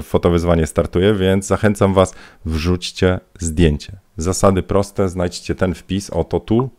fotowyzwanie 0.02 0.66
startuje, 0.66 1.14
więc 1.14 1.46
zachęcam 1.46 1.94
Was, 1.94 2.14
wrzućcie 2.44 3.20
zdjęcie. 3.38 3.92
Zasady 4.16 4.62
proste, 4.62 5.08
znajdźcie 5.08 5.54
ten 5.54 5.74
wpis, 5.74 6.10
oto 6.10 6.40
tu, 6.40 6.70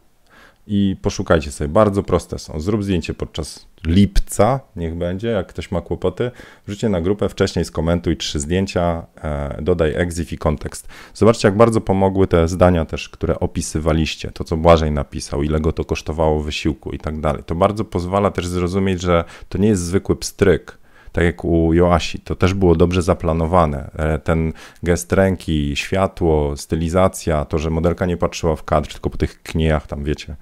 i 0.68 0.96
poszukajcie 1.02 1.52
sobie. 1.52 1.68
Bardzo 1.68 2.04
proste 2.04 2.40
są. 2.40 2.60
Zrób 2.60 2.84
zdjęcie 2.84 3.14
podczas 3.14 3.66
lipca, 3.86 4.60
niech 4.76 4.96
będzie, 4.96 5.28
jak 5.28 5.48
ktoś 5.48 5.72
ma 5.72 5.82
kłopoty. 5.82 6.32
Wrzućcie 6.68 6.90
na 6.90 7.02
grupę, 7.02 7.30
wcześniej 7.30 7.66
skomentuj 7.66 8.18
trzy 8.18 8.40
zdjęcia, 8.40 9.06
e, 9.24 9.62
dodaj 9.62 9.94
exif 9.96 10.34
i 10.34 10.38
kontekst. 10.38 10.88
Zobaczcie, 11.14 11.48
jak 11.48 11.58
bardzo 11.58 11.82
pomogły 11.82 12.28
te 12.28 12.48
zdania 12.48 12.86
też, 12.86 13.10
które 13.10 13.40
opisywaliście. 13.40 14.32
To, 14.32 14.44
co 14.44 14.58
Błażej 14.58 14.92
napisał, 14.92 15.44
ile 15.44 15.60
go 15.60 15.72
to 15.72 15.86
kosztowało 15.86 16.44
wysiłku 16.44 16.92
i 16.92 16.98
tak 16.98 17.22
dalej. 17.22 17.44
To 17.46 17.56
bardzo 17.56 17.86
pozwala 17.86 18.32
też 18.32 18.48
zrozumieć, 18.48 19.02
że 19.02 19.24
to 19.50 19.58
nie 19.58 19.68
jest 19.68 19.82
zwykły 19.82 20.16
pstryk, 20.16 20.78
tak 21.16 21.24
jak 21.24 21.46
u 21.46 21.74
Joasi, 21.74 22.20
to 22.20 22.36
też 22.36 22.54
było 22.54 22.76
dobrze 22.76 23.02
zaplanowane. 23.02 23.92
E, 23.96 24.20
ten 24.20 24.54
gest 24.84 25.14
ręki, 25.14 25.76
światło, 25.76 26.58
stylizacja, 26.58 27.46
to, 27.46 27.60
że 27.60 27.70
modelka 27.70 28.06
nie 28.06 28.18
patrzyła 28.18 28.56
w 28.56 28.64
kadr, 28.64 28.92
tylko 28.92 29.10
po 29.10 29.18
tych 29.18 29.44
kniejach 29.44 29.88
tam, 29.88 30.04
wiecie, 30.04 30.36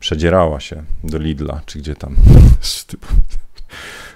przedzierała 0.00 0.60
się 0.60 0.82
do 1.04 1.18
Lidla, 1.18 1.60
czy 1.66 1.78
gdzie 1.78 1.94
tam. 1.94 2.16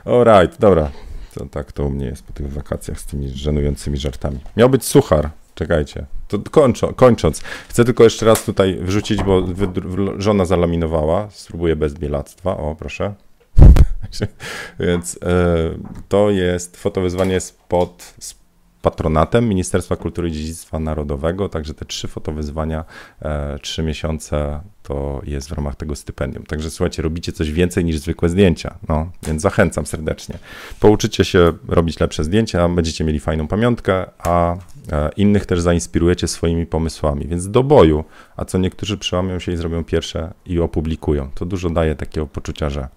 Alright, 0.05 0.61
dobra. 0.61 0.91
To 1.35 1.47
tak 1.47 1.73
to 1.73 1.85
u 1.85 1.91
mnie 1.91 2.07
jest 2.07 2.23
po 2.23 2.33
tych 2.33 2.53
wakacjach 2.53 3.01
z 3.01 3.07
tymi 3.07 3.29
żenującymi 3.29 3.97
żartami. 3.97 4.39
Miał 4.57 4.71
być 4.71 4.85
suchar, 4.85 5.31
czekajcie. 5.55 6.07
To 6.29 6.39
kończą, 6.39 6.95
kończąc, 6.95 7.41
chcę 7.69 7.85
tylko 7.85 8.05
jeszcze 8.05 8.27
raz 8.27 8.45
tutaj 8.45 8.79
wrzucić, 8.81 9.23
bo 9.23 9.43
żona 10.19 10.45
zalaminowała. 10.45 11.29
Spróbuję 11.31 11.77
bez 11.77 11.95
bielactwa. 11.95 12.57
O, 12.57 12.75
proszę. 12.79 13.15
Więc 14.81 15.19
e, 15.23 15.29
to 16.09 16.31
jest 16.31 16.77
fotowyzwanie 16.77 17.41
spod, 17.41 18.15
patronatem 18.83 19.49
Ministerstwa 19.49 19.97
Kultury 19.97 20.29
i 20.29 20.33
Dziedzictwa 20.33 20.79
Narodowego, 20.79 21.49
także 21.49 21.75
te 21.75 21.85
trzy 21.85 22.09
fotowyzwania, 22.09 22.85
e, 23.23 23.59
trzy 23.59 23.83
miesiące 23.83 24.61
to 24.83 25.21
jest 25.25 25.49
w 25.49 25.53
ramach 25.53 25.77
tego 25.77 25.97
stypendium. 25.97 26.45
Także 26.47 26.71
słuchajcie, 26.71 27.03
robicie 27.03 27.33
coś 27.33 27.53
więcej 27.53 27.85
niż 27.85 27.99
zwykłe 27.99 28.29
zdjęcia, 28.29 28.79
no, 28.89 29.11
więc 29.27 29.43
zachęcam 29.43 29.87
serdecznie. 29.87 30.39
Pouczycie 30.81 31.25
się 31.25 31.53
robić 31.69 32.01
lepsze 32.01 32.25
zdjęcia, 32.25 32.69
będziecie 32.69 33.05
mieli 33.05 33.21
fajną 33.21 33.49
pamiątkę, 33.49 34.07
a 34.19 34.57
innych 35.17 35.47
też 35.47 35.61
zainspirujecie 35.61 36.29
swoimi 36.29 36.67
pomysłami, 36.67 37.27
więc 37.27 37.51
do 37.51 37.63
boju, 37.63 38.05
a 38.37 38.45
co 38.45 38.59
niektórzy 38.59 38.99
przełamią 38.99 39.39
się 39.39 39.53
i 39.53 39.57
zrobią 39.57 39.85
pierwsze 39.85 40.33
i 40.47 40.61
opublikują. 40.61 41.31
To 41.35 41.47
dużo 41.47 41.71
daje 41.71 41.97
takiego 41.97 42.27
poczucia, 42.27 42.71
że 42.71 42.89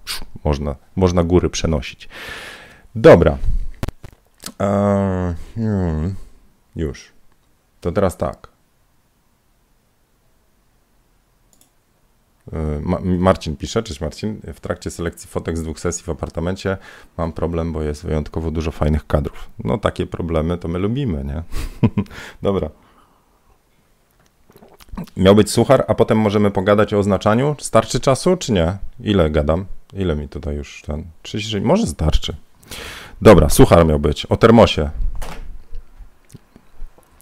można, 0.43 0.75
można 0.95 1.23
góry 1.23 1.49
przenosić. 1.49 2.09
Dobra, 2.95 3.37
hmm, 5.55 6.15
już. 6.75 7.11
To 7.81 7.91
teraz 7.91 8.17
tak. 8.17 8.47
E, 8.47 8.47
Ma 8.47 8.53
Marcin 13.03 13.55
pisze, 13.57 13.83
cześć 13.83 14.01
Marcin, 14.01 14.39
w 14.53 14.59
trakcie 14.59 14.91
selekcji 14.91 15.29
fotek 15.29 15.57
z 15.57 15.63
dwóch 15.63 15.79
sesji 15.79 16.03
w 16.03 16.09
apartamencie 16.09 16.77
mam 17.17 17.33
problem, 17.33 17.73
bo 17.73 17.81
jest 17.81 18.05
wyjątkowo 18.05 18.51
dużo 18.51 18.71
fajnych 18.71 19.07
kadrów. 19.07 19.49
No 19.63 19.77
takie 19.77 20.05
problemy 20.05 20.57
to 20.57 20.67
my 20.67 20.79
lubimy, 20.79 21.23
nie? 21.23 21.43
Dobra. 22.41 22.69
Miał 25.17 25.35
być 25.35 25.51
suchar, 25.51 25.85
a 25.87 25.95
potem 25.95 26.17
możemy 26.17 26.51
pogadać 26.51 26.93
o 26.93 26.99
oznaczaniu. 26.99 27.55
Starczy 27.59 27.99
czasu, 27.99 28.37
czy 28.37 28.51
nie? 28.51 28.77
Ile 28.99 29.29
gadam? 29.29 29.65
Ile 29.93 30.15
mi 30.15 30.29
tutaj 30.29 30.55
już 30.55 30.81
ten... 30.81 31.03
36? 31.21 31.65
Może 31.65 31.87
starczy. 31.87 32.35
Dobra, 33.21 33.49
suchar 33.49 33.85
miał 33.85 33.99
być, 33.99 34.25
o 34.25 34.37
termosie. 34.37 34.89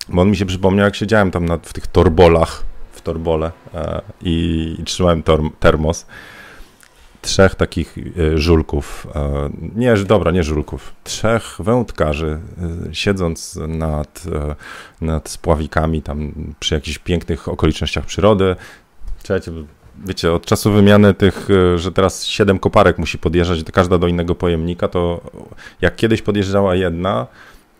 Bo 0.09 0.21
on 0.21 0.29
mi 0.29 0.37
się 0.37 0.45
przypomniał, 0.45 0.85
jak 0.85 0.95
siedziałem 0.95 1.31
tam 1.31 1.45
na, 1.45 1.57
w 1.57 1.73
tych 1.73 1.87
torbolach, 1.87 2.63
torbole 3.03 3.51
e, 3.73 4.01
i, 4.21 4.75
i, 4.79 4.83
trzymałem 4.83 5.23
tor, 5.23 5.41
termos. 5.59 6.05
trzech 7.21 7.55
takich 7.55 7.95
e, 7.97 8.37
żulków, 8.37 9.07
e, 9.15 9.49
nie, 9.75 9.95
dobra, 9.95 10.31
nie 10.31 10.43
żulków, 10.43 10.93
trzech 11.03 11.55
wędkarzy 11.59 12.39
siedząc 12.91 13.59
nad, 13.67 14.23
nad 15.01 15.29
spławikami 15.29 16.01
tam 16.01 16.31
przy 16.59 16.75
jakichś 16.75 16.97
pięknych 16.97 17.47
okolicznościach 17.47 18.05
przyrody. 18.05 18.55
Czekajcie, 19.23 19.51
wiecie, 20.05 20.31
od 20.31 20.45
czasu 20.45 20.71
wymiany 20.71 21.13
tych, 21.13 21.47
że 21.75 21.91
teraz 21.91 22.25
siedem 22.25 22.59
koparek 22.59 22.97
musi 22.97 23.17
podjeżdżać, 23.17 23.63
każda 23.73 23.97
do 23.97 24.07
innego 24.07 24.35
pojemnika, 24.35 24.87
to 24.87 25.21
jak 25.81 25.95
kiedyś 25.95 26.21
podjeżdżała 26.21 26.75
jedna, 26.75 27.27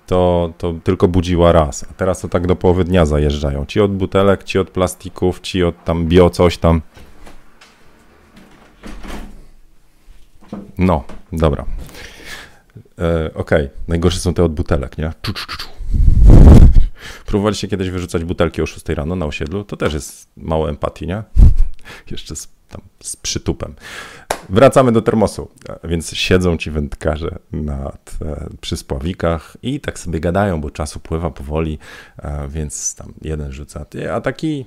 to, 0.08 0.54
to 0.58 0.74
tylko 0.84 1.08
budziła 1.08 1.52
raz, 1.52 1.86
a 1.92 1.94
teraz 1.94 2.22
to 2.22 2.30
tak 2.30 2.48
do 2.48 2.56
połowy 2.56 2.84
dnia 2.84 3.06
zajeżdżają. 3.06 3.66
Ci 3.66 3.82
od 3.82 3.92
butelek, 3.92 4.44
ci 4.44 4.60
od 4.60 4.70
plastików, 4.70 5.40
ci 5.40 5.64
od 5.64 5.84
tam 5.84 6.08
bio 6.08 6.30
coś 6.30 6.58
tam. 6.58 6.82
No, 10.78 11.04
dobra. 11.34 11.66
E, 13.00 13.34
Okej, 13.34 13.66
okay. 13.66 13.70
najgorsze 13.88 14.20
są 14.20 14.34
te 14.34 14.44
od 14.44 14.54
butelek, 14.54 14.98
nie? 14.98 15.14
Czu, 15.22 15.34
czu, 15.34 15.48
czu. 15.48 15.68
Próbowaliście 17.26 17.68
kiedyś 17.68 17.90
wyrzucać 17.90 18.24
butelki 18.24 18.62
o 18.62 18.66
6 18.66 18.90
rano 18.90 19.16
na 19.16 19.26
osiedlu? 19.26 19.64
To 19.64 19.78
też 19.78 19.94
jest 19.94 20.28
mało 20.38 20.70
empatii, 20.70 21.08
nie? 21.08 21.24
Jeszcze 22.12 22.36
z, 22.36 22.48
tam, 22.70 22.82
z 23.00 23.16
przytupem. 23.16 23.76
Wracamy 24.50 24.92
do 24.92 25.02
termosu. 25.02 25.50
Więc 25.84 26.12
siedzą 26.16 26.58
ci 26.58 26.72
wędkarze 26.72 27.40
nad, 27.52 28.18
e, 28.22 28.50
przy 28.62 28.78
spławikach 28.78 29.58
i 29.62 29.80
tak 29.80 30.00
sobie 30.00 30.20
gadają, 30.20 30.62
bo 30.62 30.70
czas 30.70 30.96
upływa 30.96 31.30
powoli, 31.30 31.78
e, 32.18 32.48
więc 32.48 32.96
tam 32.96 33.14
jeden 33.22 33.52
rzuca. 33.52 33.86
A 34.14 34.22
taki 34.22 34.66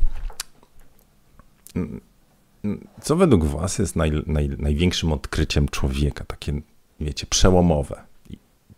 co 3.01 3.17
według 3.17 3.45
Was 3.45 3.79
jest 3.79 3.97
naj, 3.97 4.13
naj, 4.27 4.49
największym 4.49 5.13
odkryciem 5.13 5.69
człowieka, 5.69 6.25
takie, 6.25 6.61
wiecie, 7.01 7.27
przełomowe? 7.27 8.03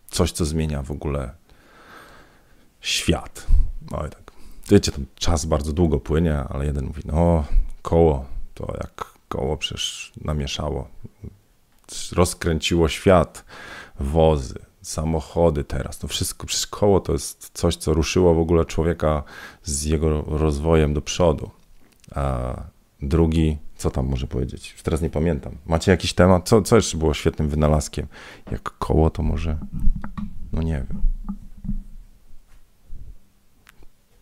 Coś, 0.07 0.31
co 0.31 0.45
zmienia 0.45 0.83
w 0.83 0.91
ogóle 0.91 1.31
świat. 2.81 3.47
No 3.91 4.07
i 4.07 4.09
tak, 4.09 4.31
wiecie, 4.69 4.91
ten 4.91 5.05
czas 5.15 5.45
bardzo 5.45 5.73
długo 5.73 5.99
płynie, 5.99 6.35
ale 6.35 6.65
jeden 6.65 6.85
mówi, 6.85 7.01
no, 7.05 7.45
koło, 7.81 8.25
to 8.53 8.73
jak 8.83 9.05
koło 9.29 9.57
przecież 9.57 10.11
namieszało, 10.21 10.87
rozkręciło 12.11 12.89
świat, 12.89 13.45
wozy, 13.99 14.59
samochody 14.81 15.63
teraz, 15.63 15.97
to 15.97 16.07
wszystko, 16.07 16.47
przecież 16.47 16.67
koło 16.67 16.99
to 16.99 17.13
jest 17.13 17.49
coś, 17.53 17.75
co 17.75 17.93
ruszyło 17.93 18.35
w 18.35 18.39
ogóle 18.39 18.65
człowieka 18.65 19.23
z 19.63 19.83
jego 19.83 20.21
rozwojem 20.21 20.93
do 20.93 21.01
przodu. 21.01 21.51
A 22.15 22.55
drugi 23.01 23.57
co 23.79 23.91
tam 23.91 24.07
może 24.07 24.27
powiedzieć? 24.27 24.71
Już 24.71 24.81
teraz 24.81 25.01
nie 25.01 25.09
pamiętam. 25.09 25.57
Macie 25.65 25.91
jakiś 25.91 26.13
temat? 26.13 26.49
Co, 26.49 26.61
co 26.61 26.75
jeszcze 26.75 26.97
było 26.97 27.13
świetnym 27.13 27.49
wynalazkiem? 27.49 28.07
Jak 28.51 28.61
koło, 28.61 29.09
to 29.09 29.23
może. 29.23 29.57
No 30.51 30.61
nie 30.61 30.73
wiem. 30.89 31.01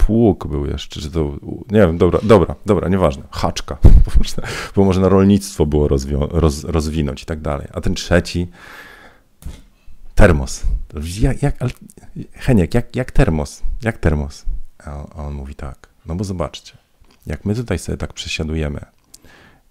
Pług 0.07 0.47
był 0.47 0.65
jeszcze, 0.65 1.01
czy 1.01 1.11
to. 1.11 1.35
Nie 1.71 1.79
wiem, 1.79 1.97
dobra, 1.97 2.19
dobra, 2.23 2.55
dobra, 2.65 2.89
nieważne. 2.89 3.23
Haczka, 3.31 3.77
bo 4.05 4.11
bo 4.75 4.85
można 4.85 5.09
rolnictwo 5.09 5.65
było 5.65 5.87
roz, 6.31 6.63
rozwinąć 6.63 7.23
i 7.23 7.25
tak 7.25 7.41
dalej. 7.41 7.67
A 7.73 7.81
ten 7.81 7.95
trzeci. 7.95 8.47
Termos. 10.15 10.63
Jak, 11.19 11.41
jak, 11.41 11.61
ale, 11.61 11.71
Heniek, 12.33 12.73
jak, 12.73 12.95
jak 12.95 13.11
termos? 13.11 13.63
Jak 13.83 13.97
termos? 13.97 14.45
A 14.85 14.95
on, 14.95 15.07
a 15.15 15.23
on 15.23 15.33
mówi 15.33 15.55
tak. 15.55 15.87
No 16.05 16.15
bo 16.15 16.23
zobaczcie, 16.23 16.77
jak 17.25 17.45
my 17.45 17.55
tutaj 17.55 17.79
sobie 17.79 17.97
tak 17.97 18.13
przesiadujemy 18.13 18.85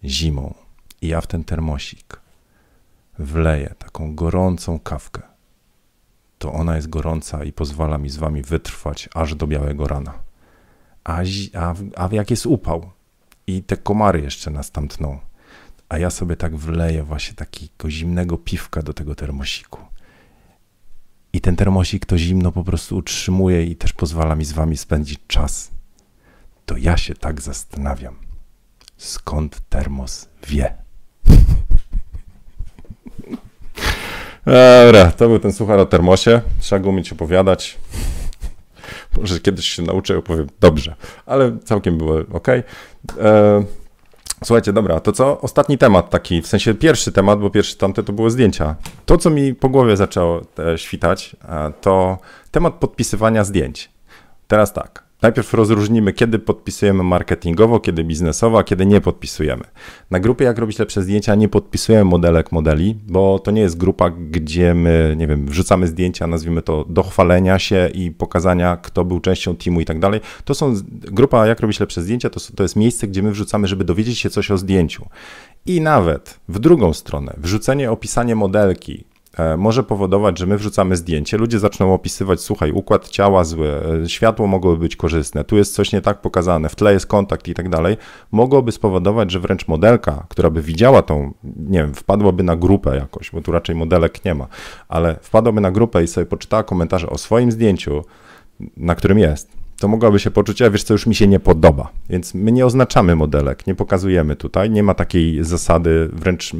zimą 0.05 0.55
i 1.03 1.09
ja 1.09 1.20
w 1.20 1.26
ten 1.26 1.45
termosik 1.45 2.20
wleję 3.18 3.74
taką 3.78 4.14
gorącą 4.14 4.78
kawkę, 4.78 5.22
to 6.39 6.53
ona 6.53 6.76
jest 6.76 6.89
gorąca 6.89 7.45
i 7.45 7.53
pozwala 7.53 7.99
mi 7.99 8.09
z 8.09 8.16
wami 8.16 8.43
wytrwać 8.43 9.09
aż 9.14 9.34
do 9.34 9.47
białego 9.47 9.89
rana. 9.89 10.26
A, 11.07 11.22
a, 11.54 11.74
a 11.96 12.09
jak 12.12 12.30
jest 12.30 12.46
upał 12.46 12.90
i 13.46 13.62
te 13.62 13.76
komary 13.76 14.20
jeszcze 14.20 14.50
nas 14.50 14.70
tam 14.70 14.88
tną, 14.88 15.18
a 15.88 15.98
ja 15.98 16.11
sobie 16.11 16.36
tak 16.36 16.57
wleję 16.57 17.02
właśnie 17.02 17.34
takiego 17.34 17.90
zimnego 17.90 18.38
piwka 18.38 18.82
do 18.82 18.92
tego 18.92 19.14
termosiku. 19.14 19.80
I 21.32 21.40
ten 21.40 21.57
termosik 21.57 22.07
to 22.07 22.18
zimno 22.18 22.52
po 22.52 22.64
prostu 22.64 22.96
utrzymuje 22.96 23.64
i 23.64 23.76
też 23.76 23.92
pozwala 23.92 24.34
mi 24.34 24.44
z 24.44 24.52
wami 24.52 24.76
spędzić 24.76 25.18
czas. 25.26 25.70
To 26.66 26.76
ja 26.76 26.96
się 26.96 27.14
tak 27.14 27.40
zastanawiam 27.40 28.16
skąd 28.96 29.61
termos 29.68 30.28
wie. 30.48 30.74
Dobra, 34.84 35.12
to 35.12 35.28
był 35.28 35.38
ten 35.38 35.52
suchar 35.52 35.78
o 35.78 35.86
termosie. 35.86 36.40
Trzeba 36.61 36.78
go 36.78 36.90
umieć 36.90 37.12
opowiadać. 37.12 37.78
Może 39.16 39.41
kiedyś 39.41 39.68
się 39.68 39.82
nauczę, 39.82 40.18
opowiem 40.18 40.47
dobrze, 40.61 40.95
ale 41.26 41.59
całkiem 41.64 41.99
było 41.99 42.18
ok. 42.32 42.49
E, 42.49 42.64
słuchajcie, 44.45 44.72
dobra, 44.72 45.01
to 45.01 45.12
co? 45.12 45.41
Ostatni 45.41 45.78
temat 45.78 46.11
taki, 46.11 46.43
w 46.43 46.47
sensie 46.47 46.74
pierwszy 46.74 47.12
temat, 47.12 47.41
bo 47.41 47.51
pierwszy 47.51 47.76
tamte 47.76 48.03
to 48.03 48.12
było 48.12 48.30
zdjęcia. 48.30 48.74
To, 49.07 49.18
co 49.18 49.30
mi 49.30 49.55
po 49.55 49.68
głowie 49.68 49.97
zaczęło 49.97 50.41
e, 50.59 50.78
świtać, 50.78 51.37
e, 51.49 51.72
to 51.80 52.18
temat 52.51 52.74
podpisywania 52.74 53.45
zdjęć. 53.45 53.91
Teraz 54.49 54.72
tak. 54.72 55.05
Najpierw 55.23 55.55
rozróżnimy, 55.55 56.12
kiedy 56.12 56.39
podpisujemy 56.39 57.03
marketingowo, 57.03 57.81
kiedy 57.81 58.05
biznesowo, 58.05 58.59
a 58.59 58.64
kiedy 58.64 58.87
nie 58.87 59.01
podpisujemy. 59.01 59.64
Na 60.11 60.21
grupie 60.21 60.45
Jak 60.45 60.59
robić 60.59 60.79
lepsze 60.79 61.03
zdjęcia 61.03 61.35
nie 61.35 61.49
podpisujemy 61.49 62.05
modelek 62.05 62.53
modeli, 62.53 62.97
bo 63.07 63.39
to 63.39 63.51
nie 63.51 63.61
jest 63.61 63.77
grupa, 63.77 64.11
gdzie 64.11 64.75
my, 64.75 65.14
nie 65.19 65.27
wiem, 65.27 65.47
wrzucamy 65.47 65.87
zdjęcia, 65.87 66.27
nazwijmy 66.27 66.62
to 66.62 66.85
do 66.89 67.03
chwalenia 67.03 67.59
się 67.59 67.89
i 67.95 68.11
pokazania, 68.11 68.77
kto 68.77 69.05
był 69.05 69.21
częścią 69.21 69.57
teamu 69.57 69.81
i 69.81 69.85
tak 69.85 70.01
dalej. 70.01 70.21
To 70.45 70.55
są, 70.55 70.75
grupa 70.91 71.47
Jak 71.47 71.61
robić 71.61 71.81
lepsze 71.81 72.03
zdjęcia 72.03 72.31
to, 72.31 72.41
to 72.57 72.62
jest 72.62 72.77
miejsce, 72.77 73.09
gdzie 73.09 73.23
my 73.23 73.31
wrzucamy, 73.31 73.69
żeby 73.69 73.85
dowiedzieć 73.85 74.19
się 74.19 74.31
coś 74.31 74.51
o 74.51 74.59
zdjęciu. 74.59 75.07
I 75.67 75.81
nawet 75.81 76.41
w 76.49 76.59
drugą 76.59 76.93
stronę, 76.93 77.35
wrzucenie, 77.39 77.91
opisanie 77.91 78.35
modelki, 78.35 79.05
może 79.59 79.82
powodować, 79.82 80.39
że 80.39 80.47
my 80.47 80.57
wrzucamy 80.59 80.97
zdjęcie, 80.97 81.37
ludzie 81.37 81.59
zaczną 81.59 81.95
opisywać, 81.95 82.41
słuchaj, 82.41 82.72
układ 82.72 83.09
ciała 83.09 83.45
zły, 83.45 83.68
e, 84.05 84.09
światło 84.09 84.47
mogłoby 84.47 84.76
być 84.76 84.97
korzystne, 84.97 85.45
tu 85.45 85.57
jest 85.57 85.74
coś 85.74 85.93
nie 85.93 86.01
tak 86.01 86.20
pokazane, 86.20 86.68
w 86.68 86.76
tle 86.76 86.93
jest 86.93 87.07
kontakt 87.07 87.49
i 87.49 87.55
tak 87.55 87.68
dalej, 87.68 87.97
mogłoby 88.32 88.72
spowodować, 88.72 89.30
że 89.30 89.41
wręcz 89.41 89.68
modelka, 89.68 90.26
która 90.28 90.51
by 90.51 90.62
widziała 90.62 91.03
tą, 91.03 91.32
nie 91.45 91.78
wiem, 91.78 91.95
wpadłaby 91.95 92.43
na 92.43 92.57
grupę 92.57 92.97
jakoś, 92.97 93.30
bo 93.30 93.41
tu 93.41 93.53
raczej 93.53 93.76
modelek 93.76 94.24
nie 94.24 94.34
ma, 94.34 94.47
ale 94.89 95.18
wpadłaby 95.22 95.61
na 95.61 95.70
grupę 95.70 96.05
i 96.05 96.07
sobie 96.07 96.26
poczytała 96.26 96.62
komentarze 96.62 97.11
o 97.11 97.18
swoim 97.18 97.53
zdjęciu, 97.53 98.05
na 98.76 98.95
którym 98.95 99.18
jest, 99.18 99.55
to 99.81 99.89
mogłaby 99.89 100.18
się 100.18 100.31
poczuć, 100.31 100.62
a 100.62 100.70
wiesz 100.70 100.83
co, 100.83 100.95
już 100.95 101.07
mi 101.07 101.14
się 101.14 101.27
nie 101.27 101.41
podoba. 101.41 101.89
Więc 102.11 102.35
my 102.35 102.53
nie 102.53 102.66
oznaczamy 102.66 103.16
modelek, 103.16 103.66
nie 103.66 103.74
pokazujemy 103.74 104.37
tutaj, 104.37 104.70
nie 104.70 104.83
ma 104.83 104.95
takiej 104.95 105.45
zasady, 105.45 106.09
wręcz 106.12 106.53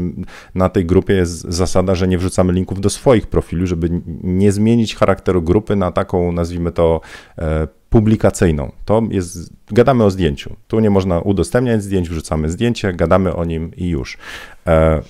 na 0.55 0.69
tej 0.69 0.87
grupie 0.87 1.14
jest 1.14 1.41
zasada, 1.41 1.95
że 1.95 2.09
nie 2.09 2.19
wrzucamy 2.19 2.53
linków 2.53 2.81
do 2.81 2.91
swoich 2.91 3.27
profili, 3.27 3.67
żeby 3.67 4.01
nie 4.23 4.53
zmienić 4.53 4.97
charakteru 4.97 5.43
grupy 5.43 5.77
na 5.77 5.93
taką, 5.93 6.33
nazwijmy 6.33 6.73
to, 6.73 7.01
e, 7.39 7.69
publikacyjną. 7.91 8.73
To 8.85 9.03
jest, 9.11 9.53
gadamy 9.71 10.05
o 10.05 10.11
zdjęciu. 10.11 10.57
Tu 10.69 10.81
nie 10.81 10.91
można 10.91 11.21
udostępniać 11.21 11.83
zdjęć, 11.83 12.09
wrzucamy 12.09 12.51
zdjęcie, 12.51 12.93
gadamy 12.93 13.35
o 13.35 13.45
nim 13.45 13.71
i 13.77 13.89
już. 13.89 14.19
E, 14.67 15.03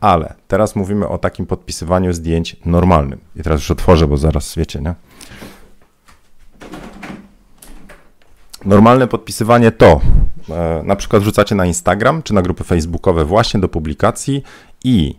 ale 0.00 0.34
teraz 0.48 0.76
mówimy 0.76 1.08
o 1.08 1.18
takim 1.18 1.46
podpisywaniu 1.46 2.12
zdjęć 2.12 2.56
normalnym. 2.64 3.18
I 3.36 3.42
teraz 3.42 3.60
już 3.60 3.70
otworzę, 3.70 4.06
bo 4.06 4.16
zaraz 4.16 4.54
wiecie, 4.56 4.80
nie? 4.80 4.94
Normalne 8.66 9.06
podpisywanie 9.06 9.72
to 9.72 10.00
e, 10.50 10.82
na 10.84 10.96
przykład 10.96 11.22
wrzucacie 11.22 11.54
na 11.54 11.66
Instagram 11.66 12.22
czy 12.22 12.34
na 12.34 12.42
grupy 12.42 12.64
facebookowe 12.64 13.24
właśnie 13.24 13.60
do 13.60 13.68
publikacji 13.68 14.42
i 14.84 15.14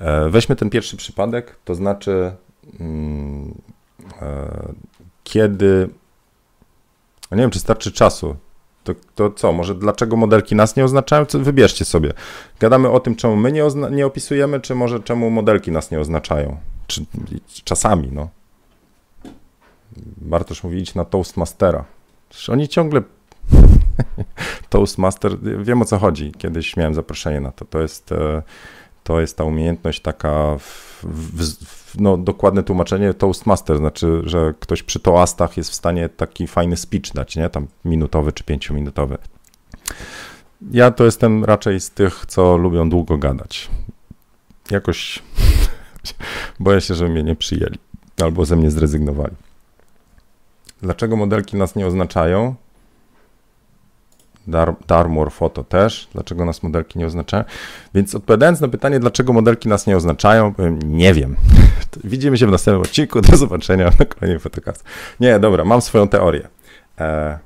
e, 0.00 0.28
weźmy 0.28 0.56
ten 0.56 0.70
pierwszy 0.70 0.96
przypadek, 0.96 1.56
to 1.64 1.74
znaczy 1.74 2.32
mm, 2.80 3.54
e, 4.22 4.72
kiedy 5.24 5.88
nie 7.32 7.38
wiem, 7.38 7.50
czy 7.50 7.58
starczy 7.58 7.92
czasu. 7.92 8.36
To, 8.84 8.94
to 9.14 9.30
co, 9.30 9.52
może 9.52 9.74
dlaczego 9.74 10.16
modelki 10.16 10.54
nas 10.54 10.76
nie 10.76 10.84
oznaczają? 10.84 11.26
Co, 11.26 11.38
wybierzcie 11.38 11.84
sobie. 11.84 12.12
Gadamy 12.60 12.90
o 12.90 13.00
tym, 13.00 13.16
czemu 13.16 13.36
my 13.36 13.52
nie, 13.52 13.64
nie 13.90 14.06
opisujemy, 14.06 14.60
czy 14.60 14.74
może 14.74 15.00
czemu 15.00 15.30
modelki 15.30 15.72
nas 15.72 15.90
nie 15.90 16.00
oznaczają. 16.00 16.56
Czy, 16.86 17.04
czasami, 17.64 18.08
no. 18.12 18.28
Bartosz 20.16 20.64
mówi, 20.64 20.78
idź 20.78 20.94
na 20.94 21.04
Toastmastera. 21.04 21.84
Oni 22.48 22.68
ciągle. 22.68 23.02
Toastmaster, 24.70 25.38
wiem 25.62 25.82
o 25.82 25.84
co 25.84 25.98
chodzi. 25.98 26.32
Kiedyś 26.38 26.76
miałem 26.76 26.94
zaproszenie 26.94 27.40
na 27.40 27.52
to. 27.52 27.64
To 27.64 27.80
jest, 27.80 28.12
e, 28.12 28.42
to 29.04 29.20
jest 29.20 29.36
ta 29.36 29.44
umiejętność 29.44 30.00
taka, 30.00 30.58
w, 30.58 31.04
w, 31.04 32.00
no 32.00 32.16
dokładne 32.16 32.62
tłumaczenie 32.62 33.14
Toastmaster, 33.14 33.78
znaczy, 33.78 34.22
że 34.24 34.54
ktoś 34.60 34.82
przy 34.82 35.00
toastach 35.00 35.56
jest 35.56 35.70
w 35.70 35.74
stanie 35.74 36.08
taki 36.08 36.46
fajny 36.46 36.76
speech 36.76 37.12
dać, 37.14 37.36
nie? 37.36 37.48
Tam 37.50 37.66
minutowy 37.84 38.32
czy 38.32 38.44
pięciominutowy. 38.44 39.18
ja 40.70 40.90
to 40.90 41.04
jestem 41.04 41.44
raczej 41.44 41.80
z 41.80 41.90
tych, 41.90 42.26
co 42.26 42.56
lubią 42.56 42.90
długo 42.90 43.18
gadać. 43.18 43.70
Jakoś 44.70 45.22
boję 46.60 46.80
się, 46.80 46.94
że 46.94 47.08
mnie 47.08 47.22
nie 47.22 47.36
przyjęli 47.36 47.78
albo 48.22 48.44
ze 48.44 48.56
mnie 48.56 48.70
zrezygnowali. 48.70 49.34
Dlaczego 50.82 51.16
modelki 51.16 51.56
nas 51.56 51.76
nie 51.76 51.86
oznaczają? 51.86 52.54
Dar, 54.46 54.74
Darmor 54.86 55.32
Foto 55.32 55.64
też. 55.64 56.08
Dlaczego 56.12 56.44
nas 56.44 56.62
modelki 56.62 56.98
nie 56.98 57.06
oznaczają? 57.06 57.44
Więc 57.94 58.14
odpowiadając 58.14 58.60
na 58.60 58.68
pytanie, 58.68 59.00
dlaczego 59.00 59.32
modelki 59.32 59.68
nas 59.68 59.86
nie 59.86 59.96
oznaczają, 59.96 60.54
powiem, 60.54 60.78
nie 60.82 61.14
wiem. 61.14 61.36
Widzimy 62.04 62.38
się 62.38 62.46
w 62.46 62.50
następnym 62.50 62.82
odcinku. 62.82 63.20
Do 63.20 63.36
zobaczenia 63.36 63.90
na 63.98 64.04
kolejnym 64.04 64.40
fotokastu. 64.40 64.84
Nie, 65.20 65.38
dobra, 65.38 65.64
mam 65.64 65.82
swoją 65.82 66.08
teorię. 66.08 66.48
E, 66.98 67.38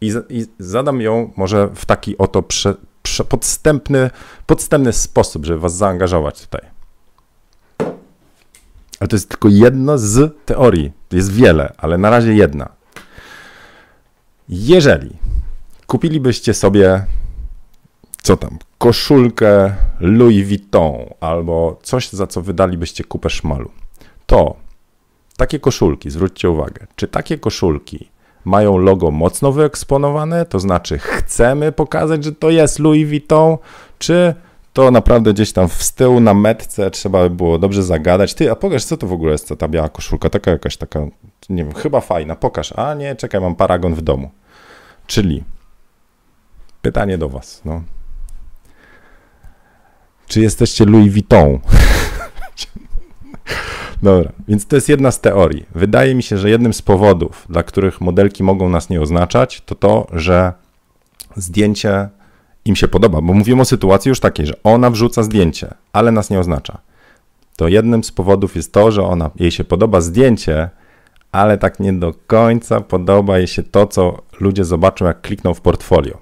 i, 0.00 0.12
i, 0.28 0.46
zadam 0.58 1.00
ją 1.00 1.32
może 1.36 1.68
w 1.74 1.86
taki 1.86 2.18
oto 2.18 2.42
prze, 2.42 2.74
prze, 3.02 3.24
podstępny, 3.24 4.10
podstępny 4.46 4.92
sposób, 4.92 5.46
żeby 5.46 5.60
was 5.60 5.76
zaangażować 5.76 6.40
tutaj. 6.40 6.77
Ale 9.00 9.08
to 9.08 9.16
jest 9.16 9.28
tylko 9.28 9.48
jedno 9.48 9.98
z 9.98 10.46
teorii. 10.46 10.92
Jest 11.12 11.32
wiele, 11.32 11.72
ale 11.76 11.98
na 11.98 12.10
razie 12.10 12.34
jedna. 12.34 12.68
Jeżeli 14.48 15.16
kupilibyście 15.86 16.54
sobie, 16.54 17.04
co 18.22 18.36
tam, 18.36 18.58
koszulkę 18.78 19.74
Louis 20.00 20.46
Vuitton 20.46 20.94
albo 21.20 21.78
coś, 21.82 22.10
za 22.10 22.26
co 22.26 22.42
wydalibyście 22.42 23.04
kupę 23.04 23.30
szmalu, 23.30 23.70
to 24.26 24.56
takie 25.36 25.58
koszulki, 25.60 26.10
zwróćcie 26.10 26.50
uwagę, 26.50 26.86
czy 26.96 27.08
takie 27.08 27.38
koszulki 27.38 28.08
mają 28.44 28.78
logo 28.78 29.10
mocno 29.10 29.52
wyeksponowane, 29.52 30.46
to 30.46 30.58
znaczy 30.60 30.98
chcemy 30.98 31.72
pokazać, 31.72 32.24
że 32.24 32.32
to 32.32 32.50
jest 32.50 32.78
Louis 32.78 33.08
Vuitton, 33.08 33.56
czy 33.98 34.34
to 34.72 34.90
naprawdę 34.90 35.32
gdzieś 35.32 35.52
tam 35.52 35.68
w 35.68 35.92
tyłu 35.92 36.20
na 36.20 36.34
metce 36.34 36.90
trzeba 36.90 37.22
by 37.22 37.30
było 37.30 37.58
dobrze 37.58 37.82
zagadać. 37.82 38.34
Ty, 38.34 38.50
a 38.50 38.56
pokaż, 38.56 38.84
co 38.84 38.96
to 38.96 39.06
w 39.06 39.12
ogóle 39.12 39.32
jest, 39.32 39.54
ta 39.58 39.68
biała 39.68 39.88
koszulka, 39.88 40.30
taka 40.30 40.50
jakaś 40.50 40.76
taka, 40.76 41.00
nie 41.48 41.64
wiem, 41.64 41.74
chyba 41.74 42.00
fajna, 42.00 42.36
pokaż. 42.36 42.72
A 42.72 42.94
nie, 42.94 43.16
czekaj, 43.16 43.40
mam 43.40 43.54
paragon 43.54 43.94
w 43.94 44.02
domu. 44.02 44.30
Czyli 45.06 45.44
pytanie 46.82 47.18
do 47.18 47.28
was, 47.28 47.60
no. 47.64 47.82
Czy 50.28 50.40
jesteście 50.40 50.84
Louis 50.84 51.12
Vuitton? 51.12 51.58
Dobra, 54.02 54.32
więc 54.48 54.66
to 54.66 54.76
jest 54.76 54.88
jedna 54.88 55.10
z 55.10 55.20
teorii. 55.20 55.66
Wydaje 55.74 56.14
mi 56.14 56.22
się, 56.22 56.38
że 56.38 56.50
jednym 56.50 56.72
z 56.72 56.82
powodów, 56.82 57.46
dla 57.50 57.62
których 57.62 58.00
modelki 58.00 58.42
mogą 58.42 58.68
nas 58.68 58.90
nie 58.90 59.00
oznaczać, 59.00 59.60
to 59.60 59.74
to, 59.74 60.06
że 60.12 60.52
zdjęcie 61.36 62.08
im 62.68 62.76
się 62.76 62.88
podoba, 62.88 63.20
bo 63.20 63.32
mówimy 63.32 63.62
o 63.62 63.64
sytuacji 63.64 64.08
już 64.08 64.20
takiej, 64.20 64.46
że 64.46 64.54
ona 64.64 64.90
wrzuca 64.90 65.22
zdjęcie, 65.22 65.74
ale 65.92 66.12
nas 66.12 66.30
nie 66.30 66.40
oznacza. 66.40 66.78
To 67.56 67.68
jednym 67.68 68.04
z 68.04 68.12
powodów 68.12 68.56
jest 68.56 68.72
to, 68.72 68.90
że 68.90 69.02
ona, 69.02 69.30
jej 69.36 69.50
się 69.50 69.64
podoba 69.64 70.00
zdjęcie, 70.00 70.70
ale 71.32 71.58
tak 71.58 71.80
nie 71.80 71.92
do 71.92 72.14
końca 72.26 72.80
podoba 72.80 73.38
jej 73.38 73.46
się 73.46 73.62
to, 73.62 73.86
co 73.86 74.22
ludzie 74.40 74.64
zobaczą, 74.64 75.04
jak 75.04 75.20
klikną 75.20 75.54
w 75.54 75.60
portfolio. 75.60 76.18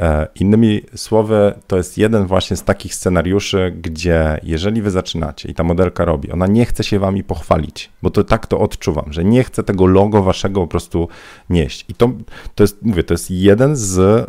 E, 0.00 0.28
innymi 0.40 0.82
słowy, 0.96 1.54
to 1.66 1.76
jest 1.76 1.98
jeden 1.98 2.26
właśnie 2.26 2.56
z 2.56 2.64
takich 2.64 2.94
scenariuszy, 2.94 3.74
gdzie 3.82 4.40
jeżeli 4.42 4.82
wy 4.82 4.90
zaczynacie 4.90 5.48
i 5.48 5.54
ta 5.54 5.64
modelka 5.64 6.04
robi, 6.04 6.32
ona 6.32 6.46
nie 6.46 6.66
chce 6.66 6.84
się 6.84 6.98
wami 6.98 7.24
pochwalić, 7.24 7.90
bo 8.02 8.10
to 8.10 8.24
tak 8.24 8.46
to 8.46 8.60
odczuwam, 8.60 9.12
że 9.12 9.24
nie 9.24 9.44
chce 9.44 9.62
tego 9.62 9.86
logo 9.86 10.22
waszego 10.22 10.60
po 10.60 10.66
prostu 10.66 11.08
nieść. 11.50 11.84
I 11.88 11.94
to, 11.94 12.10
to 12.54 12.64
jest, 12.64 12.82
mówię, 12.82 13.02
to 13.02 13.14
jest 13.14 13.30
jeden 13.30 13.76
z, 13.76 13.98
e, 13.98 14.26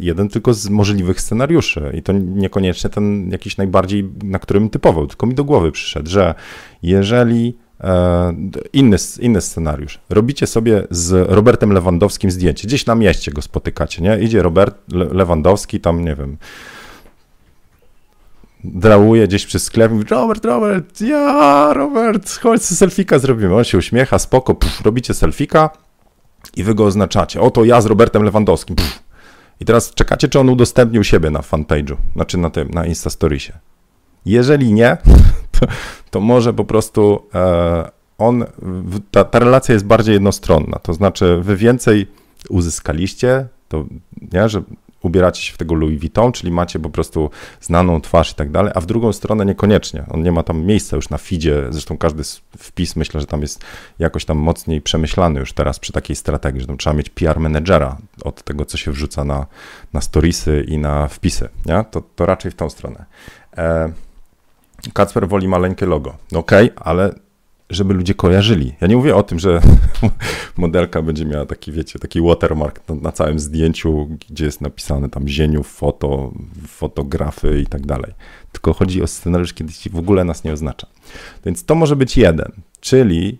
jeden 0.00 0.28
tylko 0.28 0.54
z 0.54 0.68
możliwych 0.68 1.20
scenariuszy 1.20 1.92
i 1.94 2.02
to 2.02 2.12
niekoniecznie 2.12 2.90
ten 2.90 3.30
jakiś 3.30 3.56
najbardziej, 3.56 4.10
na 4.24 4.38
którym 4.38 4.70
typował, 4.70 5.06
tylko 5.06 5.26
mi 5.26 5.34
do 5.34 5.44
głowy 5.44 5.72
przyszedł, 5.72 6.10
że 6.10 6.34
jeżeli 6.82 7.56
inny, 8.72 8.96
inny 9.20 9.40
scenariusz. 9.40 10.00
Robicie 10.10 10.46
sobie 10.46 10.86
z 10.90 11.30
Robertem 11.30 11.72
Lewandowskim 11.72 12.30
zdjęcie. 12.30 12.68
Gdzieś 12.68 12.86
na 12.86 12.94
mieście 12.94 13.32
go 13.32 13.42
spotykacie, 13.42 14.02
nie? 14.02 14.18
Idzie 14.18 14.42
Robert 14.42 14.76
Lewandowski, 14.92 15.80
tam 15.80 16.04
nie 16.04 16.14
wiem, 16.14 16.36
drałuje 18.64 19.28
gdzieś 19.28 19.46
przez 19.46 19.64
sklep 19.64 19.92
mówi, 19.92 20.04
Robert, 20.10 20.44
Robert, 20.44 21.00
ja, 21.00 21.72
Robert, 21.72 22.38
chodź, 22.40 22.62
selfika 22.62 23.18
zrobimy. 23.18 23.54
On 23.56 23.64
się 23.64 23.78
uśmiecha, 23.78 24.18
spoko, 24.18 24.54
pff, 24.54 24.80
robicie 24.80 25.14
selfika 25.14 25.70
i 26.56 26.64
wy 26.64 26.74
go 26.74 26.84
oznaczacie. 26.84 27.40
Oto 27.40 27.64
ja 27.64 27.80
z 27.80 27.86
Robertem 27.86 28.22
Lewandowskim. 28.22 28.76
Pff. 28.76 29.02
I 29.60 29.64
teraz 29.64 29.94
czekacie, 29.94 30.28
czy 30.28 30.40
on 30.40 30.48
udostępnił 30.48 31.04
siebie 31.04 31.30
na 31.30 31.40
fanpage'u, 31.40 31.96
znaczy 32.14 32.38
na 32.38 32.50
tym, 32.50 32.68
na 32.70 32.86
Instastoriesie. 32.86 33.52
Jeżeli 34.26 34.72
nie, 34.72 34.96
to, 35.60 35.66
to 36.10 36.20
może 36.20 36.52
po 36.52 36.64
prostu 36.64 37.22
e, 37.34 37.90
on, 38.18 38.44
ta, 39.10 39.24
ta 39.24 39.38
relacja 39.38 39.72
jest 39.72 39.86
bardziej 39.86 40.12
jednostronna, 40.12 40.78
to 40.78 40.94
znaczy 40.94 41.40
wy 41.42 41.56
więcej 41.56 42.06
uzyskaliście, 42.48 43.46
to 43.68 43.84
nie, 44.32 44.48
że 44.48 44.62
ubieracie 45.02 45.42
się 45.42 45.52
w 45.52 45.56
tego 45.56 45.74
Louis 45.74 46.00
Vuitton, 46.00 46.32
czyli 46.32 46.52
macie 46.52 46.78
po 46.78 46.90
prostu 46.90 47.30
znaną 47.60 48.00
twarz 48.00 48.32
i 48.32 48.34
tak 48.34 48.50
dalej, 48.50 48.72
a 48.74 48.80
w 48.80 48.86
drugą 48.86 49.12
stronę 49.12 49.46
niekoniecznie. 49.46 50.04
On 50.10 50.22
nie 50.22 50.32
ma 50.32 50.42
tam 50.42 50.64
miejsca 50.64 50.96
już 50.96 51.10
na 51.10 51.18
feedzie, 51.18 51.66
zresztą 51.70 51.98
każdy 51.98 52.22
wpis 52.58 52.96
myślę, 52.96 53.20
że 53.20 53.26
tam 53.26 53.40
jest 53.40 53.64
jakoś 53.98 54.24
tam 54.24 54.38
mocniej 54.38 54.80
przemyślany 54.80 55.40
już 55.40 55.52
teraz 55.52 55.78
przy 55.78 55.92
takiej 55.92 56.16
strategii, 56.16 56.60
że 56.60 56.66
tam 56.66 56.76
trzeba 56.76 56.96
mieć 56.96 57.10
PR 57.10 57.40
menedżera 57.40 57.96
od 58.24 58.42
tego, 58.42 58.64
co 58.64 58.76
się 58.76 58.92
wrzuca 58.92 59.24
na, 59.24 59.46
na 59.92 60.00
storiesy 60.00 60.64
i 60.68 60.78
na 60.78 61.08
wpisy, 61.08 61.48
nie? 61.66 61.84
To, 61.90 62.02
to 62.16 62.26
raczej 62.26 62.50
w 62.50 62.54
tą 62.54 62.70
stronę. 62.70 63.04
E, 63.56 63.92
Kacper 64.92 65.28
woli 65.28 65.48
maleńkie 65.48 65.86
logo. 65.86 66.16
Okej, 66.34 66.70
okay, 66.70 66.84
ale 66.84 67.14
żeby 67.70 67.94
ludzie 67.94 68.14
kojarzyli. 68.14 68.72
Ja 68.80 68.86
nie 68.86 68.96
mówię 68.96 69.16
o 69.16 69.22
tym, 69.22 69.38
że 69.38 69.60
modelka 70.56 71.02
będzie 71.02 71.24
miała 71.24 71.46
taki, 71.46 71.72
wiecie, 71.72 71.98
taki 71.98 72.20
watermark 72.20 72.88
na, 72.88 72.94
na, 72.94 73.12
całym 73.12 73.38
zdjęciu, 73.38 74.08
gdzie 74.30 74.44
jest 74.44 74.60
napisane 74.60 75.08
tam 75.08 75.28
zieniu, 75.28 75.62
foto, 75.62 76.32
fotografy 76.66 77.60
i 77.60 77.66
tak 77.66 77.86
dalej. 77.86 78.12
Tylko 78.52 78.72
chodzi 78.72 79.02
o 79.02 79.06
scenariusz, 79.06 79.54
kiedy 79.54 79.72
w 79.90 79.98
ogóle 79.98 80.24
nas 80.24 80.44
nie 80.44 80.52
oznacza. 80.52 80.86
Więc 81.44 81.64
to 81.64 81.74
może 81.74 81.96
być 81.96 82.16
jeden, 82.16 82.52
czyli 82.80 83.38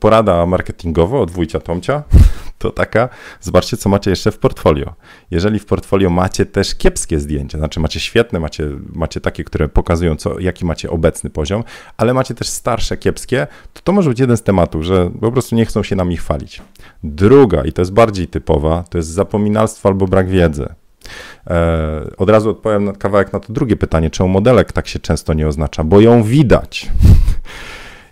porada 0.00 0.46
marketingowa 0.46 1.18
od 1.18 1.30
wujcia 1.30 1.60
Tomcia, 1.60 2.02
to 2.58 2.70
taka, 2.70 3.08
zobaczcie, 3.40 3.76
co 3.76 3.88
macie 3.88 4.10
jeszcze 4.10 4.32
w 4.32 4.38
portfolio. 4.38 4.94
Jeżeli 5.30 5.58
w 5.58 5.66
portfolio 5.66 6.10
macie 6.10 6.46
też 6.46 6.74
kiepskie 6.74 7.20
zdjęcia, 7.20 7.58
znaczy 7.58 7.80
macie 7.80 8.00
świetne, 8.00 8.40
macie, 8.40 8.68
macie 8.92 9.20
takie, 9.20 9.44
które 9.44 9.68
pokazują, 9.68 10.16
co, 10.16 10.38
jaki 10.38 10.64
macie 10.64 10.90
obecny 10.90 11.30
poziom, 11.30 11.64
ale 11.96 12.14
macie 12.14 12.34
też 12.34 12.48
starsze, 12.48 12.96
kiepskie, 12.96 13.46
to 13.72 13.80
to 13.84 13.92
może 13.92 14.10
być 14.10 14.20
jeden 14.20 14.36
z 14.36 14.42
tematów, 14.42 14.84
że 14.84 15.10
po 15.20 15.32
prostu 15.32 15.56
nie 15.56 15.66
chcą 15.66 15.82
się 15.82 15.96
nami 15.96 16.16
chwalić. 16.16 16.62
Druga, 17.02 17.64
i 17.64 17.72
to 17.72 17.82
jest 17.82 17.92
bardziej 17.92 18.28
typowa, 18.28 18.84
to 18.90 18.98
jest 18.98 19.08
zapominalstwo 19.08 19.88
albo 19.88 20.06
brak 20.06 20.28
wiedzy. 20.28 20.68
E, 21.46 22.10
od 22.16 22.30
razu 22.30 22.50
odpowiem 22.50 22.84
na 22.84 22.92
kawałek 22.92 23.32
na 23.32 23.40
to 23.40 23.52
drugie 23.52 23.76
pytanie, 23.76 24.10
czemu 24.10 24.28
modelek 24.28 24.72
tak 24.72 24.88
się 24.88 24.98
często 24.98 25.34
nie 25.34 25.48
oznacza, 25.48 25.84
bo 25.84 26.00
ją 26.00 26.22
widać. 26.22 26.90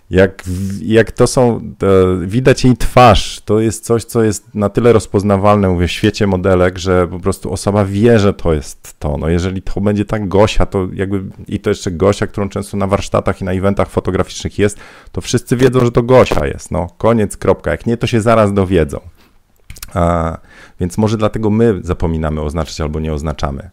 Jak, 0.09 0.43
jak 0.81 1.11
to 1.11 1.27
są, 1.27 1.61
to 1.77 1.87
widać 2.21 2.63
jej 2.63 2.77
twarz, 2.77 3.41
to 3.45 3.59
jest 3.59 3.85
coś, 3.85 4.03
co 4.03 4.23
jest 4.23 4.55
na 4.55 4.69
tyle 4.69 4.93
rozpoznawalne, 4.93 5.69
mówię, 5.69 5.87
w 5.87 5.91
świecie 5.91 6.27
modelek, 6.27 6.77
że 6.77 7.07
po 7.07 7.19
prostu 7.19 7.53
osoba 7.53 7.85
wie, 7.85 8.19
że 8.19 8.33
to 8.33 8.53
jest 8.53 8.99
to. 8.99 9.17
No 9.17 9.29
jeżeli 9.29 9.61
to 9.61 9.81
będzie 9.81 10.05
tak 10.05 10.27
Gosia, 10.27 10.65
to 10.65 10.87
jakby, 10.93 11.23
i 11.47 11.59
to 11.59 11.69
jeszcze 11.69 11.91
Gosia, 11.91 12.27
którą 12.27 12.49
często 12.49 12.77
na 12.77 12.87
warsztatach 12.87 13.41
i 13.41 13.43
na 13.43 13.51
eventach 13.51 13.89
fotograficznych 13.89 14.59
jest, 14.59 14.79
to 15.11 15.21
wszyscy 15.21 15.57
wiedzą, 15.57 15.79
że 15.79 15.91
to 15.91 16.03
Gosia 16.03 16.47
jest, 16.47 16.71
no, 16.71 16.87
koniec, 16.97 17.37
kropka. 17.37 17.71
Jak 17.71 17.85
nie, 17.85 17.97
to 17.97 18.07
się 18.07 18.21
zaraz 18.21 18.53
dowiedzą. 18.53 18.99
A, 19.93 20.37
więc 20.79 20.97
może 20.97 21.17
dlatego 21.17 21.49
my 21.49 21.79
zapominamy 21.83 22.41
oznaczać 22.41 22.81
albo 22.81 22.99
nie 22.99 23.13
oznaczamy. 23.13 23.69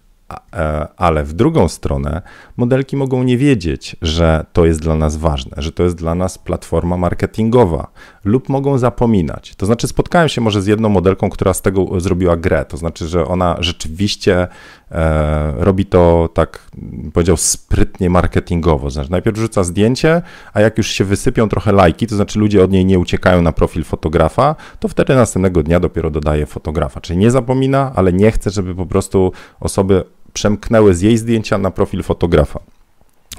E, 0.55 0.89
ale 0.97 1.25
w 1.25 1.33
drugą 1.33 1.69
stronę 1.69 2.23
modelki 2.57 2.97
mogą 2.97 3.23
nie 3.23 3.39
wiedzieć, 3.39 3.97
że 4.03 4.47
to 4.53 4.67
jest 4.67 4.81
dla 4.81 4.97
nas 4.97 5.17
ważne, 5.17 5.63
że 5.63 5.73
to 5.73 5.83
jest 5.83 5.97
dla 5.97 6.15
nas 6.15 6.39
platforma 6.39 6.97
marketingowa, 6.97 7.91
lub 8.25 8.49
mogą 8.49 8.79
zapominać. 8.79 9.55
To 9.57 9.67
znaczy, 9.67 9.89
spotkałem 9.89 10.29
się 10.29 10.41
może 10.41 10.63
z 10.63 10.67
jedną 10.67 10.89
modelką, 10.89 11.31
która 11.31 11.55
z 11.55 11.63
tego 11.63 12.01
zrobiła 12.01 12.37
grę, 12.37 12.65
to 12.65 12.77
znaczy, 12.77 13.09
że 13.09 13.27
ona 13.27 13.57
rzeczywiście 13.61 14.49
e, 14.91 15.53
robi 15.57 15.87
to 15.87 16.29
tak, 16.35 16.71
powiedział, 17.13 17.37
sprytnie 17.37 18.11
marketingowo. 18.11 18.91
Znaczy, 18.91 19.11
najpierw 19.11 19.39
rzuca 19.39 19.65
zdjęcie, 19.65 20.23
a 20.53 20.61
jak 20.61 20.79
już 20.79 20.87
się 20.87 21.05
wysypią 21.05 21.49
trochę 21.49 21.73
lajki, 21.73 22.07
to 22.07 22.17
znaczy 22.17 22.39
ludzie 22.39 22.65
od 22.65 22.71
niej 22.71 22.85
nie 22.85 22.99
uciekają 22.99 23.43
na 23.43 23.53
profil 23.53 23.85
fotografa, 23.85 24.57
to 24.81 24.89
wtedy 24.89 25.15
następnego 25.15 25.63
dnia 25.63 25.81
dopiero 25.81 26.11
dodaje 26.11 26.47
fotografa. 26.47 27.01
Czyli 27.01 27.19
nie 27.19 27.31
zapomina, 27.31 27.93
ale 27.95 28.13
nie 28.13 28.31
chce, 28.31 28.51
żeby 28.51 28.75
po 28.75 28.87
prostu 28.87 29.33
osoby 29.61 30.05
przemknęły 30.35 30.95
z 30.95 31.01
jej 31.01 31.19
zdjęcia 31.19 31.59
na 31.59 31.71
profil 31.71 32.03
fotografa. 32.03 32.61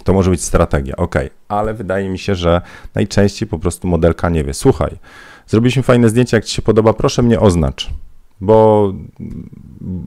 To 0.04 0.14
może 0.14 0.32
być 0.32 0.44
strategia, 0.44 0.96
ok, 0.96 1.16
ale 1.48 1.74
wydaje 1.74 2.10
mi 2.10 2.20
się, 2.20 2.36
że 2.36 2.62
najczęściej 2.96 3.50
po 3.50 3.60
prostu 3.60 3.88
modelka 3.88 4.30
nie 4.30 4.44
wie. 4.44 4.54
Słuchaj, 4.54 4.92
zrobiliśmy 5.48 5.84
fajne 5.84 6.10
zdjęcie, 6.10 6.38
jak 6.38 6.46
ci 6.46 6.56
się 6.56 6.62
podoba, 6.62 6.94
proszę 6.94 7.22
mnie 7.22 7.40
oznacz. 7.40 7.90
bo, 8.42 8.94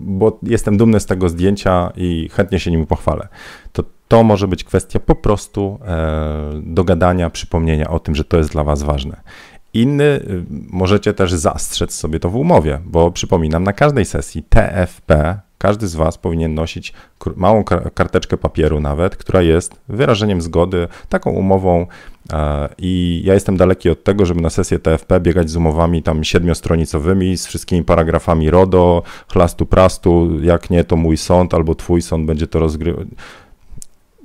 bo 0.05 0.39
jestem 0.43 0.76
dumny 0.76 1.01
z 1.01 1.07
tego 1.07 1.28
zdjęcia 1.28 1.93
i 1.97 2.28
chętnie 2.32 2.61
się 2.61 2.70
nim 2.70 2.86
pochwalę. 2.86 3.28
To 3.72 3.84
to 4.09 4.22
może 4.22 4.49
być 4.49 4.64
kwestia 4.64 5.01
po 5.01 5.14
prostu 5.14 5.78
e, 5.86 6.61
dogadania, 6.62 7.30
przypomnienia 7.30 7.91
o 7.91 8.01
tym, 8.01 8.14
że 8.14 8.24
to 8.24 8.36
jest 8.36 8.53
dla 8.53 8.64
Was 8.64 8.82
ważne. 8.82 9.20
Inny 9.74 10.05
y, 10.05 10.45
możecie 10.70 11.14
też 11.14 11.32
zastrzec 11.32 11.95
sobie 11.95 12.20
to 12.20 12.30
w 12.30 12.36
umowie, 12.36 12.80
bo 12.84 13.11
przypominam, 13.11 13.64
na 13.64 13.72
każdej 13.72 14.05
sesji 14.05 14.43
TFP 14.43 15.41
każdy 15.59 15.89
z 15.89 15.95
Was 15.95 16.19
powinien 16.19 16.55
nosić 16.55 16.93
małą 17.37 17.65
karteczkę 17.95 18.37
papieru 18.37 18.81
nawet, 18.81 19.17
która 19.17 19.43
jest 19.43 19.81
wyrażeniem 19.89 20.41
zgody, 20.41 20.89
taką 21.09 21.31
umową 21.31 21.87
e, 22.33 22.69
i 22.79 23.23
ja 23.25 23.35
jestem 23.35 23.57
daleki 23.57 23.91
od 23.91 24.05
tego, 24.05 24.27
żeby 24.27 24.41
na 24.41 24.51
sesję 24.51 24.79
TFP 24.79 25.21
biegać 25.21 25.51
z 25.51 25.57
umowami 25.57 26.03
tam 26.03 26.25
siedmiostronicowymi, 26.25 27.37
z 27.37 27.47
wszystkimi 27.47 27.85
paragrafami 27.85 28.51
RODO, 28.51 29.03
chlastu 29.33 29.67
prastu, 29.67 30.41
jak 30.43 30.71
nie 30.71 30.85
to 30.85 30.97
mój 30.97 31.17
sąd 31.17 31.55
albo 31.55 31.75
twój 31.75 32.03
sąd 32.03 32.27
będzie 32.27 32.47
to 32.47 32.59
rozgrywał 32.59 33.05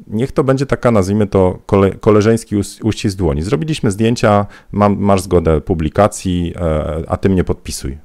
niech 0.07 0.31
to 0.31 0.43
będzie 0.43 0.65
taka, 0.65 0.91
nazwijmy 0.91 1.27
to, 1.27 1.59
kole, 1.65 1.91
koleżeński 1.91 2.55
uścisk 2.83 3.17
dłoni. 3.17 3.41
Zrobiliśmy 3.41 3.91
zdjęcia, 3.91 4.45
mam, 4.71 4.99
masz 4.99 5.21
zgodę 5.21 5.61
publikacji, 5.61 6.53
e, 6.55 7.03
a 7.07 7.17
ty 7.17 7.29
mnie 7.29 7.43
podpisuj. 7.43 7.97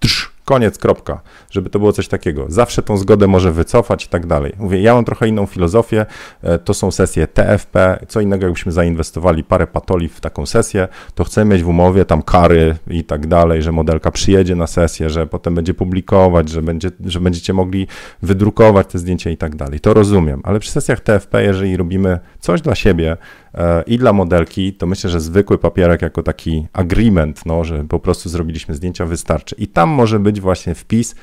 Trz, 0.00 0.35
koniec, 0.46 0.78
kropka, 0.78 1.20
żeby 1.50 1.70
to 1.70 1.78
było 1.78 1.92
coś 1.92 2.08
takiego. 2.08 2.44
Zawsze 2.48 2.82
tą 2.82 2.96
zgodę 2.96 3.26
może 3.26 3.52
wycofać 3.52 4.04
i 4.04 4.08
tak 4.08 4.26
dalej. 4.26 4.52
Mówię, 4.58 4.80
ja 4.80 4.94
mam 4.94 5.04
trochę 5.04 5.28
inną 5.28 5.46
filozofię, 5.46 6.06
e, 6.42 6.58
to 6.58 6.74
są 6.74 6.90
sesje 6.90 7.26
TFP, 7.26 8.04
co 8.08 8.20
innego 8.20 8.46
jakbyśmy 8.46 8.72
zainwestowali 8.72 9.44
parę 9.44 9.66
patoli 9.66 10.08
w 10.08 10.20
taką 10.20 10.46
sesję, 10.46 10.88
to 11.14 11.24
chcemy 11.24 11.54
mieć 11.54 11.62
w 11.62 11.68
umowie 11.68 12.04
tam 12.04 12.22
kary 12.22 12.76
i 12.86 13.04
tak 13.04 13.26
dalej, 13.26 13.62
że 13.62 13.72
modelka 13.72 14.10
przyjedzie 14.10 14.54
na 14.54 14.66
sesję, 14.66 15.10
że 15.10 15.26
potem 15.26 15.54
będzie 15.54 15.74
publikować, 15.74 16.48
że, 16.48 16.62
będzie, 16.62 16.90
że 17.04 17.20
będziecie 17.20 17.52
mogli 17.52 17.86
wydrukować 18.22 18.86
te 18.86 18.98
zdjęcia 18.98 19.30
i 19.30 19.36
tak 19.36 19.56
dalej. 19.56 19.80
To 19.80 19.94
rozumiem, 19.94 20.40
ale 20.44 20.60
przy 20.60 20.70
sesjach 20.70 21.00
TFP, 21.00 21.42
jeżeli 21.42 21.76
robimy 21.76 22.18
coś 22.40 22.60
dla 22.60 22.74
siebie, 22.74 23.16
E, 23.56 23.82
i 23.86 23.98
dla 23.98 24.12
modelki, 24.12 24.72
to 24.72 24.86
myślę, 24.86 25.10
że 25.10 25.20
zwykły 25.20 25.58
papierek 25.58 26.02
jako 26.02 26.22
taki 26.22 26.66
agreement, 26.72 27.46
no, 27.46 27.64
że 27.64 27.84
po 27.84 27.98
prostu 27.98 28.28
zrobiliśmy 28.28 28.74
zdjęcia, 28.74 29.06
wystarczy. 29.06 29.54
I 29.58 29.66
tam 29.66 29.88
może 29.88 30.18
być 30.18 30.35
właśnie 30.40 30.74
wpis 30.74 31.14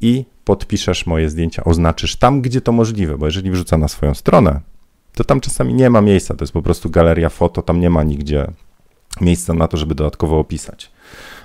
i 0.00 0.24
podpiszesz 0.44 1.06
moje 1.06 1.30
zdjęcia, 1.30 1.64
oznaczysz 1.64 2.16
tam, 2.16 2.40
gdzie 2.40 2.60
to 2.60 2.72
możliwe, 2.72 3.18
bo 3.18 3.26
jeżeli 3.26 3.50
wrzuca 3.50 3.78
na 3.78 3.88
swoją 3.88 4.14
stronę, 4.14 4.60
to 5.14 5.24
tam 5.24 5.40
czasami 5.40 5.74
nie 5.74 5.90
ma 5.90 6.00
miejsca, 6.00 6.34
to 6.34 6.42
jest 6.42 6.52
po 6.52 6.62
prostu 6.62 6.90
galeria 6.90 7.28
foto, 7.28 7.62
tam 7.62 7.80
nie 7.80 7.90
ma 7.90 8.02
nigdzie 8.02 8.46
miejsca 9.20 9.54
na 9.54 9.68
to, 9.68 9.76
żeby 9.76 9.94
dodatkowo 9.94 10.38
opisać. 10.38 10.90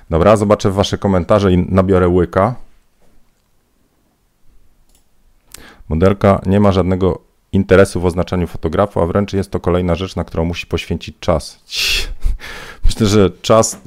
Dobra, 0.09 0.35
zobaczę 0.35 0.71
wasze 0.71 0.97
komentarze 0.97 1.53
i 1.53 1.57
nabiorę 1.57 2.07
łyka. 2.07 2.55
Modelka 5.89 6.41
nie 6.45 6.59
ma 6.59 6.71
żadnego 6.71 7.21
interesu 7.51 8.01
w 8.01 8.05
oznaczaniu 8.05 8.47
fotografu, 8.47 9.01
a 9.01 9.05
wręcz 9.05 9.33
jest 9.33 9.51
to 9.51 9.59
kolejna 9.59 9.95
rzecz, 9.95 10.15
na 10.15 10.23
którą 10.23 10.45
musi 10.45 10.67
poświęcić 10.67 11.15
czas. 11.19 11.63
Myślę, 13.01 13.19
że 13.19 13.29
czas, 13.41 13.73
e, 13.73 13.79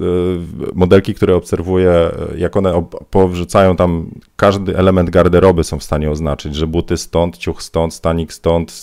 modelki, 0.74 1.14
które 1.14 1.36
obserwuję, 1.36 1.90
e, 1.90 2.12
jak 2.38 2.56
one 2.56 2.86
powrzucają 3.10 3.76
tam, 3.76 4.10
każdy 4.36 4.76
element 4.78 5.10
garderoby 5.10 5.64
są 5.64 5.78
w 5.78 5.82
stanie 5.82 6.10
oznaczyć, 6.10 6.54
że 6.54 6.66
buty 6.66 6.96
stąd, 6.96 7.36
ciuch 7.36 7.62
stąd, 7.62 7.94
stanik 7.94 8.32
stąd, 8.32 8.82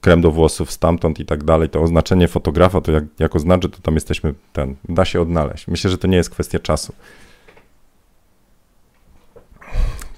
krem 0.00 0.20
do 0.20 0.30
włosów 0.30 0.72
stamtąd 0.72 1.20
i 1.20 1.24
tak 1.24 1.44
dalej. 1.44 1.68
To 1.68 1.80
oznaczenie 1.80 2.28
fotografa, 2.28 2.80
to 2.80 2.92
jak, 2.92 3.04
jak 3.18 3.36
oznaczy, 3.36 3.68
to 3.68 3.78
tam 3.82 3.94
jesteśmy, 3.94 4.34
ten, 4.52 4.74
da 4.88 5.04
się 5.04 5.20
odnaleźć. 5.20 5.68
Myślę, 5.68 5.90
że 5.90 5.98
to 5.98 6.06
nie 6.08 6.16
jest 6.16 6.30
kwestia 6.30 6.58
czasu. 6.58 6.92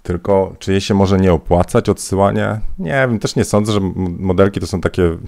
Tylko 0.09 0.55
czy 0.59 0.73
jej 0.73 0.81
się 0.81 0.95
może 0.95 1.19
nie 1.19 1.33
opłacać 1.33 1.89
odsyłanie? 1.89 2.61
Nie 2.79 2.91
wiem, 2.93 3.19
też 3.19 3.37
nie 3.37 3.45
sądzę, 3.45 3.73
że 3.73 3.81
modelki 4.19 4.61
to 4.61 4.67
są 4.67 4.81
takie. 4.81 5.03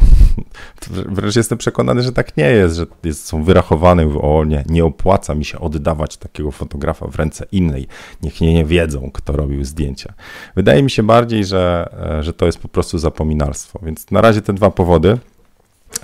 Wręcz 0.91 1.37
jestem 1.37 1.59
przekonany, 1.59 2.03
że 2.03 2.13
tak 2.13 2.37
nie 2.37 2.51
jest, 2.51 2.77
że 2.77 2.87
jest, 3.05 3.27
są 3.27 3.45
wyrachowane. 3.45 4.19
o 4.21 4.45
nie, 4.45 4.65
nie 4.69 4.85
opłaca 4.85 5.35
mi 5.35 5.45
się 5.45 5.59
oddawać 5.59 6.17
takiego 6.17 6.51
fotografa 6.51 7.07
w 7.07 7.17
ręce 7.17 7.47
innej. 7.53 7.87
Niech 8.23 8.41
nie, 8.41 8.55
nie 8.55 8.65
wiedzą, 8.65 9.11
kto 9.15 9.33
robił 9.33 9.65
zdjęcia. 9.65 10.15
Wydaje 10.57 10.83
mi 10.83 10.91
się 10.91 11.03
bardziej, 11.03 11.45
że, 11.45 11.89
e, 12.19 12.23
że 12.23 12.33
to 12.33 12.47
jest 12.47 12.59
po 12.59 12.69
prostu 12.69 12.99
zapominalstwo. 12.99 13.81
Więc 13.83 14.11
na 14.11 14.21
razie 14.21 14.43
te 14.43 14.53
dwa 14.53 14.71
powody. 14.71 15.19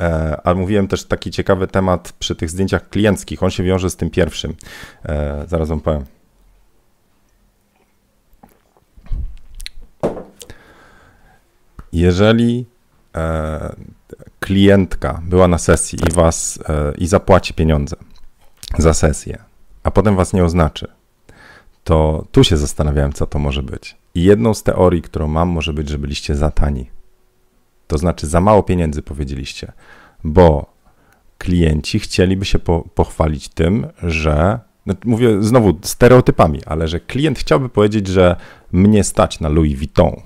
E, 0.00 0.36
ale 0.44 0.56
mówiłem 0.56 0.88
też 0.88 1.04
taki 1.04 1.30
ciekawy 1.30 1.66
temat 1.66 2.12
przy 2.18 2.34
tych 2.34 2.50
zdjęciach 2.50 2.88
klienckich. 2.88 3.42
On 3.42 3.50
się 3.50 3.62
wiąże 3.62 3.90
z 3.90 3.96
tym 3.96 4.10
pierwszym. 4.10 4.54
E, 5.04 5.44
zaraz 5.48 5.68
wam 5.68 5.80
powiem. 5.80 6.15
Jeżeli 11.96 12.66
e, 13.16 13.76
klientka 14.40 15.22
była 15.24 15.48
na 15.48 15.58
sesji 15.58 15.98
i 16.08 16.12
was 16.12 16.58
e, 16.68 16.92
i 16.98 17.06
zapłaci 17.06 17.54
pieniądze 17.54 17.96
za 18.78 18.94
sesję, 18.94 19.38
a 19.82 19.90
potem 19.90 20.16
was 20.16 20.32
nie 20.32 20.44
oznaczy, 20.44 20.88
to 21.84 22.26
tu 22.32 22.44
się 22.44 22.56
zastanawiałem, 22.56 23.12
co 23.12 23.26
to 23.26 23.38
może 23.38 23.62
być. 23.62 23.96
I 24.14 24.22
jedną 24.22 24.54
z 24.54 24.62
teorii, 24.62 25.02
którą 25.02 25.28
mam, 25.28 25.48
może 25.48 25.72
być, 25.72 25.88
że 25.88 25.98
byliście 25.98 26.34
za 26.34 26.50
tani. 26.50 26.90
To 27.86 27.98
znaczy, 27.98 28.26
za 28.26 28.40
mało 28.40 28.62
pieniędzy 28.62 29.02
powiedzieliście, 29.02 29.72
bo 30.24 30.66
klienci 31.38 31.98
chcieliby 31.98 32.44
się 32.44 32.58
po, 32.58 32.88
pochwalić 32.94 33.48
tym, 33.48 33.86
że. 34.02 34.60
No, 34.86 34.94
mówię 35.04 35.42
znowu 35.42 35.78
stereotypami, 35.82 36.64
ale 36.66 36.88
że 36.88 37.00
klient 37.00 37.38
chciałby 37.38 37.68
powiedzieć, 37.68 38.06
że 38.06 38.36
mnie 38.72 39.04
stać 39.04 39.40
na 39.40 39.48
Louis 39.48 39.78
Vuitton 39.78 40.20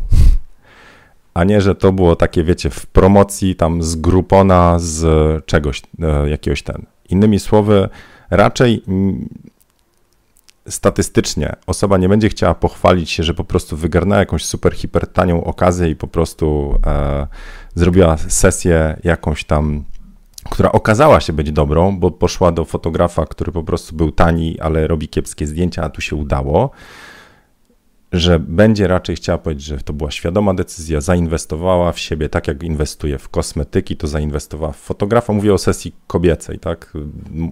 a 1.40 1.44
nie, 1.44 1.60
że 1.60 1.74
to 1.74 1.92
było 1.92 2.16
takie, 2.16 2.44
wiecie, 2.44 2.70
w 2.70 2.86
promocji 2.86 3.56
tam 3.56 3.82
z 3.82 3.96
Groupona, 3.96 4.78
z 4.78 5.04
czegoś, 5.46 5.82
e, 6.02 6.30
jakiegoś 6.30 6.62
ten. 6.62 6.86
Innymi 7.08 7.40
słowy, 7.40 7.88
raczej 8.30 8.84
statystycznie 10.68 11.56
osoba 11.66 11.98
nie 11.98 12.08
będzie 12.08 12.28
chciała 12.28 12.54
pochwalić 12.54 13.10
się, 13.10 13.22
że 13.22 13.34
po 13.34 13.44
prostu 13.44 13.76
wygarnęła 13.76 14.18
jakąś 14.18 14.44
super, 14.44 14.74
hiper 14.74 15.06
tanią 15.06 15.44
okazję 15.44 15.90
i 15.90 15.96
po 15.96 16.06
prostu 16.06 16.78
e, 16.86 17.26
zrobiła 17.74 18.16
sesję 18.16 18.96
jakąś 19.04 19.44
tam, 19.44 19.84
która 20.50 20.72
okazała 20.72 21.20
się 21.20 21.32
być 21.32 21.52
dobrą, 21.52 21.98
bo 21.98 22.10
poszła 22.10 22.52
do 22.52 22.64
fotografa, 22.64 23.26
który 23.26 23.52
po 23.52 23.62
prostu 23.62 23.96
był 23.96 24.12
tani, 24.12 24.60
ale 24.60 24.86
robi 24.86 25.08
kiepskie 25.08 25.46
zdjęcia, 25.46 25.82
a 25.82 25.90
tu 25.90 26.00
się 26.00 26.16
udało 26.16 26.70
że 28.12 28.38
będzie 28.38 28.88
raczej 28.88 29.16
chciała 29.16 29.38
powiedzieć, 29.38 29.64
że 29.64 29.78
to 29.78 29.92
była 29.92 30.10
świadoma 30.10 30.54
decyzja, 30.54 31.00
zainwestowała 31.00 31.92
w 31.92 31.98
siebie, 31.98 32.28
tak 32.28 32.48
jak 32.48 32.62
inwestuje 32.62 33.18
w 33.18 33.28
kosmetyki, 33.28 33.96
to 33.96 34.06
zainwestowała 34.06 34.72
w 34.72 34.76
fotografa. 34.76 35.32
Mówię 35.32 35.54
o 35.54 35.58
sesji 35.58 35.92
kobiecej, 36.06 36.58
tak? 36.58 36.92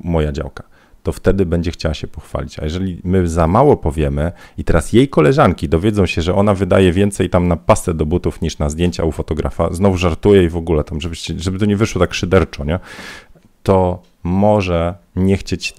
Moja 0.05 0.33
działka. 0.33 0.65
To 1.03 1.13
wtedy 1.13 1.47
będzie 1.47 1.71
chciała 1.71 1.95
się 1.95 2.07
pochwalić. 2.07 2.59
A 2.59 2.65
jeżeli 2.65 3.01
my 3.05 3.29
za 3.29 3.47
mało 3.47 3.77
powiemy 3.77 4.33
i 4.59 4.65
teraz 4.65 4.93
jej 4.93 5.09
koleżanki 5.09 5.69
dowiedzą 5.69 6.07
się, 6.07 6.23
że 6.23 6.35
ona 6.35 6.55
wydaje 6.55 6.93
więcej 6.93 7.31
tam 7.31 7.49
na 7.49 7.57
pastę 7.57 7.95
do 7.95 8.07
butów 8.07 8.41
niż 8.41 8.59
na 8.59 8.71
zdjęcia 8.71 9.05
u 9.05 9.13
fotografa, 9.13 9.73
znowu 9.73 9.97
żartuje 9.97 10.45
i 10.45 10.49
w 10.49 10.57
ogóle 10.57 10.85
tam, 10.85 11.01
żeby, 11.01 11.15
żeby 11.37 11.59
to 11.59 11.67
nie 11.67 11.77
wyszło 11.77 12.01
tak 12.01 12.15
szyderczo, 12.15 12.65
nie? 12.65 12.79
To 13.63 14.03
może 14.29 14.95
nie 15.17 15.37
chcieć 15.37 15.75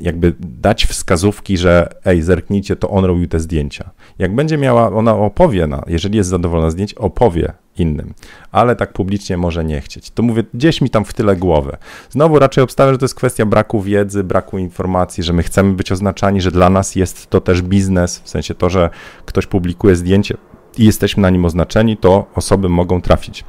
jakby 0.00 0.34
dać 0.40 0.86
wskazówki, 0.86 1.56
że 1.56 1.88
ej, 2.04 2.22
zerknijcie, 2.22 2.76
to 2.76 2.90
on 2.90 3.04
robił 3.04 3.28
te 3.28 3.40
zdjęcia. 3.40 3.90
Jak 4.18 4.34
będzie 4.34 4.58
miała, 4.58 4.92
ona 4.92 5.16
opowie, 5.16 5.66
na, 5.66 5.82
jeżeli 5.86 6.16
jest 6.16 6.30
zadowolona 6.30 6.70
zdjęć, 6.70 6.94
opowie 6.94 7.52
innym, 7.78 8.14
ale 8.52 8.76
tak 8.76 8.92
publicznie 8.92 9.36
może 9.36 9.64
nie 9.64 9.80
chcieć. 9.80 10.10
To 10.10 10.22
mówię, 10.22 10.44
gdzieś 10.54 10.80
mi 10.80 10.90
tam 10.90 11.04
w 11.04 11.12
tyle 11.12 11.36
głowy. 11.36 11.76
Znowu 12.10 12.38
raczej 12.38 12.64
obstawiam, 12.64 12.94
że 12.94 12.98
to 12.98 13.04
jest 13.04 13.14
kwestia 13.14 13.46
braku 13.46 13.82
wiedzy, 13.82 14.24
braku 14.24 14.58
informacji, 14.58 15.22
że 15.22 15.32
my 15.32 15.42
chcemy 15.42 15.72
być 15.72 15.92
oznaczani, 15.92 16.40
że 16.40 16.50
dla 16.50 16.70
nas 16.70 16.96
jest 16.96 17.30
to 17.30 17.40
też 17.40 17.62
biznes, 17.62 18.18
w 18.18 18.28
sensie 18.28 18.54
to, 18.54 18.70
że 18.70 18.90
ktoś 19.24 19.46
publikuje 19.46 19.96
zdjęcie 19.96 20.36
i 20.78 20.84
jesteśmy 20.84 21.22
na 21.22 21.30
nim 21.30 21.44
oznaczeni, 21.44 21.96
to 21.96 22.26
osoby 22.34 22.68
mogą 22.68 23.00
trafić. 23.00 23.44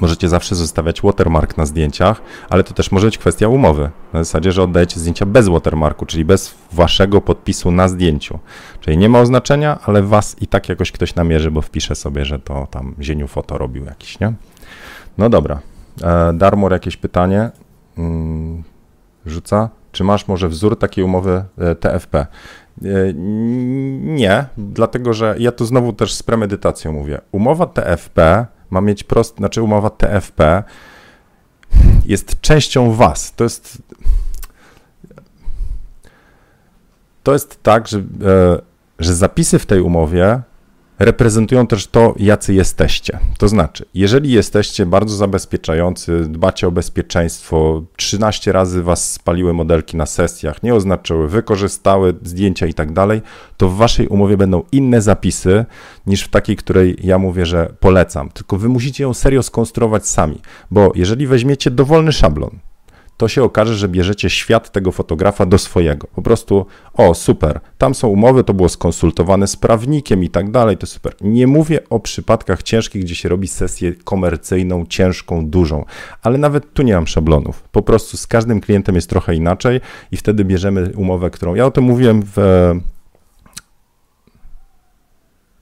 Możecie 0.00 0.28
zawsze 0.28 0.54
zostawiać 0.54 1.02
watermark 1.02 1.56
na 1.56 1.66
zdjęciach, 1.66 2.22
ale 2.50 2.64
to 2.64 2.74
też 2.74 2.92
może 2.92 3.06
być 3.06 3.18
kwestia 3.18 3.48
umowy. 3.48 3.90
Na 4.12 4.24
zasadzie, 4.24 4.52
że 4.52 4.62
oddajecie 4.62 5.00
zdjęcia 5.00 5.26
bez 5.26 5.48
watermarku, 5.48 6.06
czyli 6.06 6.24
bez 6.24 6.54
waszego 6.72 7.20
podpisu 7.20 7.70
na 7.70 7.88
zdjęciu. 7.88 8.38
Czyli 8.80 8.98
nie 8.98 9.08
ma 9.08 9.20
oznaczenia, 9.20 9.78
ale 9.86 10.02
was 10.02 10.36
i 10.40 10.46
tak 10.46 10.68
jakoś 10.68 10.92
ktoś 10.92 11.14
namierzy, 11.14 11.50
bo 11.50 11.62
wpisze 11.62 11.94
sobie, 11.94 12.24
że 12.24 12.38
to 12.38 12.66
tam 12.70 12.94
zieniu 13.00 13.28
foto 13.28 13.58
robił 13.58 13.84
jakiś, 13.84 14.20
nie? 14.20 14.32
No 15.18 15.28
dobra. 15.28 15.60
E, 16.02 16.32
Darmor, 16.32 16.72
jakieś 16.72 16.96
pytanie? 16.96 17.50
Mm, 17.98 18.62
rzuca. 19.26 19.68
Czy 19.92 20.04
masz 20.04 20.28
może 20.28 20.48
wzór 20.48 20.78
takiej 20.78 21.04
umowy 21.04 21.44
e, 21.58 21.74
TFP? 21.74 22.18
E, 22.18 22.26
nie, 24.02 24.44
dlatego 24.58 25.12
że 25.12 25.34
ja 25.38 25.52
tu 25.52 25.64
znowu 25.64 25.92
też 25.92 26.14
z 26.14 26.22
premedytacją 26.22 26.92
mówię. 26.92 27.20
Umowa 27.32 27.66
TFP 27.66 28.46
ma 28.72 28.80
mieć 28.80 29.04
prost, 29.04 29.36
znaczy 29.36 29.62
umowa 29.62 29.90
TFP 29.90 30.62
jest 32.04 32.40
częścią 32.40 32.92
was. 32.92 33.32
To 33.34 33.44
jest 33.44 33.82
to 37.22 37.32
jest 37.32 37.62
tak, 37.62 37.88
że, 37.88 37.98
e, 37.98 38.02
że 38.98 39.14
zapisy 39.14 39.58
w 39.58 39.66
tej 39.66 39.80
umowie 39.80 40.42
reprezentują 41.04 41.66
też 41.66 41.86
to, 41.86 42.14
jacy 42.18 42.54
jesteście. 42.54 43.18
To 43.38 43.48
znaczy, 43.48 43.84
jeżeli 43.94 44.30
jesteście 44.30 44.86
bardzo 44.86 45.16
zabezpieczający, 45.16 46.24
dbacie 46.28 46.68
o 46.68 46.70
bezpieczeństwo, 46.70 47.82
13 47.96 48.52
razy 48.52 48.82
was 48.82 49.12
spaliły 49.12 49.52
modelki 49.54 49.96
na 49.96 50.06
sesjach, 50.06 50.62
nie 50.62 50.74
oznaczyły, 50.74 51.28
wykorzystały 51.28 52.14
zdjęcia 52.22 52.66
i 52.66 52.74
tak 52.74 52.92
dalej, 52.92 53.22
to 53.56 53.68
w 53.68 53.76
waszej 53.76 54.08
umowie 54.08 54.36
będą 54.36 54.62
inne 54.72 55.02
zapisy 55.02 55.64
niż 56.06 56.22
w 56.22 56.28
takiej, 56.28 56.56
której 56.56 56.96
ja 57.02 57.18
mówię, 57.18 57.46
że 57.46 57.72
polecam. 57.80 58.30
Tylko 58.30 58.56
wy 58.56 58.68
musicie 58.68 59.04
ją 59.04 59.14
serio 59.14 59.42
skonstruować 59.42 60.06
sami, 60.06 60.40
bo 60.70 60.92
jeżeli 60.94 61.26
weźmiecie 61.26 61.70
dowolny 61.70 62.12
szablon, 62.12 62.58
to 63.22 63.28
się 63.28 63.42
okaże, 63.42 63.74
że 63.74 63.88
bierzecie 63.88 64.30
świat 64.30 64.72
tego 64.72 64.92
fotografa 64.92 65.46
do 65.46 65.58
swojego. 65.58 66.06
Po 66.14 66.22
prostu, 66.22 66.66
o 66.94 67.14
super, 67.14 67.60
tam 67.78 67.94
są 67.94 68.08
umowy, 68.08 68.44
to 68.44 68.54
było 68.54 68.68
skonsultowane 68.68 69.46
z 69.46 69.56
prawnikiem 69.56 70.24
i 70.24 70.30
tak 70.30 70.50
dalej, 70.50 70.76
to 70.76 70.86
super. 70.86 71.14
Nie 71.20 71.46
mówię 71.46 71.80
o 71.90 72.00
przypadkach 72.00 72.62
ciężkich, 72.62 73.02
gdzie 73.02 73.14
się 73.14 73.28
robi 73.28 73.48
sesję 73.48 73.92
komercyjną, 74.04 74.86
ciężką, 74.86 75.46
dużą, 75.46 75.84
ale 76.22 76.38
nawet 76.38 76.72
tu 76.72 76.82
nie 76.82 76.94
mam 76.94 77.06
szablonów. 77.06 77.62
Po 77.62 77.82
prostu 77.82 78.16
z 78.16 78.26
każdym 78.26 78.60
klientem 78.60 78.94
jest 78.94 79.10
trochę 79.10 79.34
inaczej 79.34 79.80
i 80.12 80.16
wtedy 80.16 80.44
bierzemy 80.44 80.92
umowę, 80.96 81.30
którą 81.30 81.54
ja 81.54 81.66
o 81.66 81.70
tym 81.70 81.84
mówiłem 81.84 82.22
w 82.36 82.38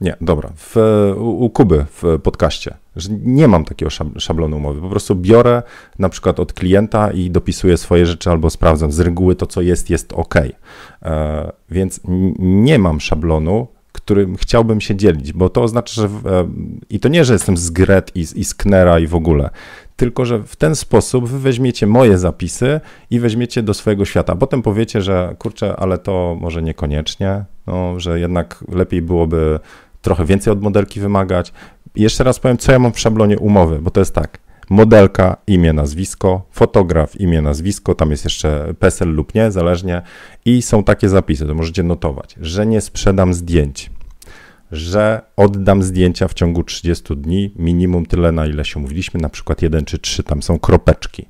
nie, 0.01 0.17
dobra. 0.21 0.51
W, 0.57 0.77
u, 1.17 1.51
Kuby 1.51 1.87
w 2.03 2.19
podcaście, 2.23 2.75
że 2.97 3.09
nie 3.23 3.49
mam 3.49 3.65
takiego 3.65 3.91
szablonu 4.19 4.57
umowy. 4.57 4.81
Po 4.81 4.89
prostu 4.89 5.17
biorę 5.17 5.63
na 5.99 6.09
przykład 6.09 6.41
od 6.41 6.53
klienta 6.53 7.11
i 7.11 7.31
dopisuję 7.31 7.77
swoje 7.77 8.07
rzeczy 8.07 8.31
albo 8.31 8.51
sprawdzam. 8.51 8.93
Z 8.93 9.01
reguły 9.01 9.37
to, 9.37 9.47
co 9.47 9.63
jest, 9.63 9.91
jest 9.91 10.13
ok. 10.13 10.35
E, 11.03 11.53
więc 11.71 12.01
nie 12.39 12.79
mam 12.79 13.01
szablonu, 13.01 13.67
którym 13.93 14.37
chciałbym 14.37 14.81
się 14.81 14.97
dzielić, 14.97 15.33
bo 15.33 15.49
to 15.49 15.63
oznacza, 15.63 16.03
że 16.03 16.07
e, 16.07 16.49
i 16.91 17.01
to 17.01 17.09
nie, 17.09 17.25
że 17.25 17.33
jestem 17.33 17.57
z 17.57 17.71
Gret 17.71 18.17
i, 18.17 18.21
i 18.21 18.45
z 18.45 18.55
Knera 18.55 18.99
i 18.99 19.07
w 19.07 19.15
ogóle, 19.15 19.51
tylko 19.97 20.25
że 20.25 20.43
w 20.43 20.57
ten 20.57 20.75
sposób 20.75 21.29
wy 21.29 21.39
weźmiecie 21.39 21.87
moje 21.87 22.19
zapisy 22.19 22.81
i 23.11 23.21
weźmiecie 23.21 23.63
do 23.63 23.75
swojego 23.75 24.05
świata. 24.05 24.37
Potem 24.37 24.63
powiecie, 24.63 25.03
że 25.03 25.37
kurczę, 25.39 25.77
ale 25.77 25.99
to 25.99 26.37
może 26.41 26.63
niekoniecznie, 26.63 27.45
no, 27.67 28.01
że 28.01 28.21
jednak 28.21 28.65
lepiej 28.73 29.03
byłoby 29.03 29.61
trochę 30.03 30.25
więcej 30.25 30.53
od 30.53 30.63
modelki 30.63 31.01
wymagać. 31.01 31.53
Jeszcze 31.97 32.25
raz 32.25 32.41
powiem, 32.41 32.59
co 32.59 32.73
ja 32.73 32.79
mam 32.79 32.93
w 32.93 33.01
szablonie 33.01 33.39
umowy, 33.39 33.79
bo 33.83 33.91
to 33.91 34.01
jest 34.01 34.15
tak. 34.15 34.39
Modelka, 34.71 35.37
imię, 35.47 35.73
nazwisko, 35.73 36.47
fotograf, 36.51 37.21
imię, 37.21 37.43
nazwisko, 37.43 37.95
tam 37.95 38.11
jest 38.11 38.25
jeszcze 38.25 38.75
PESEL 38.79 39.09
lub 39.09 39.35
nie, 39.35 39.51
zależnie. 39.51 40.03
I 40.45 40.63
są 40.63 40.85
takie 40.85 41.09
zapisy, 41.09 41.47
to 41.47 41.55
możecie 41.55 41.83
notować, 41.83 42.37
że 42.41 42.67
nie 42.67 42.81
sprzedam 42.81 43.35
zdjęć, 43.35 43.91
że 44.73 45.21
oddam 45.37 45.83
zdjęcia 45.83 46.29
w 46.29 46.35
ciągu 46.35 46.65
30 46.65 47.17
dni, 47.17 47.55
minimum 47.57 48.07
tyle, 48.07 48.33
na 48.33 48.47
ile 48.47 48.65
się 48.65 48.79
umówiliśmy, 48.79 49.21
na 49.21 49.29
przykład 49.29 49.63
1 49.63 49.85
czy 49.85 49.99
3, 49.99 50.23
tam 50.23 50.43
są 50.43 50.59
kropeczki 50.59 51.27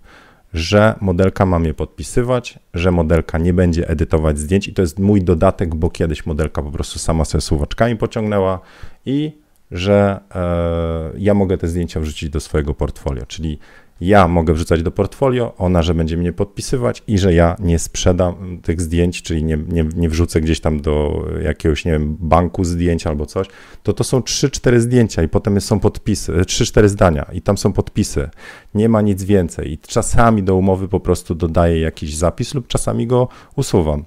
że 0.55 0.95
modelka 1.01 1.47
ma 1.47 1.59
mnie 1.59 1.75
podpisywać, 1.75 2.59
że 2.75 2.91
modelka 2.91 3.39
nie 3.39 3.53
będzie 3.53 3.89
edytować 3.89 4.39
zdjęć 4.39 4.69
i 4.69 4.75
to 4.75 4.83
jest 4.83 4.99
mój 4.99 5.23
dodatek, 5.23 5.75
bo 5.75 5.91
kiedyś 5.91 6.27
modelka 6.27 6.63
po 6.63 6.71
prostu 6.71 6.99
sama 6.99 7.25
sobie 7.25 7.43
suwaczkami 7.43 7.97
pociągnęła 7.97 8.61
i 9.07 9.33
że 9.71 10.21
e, 10.35 11.11
ja 11.19 11.35
mogę 11.35 11.59
te 11.59 11.69
zdjęcia 11.69 12.01
wrzucić 12.01 12.31
do 12.31 12.41
swojego 12.41 12.75
portfolio, 12.75 13.27
czyli 13.27 13.59
ja 14.01 14.29
mogę 14.29 14.55
wrzucać 14.55 14.83
do 14.83 14.91
portfolio, 14.91 15.55
ona, 15.59 15.83
że 15.83 15.95
będzie 15.95 16.17
mnie 16.17 16.33
podpisywać 16.33 17.03
i 17.07 17.19
że 17.19 17.35
ja 17.35 17.57
nie 17.59 17.79
sprzedam 17.79 18.59
tych 18.63 18.81
zdjęć, 18.81 19.23
czyli 19.23 19.45
nie, 19.45 19.59
nie, 19.69 19.85
nie 19.97 20.09
wrzucę 20.09 20.41
gdzieś 20.41 20.61
tam 20.61 20.81
do 20.81 21.25
jakiegoś, 21.43 21.85
nie 21.85 21.93
wiem, 21.93 22.17
banku 22.21 22.65
zdjęć 22.65 23.07
albo 23.07 23.27
coś, 23.27 23.47
to 23.83 23.93
to 23.93 24.05
są 24.05 24.21
3-4 24.21 24.79
zdjęcia 24.79 25.23
i 25.23 25.29
potem 25.29 25.61
są 25.61 25.81
podpisy, 25.81 26.33
3-4 26.33 26.89
zdania 26.89 27.27
i 27.33 27.43
tam 27.43 27.59
są 27.59 27.73
podpisy. 27.73 28.29
Nie 28.75 28.89
ma 28.89 29.01
nic 29.01 29.25
więcej 29.25 29.73
i 29.73 29.79
czasami 29.79 30.43
do 30.43 30.57
umowy 30.57 30.89
po 30.89 31.01
prostu 31.01 31.35
dodaję 31.35 31.81
jakiś 31.81 32.17
zapis 32.17 32.55
lub 32.55 32.67
czasami 32.67 33.07
go 33.07 33.29
usuwam. 33.57 34.05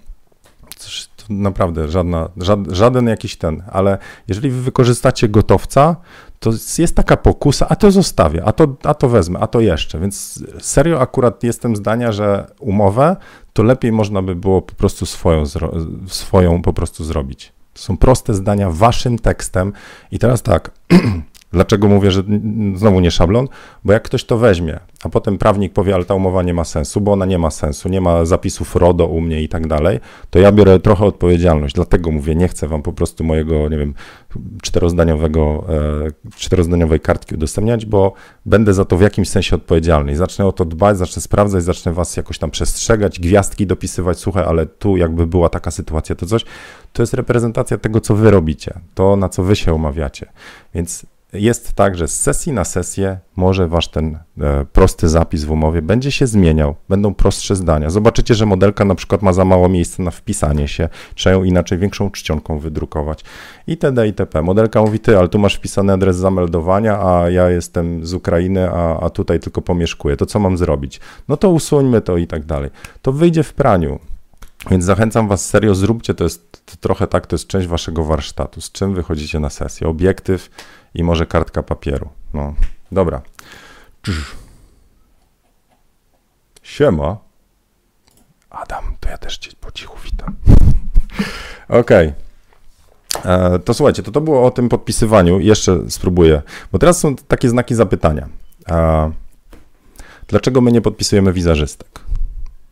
Coś, 0.77 1.09
naprawdę 1.29 1.87
żadna, 1.87 2.29
żaden 2.67 3.07
jakiś 3.07 3.35
ten, 3.35 3.63
ale 3.71 3.97
jeżeli 4.27 4.49
wy 4.49 4.61
wykorzystacie 4.61 5.29
gotowca, 5.29 5.95
to 6.43 6.51
jest 6.77 6.95
taka 6.95 7.17
pokusa, 7.17 7.67
a 7.69 7.75
to 7.75 7.91
zostawię, 7.91 8.43
a 8.45 8.51
to, 8.51 8.67
a 8.83 8.93
to 8.93 9.09
wezmę, 9.09 9.39
a 9.39 9.47
to 9.47 9.59
jeszcze. 9.59 9.99
Więc 9.99 10.43
serio 10.59 11.01
akurat 11.01 11.43
jestem 11.43 11.75
zdania, 11.75 12.11
że 12.11 12.47
umowę 12.59 13.15
to 13.53 13.63
lepiej 13.63 13.91
można 13.91 14.21
by 14.21 14.35
było 14.35 14.61
po 14.61 14.75
prostu 14.75 15.05
swoją, 15.05 15.43
swoją 16.07 16.61
po 16.61 16.73
prostu 16.73 17.03
zrobić. 17.03 17.53
To 17.73 17.81
są 17.81 17.97
proste 17.97 18.33
zdania 18.33 18.69
waszym 18.69 19.19
tekstem. 19.19 19.73
I 20.11 20.19
teraz 20.19 20.41
tak, 20.41 20.71
Dlaczego 21.53 21.87
mówię, 21.87 22.11
że 22.11 22.23
znowu 22.75 22.99
nie 22.99 23.11
szablon? 23.11 23.47
Bo 23.83 23.93
jak 23.93 24.03
ktoś 24.03 24.23
to 24.23 24.37
weźmie, 24.37 24.79
a 25.03 25.09
potem 25.09 25.37
prawnik 25.37 25.73
powie, 25.73 25.95
ale 25.95 26.05
ta 26.05 26.13
umowa 26.13 26.43
nie 26.43 26.53
ma 26.53 26.63
sensu, 26.63 27.01
bo 27.01 27.11
ona 27.11 27.25
nie 27.25 27.39
ma 27.39 27.51
sensu, 27.51 27.89
nie 27.89 28.01
ma 28.01 28.25
zapisów 28.25 28.75
RODO 28.75 29.05
u 29.05 29.21
mnie 29.21 29.41
i 29.41 29.49
tak 29.49 29.67
dalej, 29.67 29.99
to 30.29 30.39
ja 30.39 30.51
biorę 30.51 30.79
trochę 30.79 31.05
odpowiedzialność. 31.05 31.75
Dlatego 31.75 32.11
mówię, 32.11 32.35
nie 32.35 32.47
chcę 32.47 32.67
wam 32.67 32.81
po 32.81 32.93
prostu 32.93 33.23
mojego, 33.23 33.69
nie 33.69 33.77
wiem, 33.77 33.93
czterozdaniowego, 34.61 35.65
e, 35.69 36.31
czterozdaniowej 36.35 36.99
kartki 36.99 37.35
udostępniać, 37.35 37.85
bo 37.85 38.13
będę 38.45 38.73
za 38.73 38.85
to 38.85 38.97
w 38.97 39.01
jakimś 39.01 39.29
sensie 39.29 39.55
odpowiedzialny 39.55 40.11
i 40.11 40.15
zacznę 40.15 40.45
o 40.45 40.51
to 40.51 40.65
dbać, 40.65 40.97
zacznę 40.97 41.21
sprawdzać, 41.21 41.63
zacznę 41.63 41.93
was 41.93 42.17
jakoś 42.17 42.37
tam 42.37 42.51
przestrzegać, 42.51 43.19
gwiazdki 43.19 43.67
dopisywać, 43.67 44.19
słuchaj, 44.19 44.43
ale 44.43 44.65
tu 44.65 44.97
jakby 44.97 45.27
była 45.27 45.49
taka 45.49 45.71
sytuacja, 45.71 46.15
to 46.15 46.25
coś, 46.25 46.45
to 46.93 47.03
jest 47.03 47.13
reprezentacja 47.13 47.77
tego, 47.77 48.01
co 48.01 48.15
wy 48.15 48.31
robicie, 48.31 48.73
to 48.93 49.15
na 49.15 49.29
co 49.29 49.43
wy 49.43 49.55
się 49.55 49.73
umawiacie. 49.73 50.25
Więc 50.75 51.05
jest 51.34 51.73
tak, 51.73 51.97
że 51.97 52.07
z 52.07 52.19
sesji 52.19 52.53
na 52.53 52.63
sesję 52.63 53.19
może 53.36 53.67
wasz 53.67 53.88
ten 53.88 54.19
e, 54.41 54.65
prosty 54.73 55.09
zapis 55.09 55.43
w 55.43 55.51
umowie 55.51 55.81
będzie 55.81 56.11
się 56.11 56.27
zmieniał, 56.27 56.75
będą 56.89 57.13
prostsze 57.13 57.55
zdania. 57.55 57.89
Zobaczycie, 57.89 58.36
że 58.36 58.45
modelka 58.45 58.86
na 58.86 58.95
przykład 58.95 59.21
ma 59.21 59.34
za 59.34 59.45
mało 59.45 59.69
miejsca 59.69 60.03
na 60.03 60.11
wpisanie 60.11 60.67
się, 60.67 60.89
trzeba 61.15 61.34
ją 61.34 61.43
inaczej 61.43 61.77
większą 61.77 62.11
czcionką 62.11 62.59
wydrukować 62.59 63.23
itd. 63.67 64.07
itp. 64.07 64.41
Modelka 64.41 64.81
mówi, 64.81 64.99
ty, 64.99 65.17
ale 65.17 65.27
tu 65.27 65.39
masz 65.39 65.55
wpisany 65.55 65.93
adres 65.93 66.17
zameldowania, 66.17 66.99
a 66.99 67.29
ja 67.29 67.49
jestem 67.49 68.05
z 68.05 68.13
Ukrainy, 68.13 68.69
a, 68.69 68.99
a 68.99 69.09
tutaj 69.09 69.39
tylko 69.39 69.61
pomieszkuję, 69.61 70.17
to 70.17 70.25
co 70.25 70.39
mam 70.39 70.57
zrobić? 70.57 70.99
No 71.27 71.38
to 71.38 71.49
usuńmy 71.49 72.01
to 72.01 72.17
i 72.17 72.27
tak 72.27 72.45
dalej. 72.45 72.69
To 73.01 73.11
wyjdzie 73.11 73.43
w 73.43 73.53
praniu. 73.53 73.99
Więc 74.71 74.86
zachęcam 74.86 75.27
Was 75.27 75.49
serio, 75.49 75.75
zróbcie 75.75 76.13
to 76.13 76.23
jest 76.23 76.65
to 76.65 76.75
trochę 76.79 77.07
tak, 77.07 77.27
to 77.27 77.36
jest 77.36 77.47
część 77.47 77.67
Waszego 77.67 78.03
warsztatu. 78.03 78.61
Z 78.61 78.71
czym 78.71 78.93
wychodzicie 78.93 79.39
na 79.39 79.49
sesję? 79.49 79.88
Obiektyw, 79.88 80.49
i 80.93 81.03
może 81.03 81.25
kartka 81.25 81.63
papieru. 81.63 82.09
No, 82.33 82.53
dobra. 82.91 83.21
Siema. 86.63 87.17
Adam, 88.49 88.83
to 88.99 89.09
ja 89.09 89.17
też 89.17 89.37
cię 89.37 89.51
po 89.61 89.71
cichu 89.71 89.97
witam. 90.03 90.35
Okej. 91.69 92.07
Okay. 92.07 92.23
E, 93.25 93.59
to 93.59 93.73
słuchajcie, 93.73 94.03
to 94.03 94.11
to 94.11 94.21
było 94.21 94.45
o 94.45 94.51
tym 94.51 94.69
podpisywaniu. 94.69 95.39
Jeszcze 95.39 95.91
spróbuję, 95.91 96.41
bo 96.71 96.79
teraz 96.79 96.99
są 96.99 97.15
takie 97.15 97.49
znaki 97.49 97.75
zapytania. 97.75 98.29
E, 98.69 99.11
dlaczego 100.27 100.61
my 100.61 100.71
nie 100.71 100.81
podpisujemy 100.81 101.33
wizerzystek? 101.33 101.99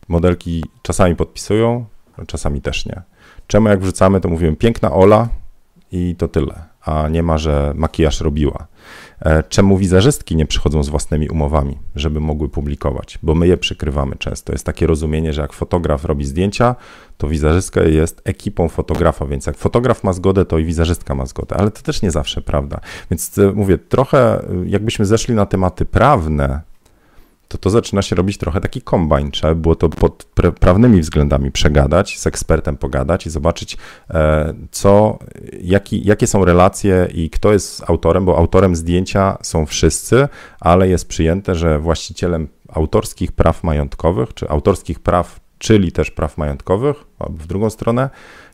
Modelki 0.08 0.64
czasami 0.82 1.16
podpisują, 1.16 1.84
czasami 2.26 2.60
też 2.60 2.86
nie. 2.86 3.02
Czemu 3.46 3.68
jak 3.68 3.80
wrzucamy, 3.80 4.20
to 4.20 4.28
mówimy 4.28 4.56
piękna 4.56 4.92
Ola 4.92 5.28
i 5.92 6.16
to 6.18 6.28
tyle 6.28 6.71
a 6.84 7.08
nie 7.08 7.22
ma, 7.22 7.38
że 7.38 7.72
makijaż 7.76 8.20
robiła. 8.20 8.66
E, 9.20 9.42
czemu 9.42 9.78
wizerzystki 9.78 10.36
nie 10.36 10.46
przychodzą 10.46 10.82
z 10.82 10.88
własnymi 10.88 11.28
umowami, 11.28 11.78
żeby 11.96 12.20
mogły 12.20 12.48
publikować? 12.48 13.18
Bo 13.22 13.34
my 13.34 13.46
je 13.46 13.56
przykrywamy 13.56 14.16
często. 14.16 14.52
Jest 14.52 14.66
takie 14.66 14.86
rozumienie, 14.86 15.32
że 15.32 15.42
jak 15.42 15.52
fotograf 15.52 16.04
robi 16.04 16.24
zdjęcia, 16.24 16.76
to 17.18 17.28
wizerzystka 17.28 17.82
jest 17.82 18.20
ekipą 18.24 18.68
fotografa, 18.68 19.26
więc 19.26 19.46
jak 19.46 19.56
fotograf 19.56 20.04
ma 20.04 20.12
zgodę, 20.12 20.44
to 20.44 20.58
i 20.58 20.64
wizerzystka 20.64 21.14
ma 21.14 21.26
zgodę, 21.26 21.56
ale 21.56 21.70
to 21.70 21.82
też 21.82 22.02
nie 22.02 22.10
zawsze 22.10 22.40
prawda. 22.40 22.80
Więc 23.10 23.38
e, 23.38 23.52
mówię, 23.52 23.78
trochę 23.78 24.40
e, 24.40 24.44
jakbyśmy 24.66 25.06
zeszli 25.06 25.34
na 25.34 25.46
tematy 25.46 25.84
prawne, 25.84 26.71
to 27.52 27.58
to 27.58 27.70
zaczyna 27.70 28.02
się 28.02 28.16
robić 28.16 28.38
trochę 28.38 28.60
taki 28.60 28.82
kombajn. 28.82 29.30
Trzeba 29.30 29.54
było 29.54 29.74
to 29.74 29.88
pod 29.88 30.26
prawnymi 30.60 31.00
względami 31.00 31.50
przegadać, 31.50 32.18
z 32.18 32.26
ekspertem 32.26 32.76
pogadać 32.76 33.26
i 33.26 33.30
zobaczyć, 33.30 33.76
e, 34.10 34.54
co, 34.70 35.18
jaki, 35.60 36.06
jakie 36.06 36.26
są 36.26 36.44
relacje 36.44 37.08
i 37.14 37.30
kto 37.30 37.52
jest 37.52 37.90
autorem, 37.90 38.24
bo 38.24 38.38
autorem 38.38 38.76
zdjęcia 38.76 39.38
są 39.42 39.66
wszyscy, 39.66 40.28
ale 40.60 40.88
jest 40.88 41.08
przyjęte, 41.08 41.54
że 41.54 41.78
właścicielem 41.78 42.48
autorskich 42.68 43.32
praw 43.32 43.64
majątkowych, 43.64 44.34
czy 44.34 44.48
autorskich 44.48 45.00
praw, 45.00 45.40
czyli 45.58 45.92
też 45.92 46.10
praw 46.10 46.38
majątkowych, 46.38 46.96
w 47.30 47.46
drugą 47.46 47.70
stronę, 47.70 48.10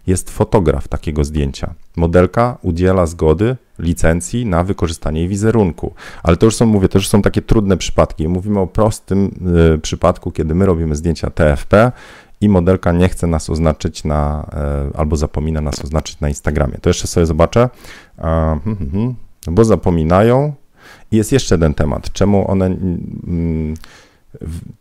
jest 0.09 0.31
fotograf 0.31 0.89
takiego 0.89 1.25
zdjęcia. 1.25 1.75
Modelka 1.97 2.59
udziela 2.63 3.07
zgody, 3.07 3.57
licencji 3.79 4.47
na 4.47 4.65
wykorzystanie 4.65 5.21
jej 5.21 5.29
wizerunku. 5.29 5.95
Ale 6.23 6.37
to 6.37 6.47
już 6.47 6.57
są, 6.57 6.67
mówię, 6.67 6.89
to 6.89 6.99
już 6.99 7.09
są 7.09 7.23
takie 7.23 7.43
trudne 7.43 7.77
przypadki. 7.77 8.29
Mówimy 8.29 8.61
o 8.61 8.67
prostym 8.67 9.35
y, 9.75 9.79
przypadku, 9.79 10.31
kiedy 10.31 10.55
my 10.55 10.67
robimy 10.67 10.97
zdjęcia 10.97 11.31
TFP 11.31 11.93
i 12.41 12.49
modelka 12.49 12.93
nie 12.93 13.09
chce 13.09 13.27
nas 13.27 13.51
oznaczyć 13.51 14.05
na, 14.05 14.51
albo 14.95 15.17
zapomina 15.17 15.61
nas 15.61 15.85
oznaczyć 15.85 16.21
na 16.21 16.29
Instagramie. 16.29 16.79
To 16.81 16.91
jeszcze 16.91 17.07
sobie 17.07 17.27
zobaczę, 17.27 17.69
hmm. 18.19 19.15
bo 19.47 19.65
zapominają. 19.65 20.53
I 21.11 21.17
jest 21.17 21.33
jeszcze 21.33 21.55
jeden 21.55 21.75
temat, 21.75 22.13
czemu 22.13 22.51
one 22.51 22.67
mm, 22.67 23.75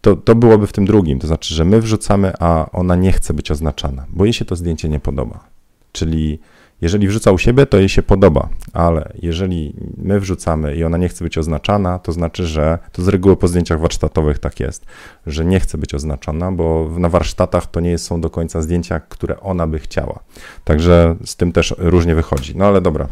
to, 0.02 0.16
to 0.16 0.36
byłoby 0.36 0.68
w 0.68 0.74
tym 0.74 0.86
drugim, 0.86 1.20
to 1.20 1.28
znaczy, 1.28 1.54
że 1.54 1.66
my 1.66 1.82
wrzucamy, 1.82 2.34
a 2.40 2.72
ona 2.72 2.96
nie 2.96 3.12
chce 3.12 3.34
być 3.34 3.52
oznaczana, 3.52 4.06
bo 4.10 4.26
jej 4.26 4.34
się 4.34 4.46
to 4.46 4.56
zdjęcie 4.56 4.90
nie 4.90 5.00
podoba. 5.00 5.40
Czyli 5.92 6.40
jeżeli 6.82 7.08
wrzuca 7.08 7.32
u 7.32 7.38
siebie, 7.38 7.66
to 7.66 7.78
jej 7.78 7.90
się 7.90 8.04
podoba, 8.04 8.50
ale 8.74 9.14
jeżeli 9.22 9.74
my 9.98 10.20
wrzucamy 10.20 10.76
i 10.76 10.84
ona 10.84 10.98
nie 10.98 11.10
chce 11.10 11.24
być 11.24 11.38
oznaczana, 11.38 12.00
to 12.00 12.12
znaczy, 12.12 12.48
że 12.48 12.80
to 12.92 13.04
z 13.04 13.08
reguły 13.08 13.38
po 13.38 13.48
zdjęciach 13.48 13.80
warsztatowych 13.80 14.40
tak 14.40 14.60
jest, 14.60 14.86
że 15.28 15.46
nie 15.46 15.60
chce 15.60 15.78
być 15.78 15.94
oznaczona, 15.94 16.52
bo 16.52 16.90
na 16.98 17.10
warsztatach 17.10 17.66
to 17.66 17.80
nie 17.80 17.98
są 17.98 18.22
do 18.22 18.30
końca 18.30 18.62
zdjęcia, 18.62 19.00
które 19.00 19.40
ona 19.40 19.68
by 19.68 19.80
chciała. 19.80 20.20
Także 20.64 21.16
z 21.26 21.36
tym 21.36 21.52
też 21.52 21.76
różnie 21.78 22.16
wychodzi. 22.16 22.56
No 22.56 22.66
ale 22.66 22.82
dobra. 22.82 23.08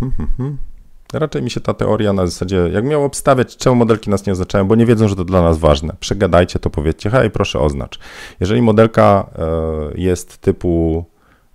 Hmm, 0.00 0.16
hmm, 0.16 0.36
hmm. 0.36 0.69
Raczej 1.12 1.42
mi 1.42 1.50
się 1.50 1.60
ta 1.60 1.74
teoria 1.74 2.12
na 2.12 2.26
zasadzie, 2.26 2.56
jak 2.56 2.84
miał 2.84 3.04
obstawiać, 3.04 3.56
czemu 3.56 3.76
modelki 3.76 4.10
nas 4.10 4.26
nie 4.26 4.32
oznaczają, 4.32 4.68
bo 4.68 4.74
nie 4.74 4.86
wiedzą, 4.86 5.08
że 5.08 5.16
to 5.16 5.24
dla 5.24 5.42
nas 5.42 5.58
ważne. 5.58 5.94
Przegadajcie 6.00 6.58
to, 6.58 6.70
powiedzcie, 6.70 7.10
hej, 7.10 7.30
proszę 7.30 7.60
oznacz. 7.60 7.98
Jeżeli 8.40 8.62
modelka 8.62 9.30
e, 9.38 9.46
jest 9.94 10.38
typu, 10.38 11.04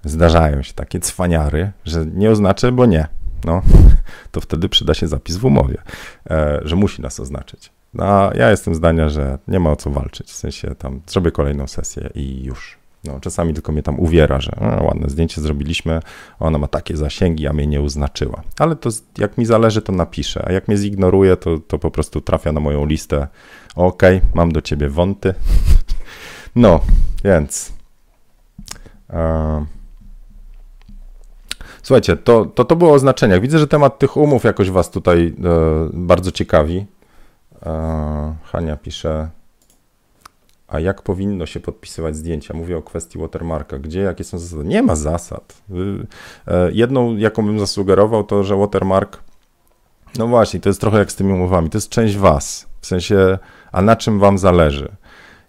zdarzają 0.03 0.63
się 0.63 0.73
takie 0.73 0.99
cwaniary, 0.99 1.71
że 1.85 2.05
nie 2.05 2.31
oznaczę, 2.31 2.71
bo 2.71 2.85
nie, 2.85 3.07
no, 3.45 3.61
to 4.31 4.41
wtedy 4.41 4.69
przyda 4.69 4.93
się 4.93 5.07
zapis 5.07 5.37
w 5.37 5.45
umowie, 5.45 5.77
e, 6.29 6.59
że 6.63 6.75
musi 6.75 7.01
nas 7.01 7.19
oznaczyć. 7.19 7.71
No, 7.93 8.05
a 8.05 8.31
ja 8.35 8.51
jestem 8.51 8.75
zdania, 8.75 9.09
że 9.09 9.37
nie 9.47 9.59
ma 9.59 9.71
o 9.71 9.75
co 9.75 9.89
walczyć, 9.89 10.27
w 10.31 10.35
sensie 10.35 10.75
tam 10.75 11.01
zrobię 11.07 11.31
kolejną 11.31 11.67
sesję 11.67 12.09
i 12.15 12.43
już. 12.43 12.84
No, 13.07 13.19
czasami 13.19 13.53
tylko 13.53 13.71
mnie 13.71 13.83
tam 13.83 13.99
uwiera, 13.99 14.41
że 14.41 14.51
a, 14.61 14.83
ładne 14.83 15.09
zdjęcie 15.09 15.41
zrobiliśmy, 15.41 15.99
ona 16.39 16.57
ma 16.57 16.67
takie 16.67 16.97
zasięgi, 16.97 17.47
a 17.47 17.53
mnie 17.53 17.67
nie 17.67 17.81
uznaczyła. 17.81 18.41
Ale 18.59 18.75
to 18.75 18.89
jak 19.17 19.37
mi 19.37 19.45
zależy, 19.45 19.81
to 19.81 19.91
napiszę, 19.91 20.45
a 20.47 20.51
jak 20.51 20.67
mnie 20.67 20.77
zignoruje, 20.77 21.37
to, 21.37 21.59
to 21.59 21.79
po 21.79 21.91
prostu 21.91 22.21
trafia 22.21 22.51
na 22.51 22.59
moją 22.59 22.85
listę. 22.85 23.27
Ok, 23.75 24.03
mam 24.33 24.51
do 24.51 24.61
ciebie 24.61 24.89
wąty. 24.89 25.33
No, 26.57 26.79
więc. 27.23 27.73
Słuchajcie, 31.83 32.15
to, 32.15 32.45
to, 32.45 32.65
to 32.65 32.75
było 32.75 32.93
o 32.93 32.99
znaczeniach. 32.99 33.41
Widzę, 33.41 33.59
że 33.59 33.67
temat 33.67 33.99
tych 33.99 34.17
umów 34.17 34.43
jakoś 34.43 34.69
Was 34.69 34.91
tutaj 34.91 35.35
e, 35.43 35.89
bardzo 35.93 36.31
ciekawi. 36.31 36.85
E, 37.65 38.35
Hania 38.43 38.77
pisze, 38.77 39.29
a 40.67 40.79
jak 40.79 41.01
powinno 41.01 41.45
się 41.45 41.59
podpisywać 41.59 42.15
zdjęcia? 42.15 42.53
Mówię 42.53 42.77
o 42.77 42.81
kwestii 42.81 43.19
watermarka. 43.19 43.79
Gdzie, 43.79 43.99
jakie 43.99 44.23
są 44.23 44.37
zasady? 44.39 44.63
Nie 44.63 44.83
ma 44.83 44.95
zasad. 44.95 45.61
E, 46.47 46.71
jedną, 46.71 47.17
jaką 47.17 47.45
bym 47.45 47.59
zasugerował, 47.59 48.23
to, 48.23 48.43
że 48.43 48.55
watermark, 48.55 49.23
no 50.17 50.27
właśnie, 50.27 50.59
to 50.59 50.69
jest 50.69 50.81
trochę 50.81 50.97
jak 50.97 51.11
z 51.11 51.15
tymi 51.15 51.33
umowami, 51.33 51.69
to 51.69 51.77
jest 51.77 51.89
część 51.89 52.17
was, 52.17 52.67
w 52.81 52.87
sensie, 52.87 53.37
a 53.71 53.81
na 53.81 53.95
czym 53.95 54.19
wam 54.19 54.37
zależy? 54.37 54.91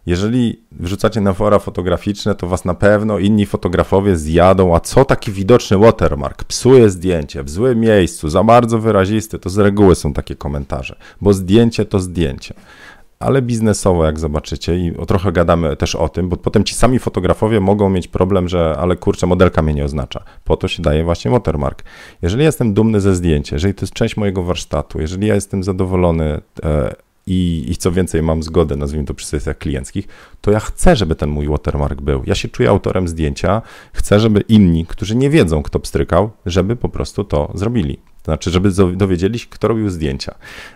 Jeżeli 0.06 0.62
wrzucacie 0.72 1.20
na 1.20 1.32
fora 1.32 1.58
fotograficzne, 1.58 2.34
to 2.34 2.46
was 2.46 2.64
na 2.64 2.74
pewno 2.74 3.18
inni 3.18 3.46
fotografowie 3.46 4.16
zjadą, 4.16 4.74
a 4.76 4.80
co 4.80 5.04
taki 5.04 5.32
widoczny 5.32 5.78
watermark? 5.78 6.44
Psuje 6.44 6.90
zdjęcie 6.90 7.42
w 7.42 7.50
złym 7.50 7.80
miejscu, 7.80 8.28
za 8.28 8.44
bardzo 8.44 8.78
wyrazisty, 8.78 9.38
to 9.38 9.50
z 9.50 9.58
reguły 9.58 9.94
są 9.94 10.12
takie 10.12 10.36
komentarze, 10.36 10.96
bo 11.20 11.32
zdjęcie 11.32 11.84
to 11.84 12.00
zdjęcie 12.00 12.54
ale 13.18 13.42
biznesowo, 13.42 14.04
jak 14.04 14.18
zobaczycie, 14.18 14.76
i 14.78 14.92
trochę 15.06 15.32
gadamy 15.32 15.76
też 15.76 15.94
o 15.94 16.08
tym, 16.08 16.28
bo 16.28 16.36
potem 16.36 16.64
ci 16.64 16.74
sami 16.74 16.98
fotografowie 16.98 17.60
mogą 17.60 17.90
mieć 17.90 18.08
problem, 18.08 18.48
że 18.48 18.76
ale 18.78 18.96
kurczę, 18.96 19.26
modelka 19.26 19.62
mnie 19.62 19.74
nie 19.74 19.84
oznacza. 19.84 20.22
Po 20.44 20.56
to 20.56 20.68
się 20.68 20.82
daje 20.82 21.04
właśnie 21.04 21.30
watermark. 21.30 21.84
Jeżeli 22.22 22.44
jestem 22.44 22.74
dumny 22.74 23.00
ze 23.00 23.14
zdjęcia, 23.14 23.56
jeżeli 23.56 23.74
to 23.74 23.82
jest 23.82 23.92
część 23.92 24.16
mojego 24.16 24.42
warsztatu, 24.42 25.00
jeżeli 25.00 25.26
ja 25.26 25.34
jestem 25.34 25.62
zadowolony 25.62 26.40
e, 26.64 26.94
i, 27.26 27.66
i 27.68 27.76
co 27.76 27.92
więcej 27.92 28.22
mam 28.22 28.42
zgodę, 28.42 28.76
nazwijmy 28.76 29.06
to 29.06 29.14
przy 29.14 29.26
sesjach 29.26 29.58
klienckich, 29.58 30.08
to 30.40 30.50
ja 30.50 30.60
chcę, 30.60 30.96
żeby 30.96 31.14
ten 31.14 31.30
mój 31.30 31.48
watermark 31.48 32.00
był. 32.00 32.22
Ja 32.26 32.34
się 32.34 32.48
czuję 32.48 32.68
autorem 32.68 33.08
zdjęcia, 33.08 33.62
chcę, 33.92 34.20
żeby 34.20 34.40
inni, 34.40 34.86
którzy 34.86 35.16
nie 35.16 35.30
wiedzą, 35.30 35.62
kto 35.62 35.80
pstrykał, 35.80 36.30
żeby 36.46 36.76
po 36.76 36.88
prostu 36.88 37.24
to 37.24 37.52
zrobili. 37.54 37.98
To 38.26 38.32
znaczy, 38.32 38.50
żeby 38.50 38.70
dowiedzieli 38.96 39.38
się, 39.38 39.46
kto 39.50 39.68
robił 39.68 39.90
zdjęcia. 39.90 40.34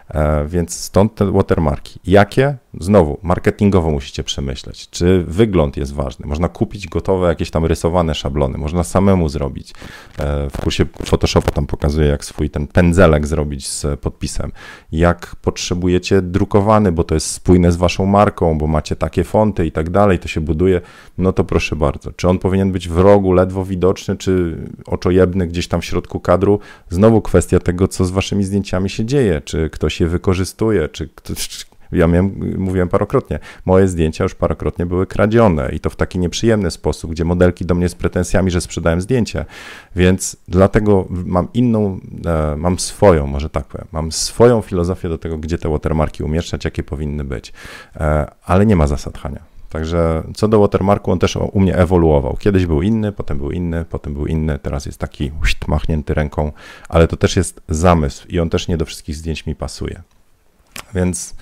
E, 0.09 0.44
więc 0.48 0.74
stąd 0.74 1.14
te 1.14 1.32
watermarki. 1.32 2.01
Jakie? 2.05 2.57
Znowu, 2.80 3.18
marketingowo 3.22 3.90
musicie 3.90 4.24
przemyśleć, 4.24 4.90
czy 4.90 5.24
wygląd 5.28 5.76
jest 5.76 5.94
ważny. 5.94 6.26
Można 6.26 6.48
kupić 6.48 6.88
gotowe, 6.88 7.28
jakieś 7.28 7.51
tam 7.51 7.64
rysowane 7.64 8.14
szablony, 8.14 8.59
można 8.59 8.84
samemu 8.84 9.28
zrobić. 9.28 9.72
E, 10.18 10.51
w 10.51 10.61
kursie 10.62 10.86
Photoshopu 11.05 11.51
tam 11.51 11.66
pokazuję, 11.66 12.09
jak 12.09 12.24
swój 12.24 12.51
ten 12.51 12.66
pędzelek 12.66 13.26
zrobić 13.26 13.68
z 13.68 14.01
podpisem. 14.01 14.53
Jak 14.92 15.36
potrzebujecie 15.42 16.22
drukowany, 16.22 16.92
bo 16.92 17.05
to 17.05 17.14
jest 17.14 17.30
spójne 17.30 17.72
z 17.72 17.76
waszą 17.76 18.07
marką, 18.07 18.59
bo 18.59 18.66
macie 18.66 18.96
takie 18.96 19.24
fonty 19.24 19.66
i 19.66 19.72
tak 19.72 19.90
dalej, 19.90 20.18
to 20.18 20.28
się 20.28 20.40
buduje, 20.40 20.80
no 21.18 21.32
to 21.32 21.44
proszę 21.44 21.76
bardzo. 21.76 22.12
Czy 22.12 22.28
on 22.28 22.38
powinien 22.38 22.72
być 22.72 22.88
w 22.88 22.98
rogu, 22.98 23.32
ledwo 23.32 23.64
widoczny, 23.64 24.16
czy 24.16 24.57
oczojebny 24.86 25.46
gdzieś 25.46 25.68
tam 25.68 25.80
w 25.80 25.84
środku 25.84 26.20
kadru? 26.20 26.61
Znowu 26.88 27.22
kwestia 27.22 27.39
tego, 27.47 27.88
co 27.88 28.05
z 28.05 28.11
waszymi 28.11 28.45
zdjęciami 28.45 28.91
się 28.91 29.05
dzieje, 29.05 29.41
czy 29.45 29.70
ktoś 29.70 30.01
je 30.01 30.07
wykorzystuje, 30.07 30.88
czy 30.88 31.09
ktoś, 31.09 31.66
ja 31.93 32.07
miałem, 32.07 32.55
mówiłem 32.59 32.88
parokrotnie, 32.88 33.38
moje 33.64 33.88
zdjęcia 33.88 34.24
już 34.24 34.34
parokrotnie 34.34 34.86
były 34.86 35.07
kradzione 35.07 35.70
i 35.72 35.80
to 35.80 35.91
w 35.91 35.97
taki 35.97 36.18
nieprzyjemny 36.18 36.70
sposób, 36.70 37.11
gdzie 37.11 37.24
modelki 37.24 37.64
do 37.64 37.74
mnie 37.74 37.88
z 37.88 37.95
pretensjami, 37.95 38.51
że 38.51 38.61
sprzedałem 38.61 39.01
zdjęcie. 39.01 39.45
Więc 39.97 40.36
dlatego 40.49 41.07
mam 41.11 41.49
inną, 41.55 42.01
e, 42.26 42.57
mam 42.57 42.78
swoją, 42.78 43.26
może 43.26 43.51
tak 43.51 43.64
powiem, 43.64 43.86
mam 43.93 44.12
swoją 44.12 44.61
filozofię 44.61 45.09
do 45.09 45.18
tego, 45.18 45.38
gdzie 45.38 45.59
te 45.59 45.68
watermarki 45.68 46.22
umieszczać, 46.22 46.64
jakie 46.64 46.82
powinny 46.82 47.24
być. 47.24 47.53
E, 47.97 48.26
ale 48.45 48.66
nie 48.66 48.76
ma 48.76 48.86
zasad 48.86 49.18
Hania. 49.18 49.49
Także 49.71 50.23
co 50.35 50.49
do 50.49 50.61
watermarku, 50.61 51.12
on 51.12 51.18
też 51.18 51.37
u 51.37 51.61
mnie 51.61 51.77
ewoluował. 51.77 52.37
Kiedyś 52.37 52.66
był 52.66 52.83
inny, 52.83 53.12
potem 53.12 53.39
był 53.39 53.51
inny, 53.51 53.85
potem 53.85 54.14
był 54.14 54.27
inny, 54.27 54.59
teraz 54.59 54.87
jest 54.87 54.99
taki 54.99 55.33
machnięty 55.68 56.14
ręką, 56.14 56.53
ale 56.89 57.09
to 57.09 57.16
też 57.16 57.37
jest 57.37 57.61
zamysł 57.68 58.29
i 58.29 58.41
on 58.41 58.51
też 58.51 58.68
nie 58.68 58.77
do 58.77 58.85
wszystkich 58.85 59.16
zdjęć 59.16 59.47
mi 59.47 59.55
pasuje. 59.55 60.03
Więc 60.95 61.35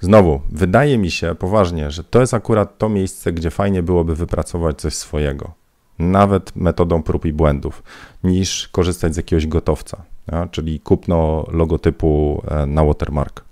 znowu, 0.00 0.40
wydaje 0.50 0.98
mi 0.98 1.10
się 1.10 1.34
poważnie, 1.34 1.90
że 1.90 2.04
to 2.04 2.20
jest 2.20 2.34
akurat 2.34 2.78
to 2.78 2.88
miejsce, 2.88 3.32
gdzie 3.32 3.50
fajnie 3.50 3.82
byłoby 3.82 4.14
wypracować 4.14 4.80
coś 4.80 4.94
swojego, 4.94 5.52
nawet 5.98 6.56
metodą 6.56 7.02
prób 7.02 7.24
i 7.24 7.32
błędów, 7.32 7.82
niż 8.24 8.68
korzystać 8.68 9.14
z 9.14 9.16
jakiegoś 9.16 9.46
gotowca, 9.46 10.02
ja? 10.32 10.48
czyli 10.48 10.80
kupno 10.80 11.46
logotypu 11.50 12.42
e, 12.48 12.66
na 12.66 12.84
watermark. 12.84 13.44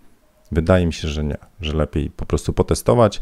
Wydaje 0.52 0.86
mi 0.86 0.92
się, 0.92 1.08
że 1.08 1.24
nie, 1.24 1.36
że 1.60 1.72
lepiej 1.72 2.10
po 2.10 2.26
prostu 2.26 2.52
potestować. 2.52 3.20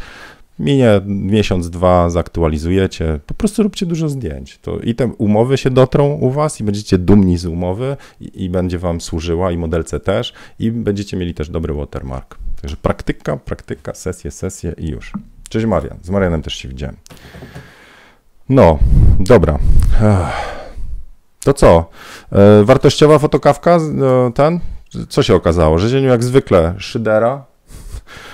Minie 0.59 1.01
miesiąc, 1.07 1.71
dwa, 1.71 2.11
zaktualizujecie, 2.11 3.21
po 3.27 3.35
prostu 3.35 3.63
róbcie 3.63 3.87
dużo 3.87 4.09
zdjęć. 4.09 4.59
To 4.59 4.79
I 4.79 4.95
te 4.95 5.07
umowy 5.07 5.59
się 5.59 5.71
dotrą 5.71 6.13
u 6.13 6.31
Was 6.31 6.61
i 6.61 6.65
będziecie 6.65 6.99
dumni 6.99 7.39
z 7.39 7.47
umowy 7.47 7.97
i, 8.21 8.45
i 8.45 8.51
będzie 8.51 8.79
Wam 8.79 9.01
służyła 9.01 9.53
i 9.53 9.59
modelce 9.59 10.01
też 10.01 10.33
i 10.59 10.71
będziecie 10.73 11.17
mieli 11.17 11.35
też 11.35 11.51
dobry 11.51 11.75
watermark. 11.75 12.39
Także 12.61 12.77
praktyka, 12.77 13.37
praktyka, 13.37 13.95
sesje, 13.95 14.31
sesje 14.31 14.75
i 14.79 14.89
już. 14.89 15.13
Cześć 15.49 15.67
Marian, 15.67 15.99
z 16.03 16.11
Marianem 16.11 16.43
też 16.43 16.55
się 16.55 16.69
widziałem. 16.69 16.97
No, 18.49 18.79
dobra. 19.21 19.59
To 21.45 21.55
co? 21.55 21.91
E, 22.33 22.65
wartościowa 22.65 23.19
fotokawka, 23.19 23.77
e, 23.77 24.33
ten? 24.35 24.61
Co 25.09 25.23
się 25.23 25.35
okazało? 25.35 25.79
Że 25.79 26.01
jak 26.01 26.25
zwykle 26.25 26.75
szydera, 26.79 27.45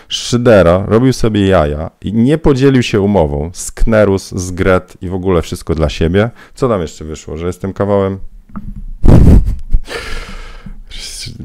Szydera 0.09 0.84
robił 0.86 1.12
sobie 1.12 1.46
jaja 1.46 1.90
i 2.00 2.12
nie 2.12 2.38
podzielił 2.38 2.82
się 2.82 3.00
umową 3.00 3.50
z 3.52 3.72
Knerus, 3.72 4.30
z 4.34 4.50
Gret 4.50 4.96
i 5.02 5.09
w 5.09 5.14
ogóle 5.14 5.42
wszystko 5.42 5.74
dla 5.74 5.88
siebie. 5.88 6.30
Co 6.55 6.68
tam 6.68 6.80
jeszcze 6.80 7.05
wyszło? 7.05 7.36
Że 7.36 7.46
jestem 7.46 7.72
kawałem. 7.72 8.18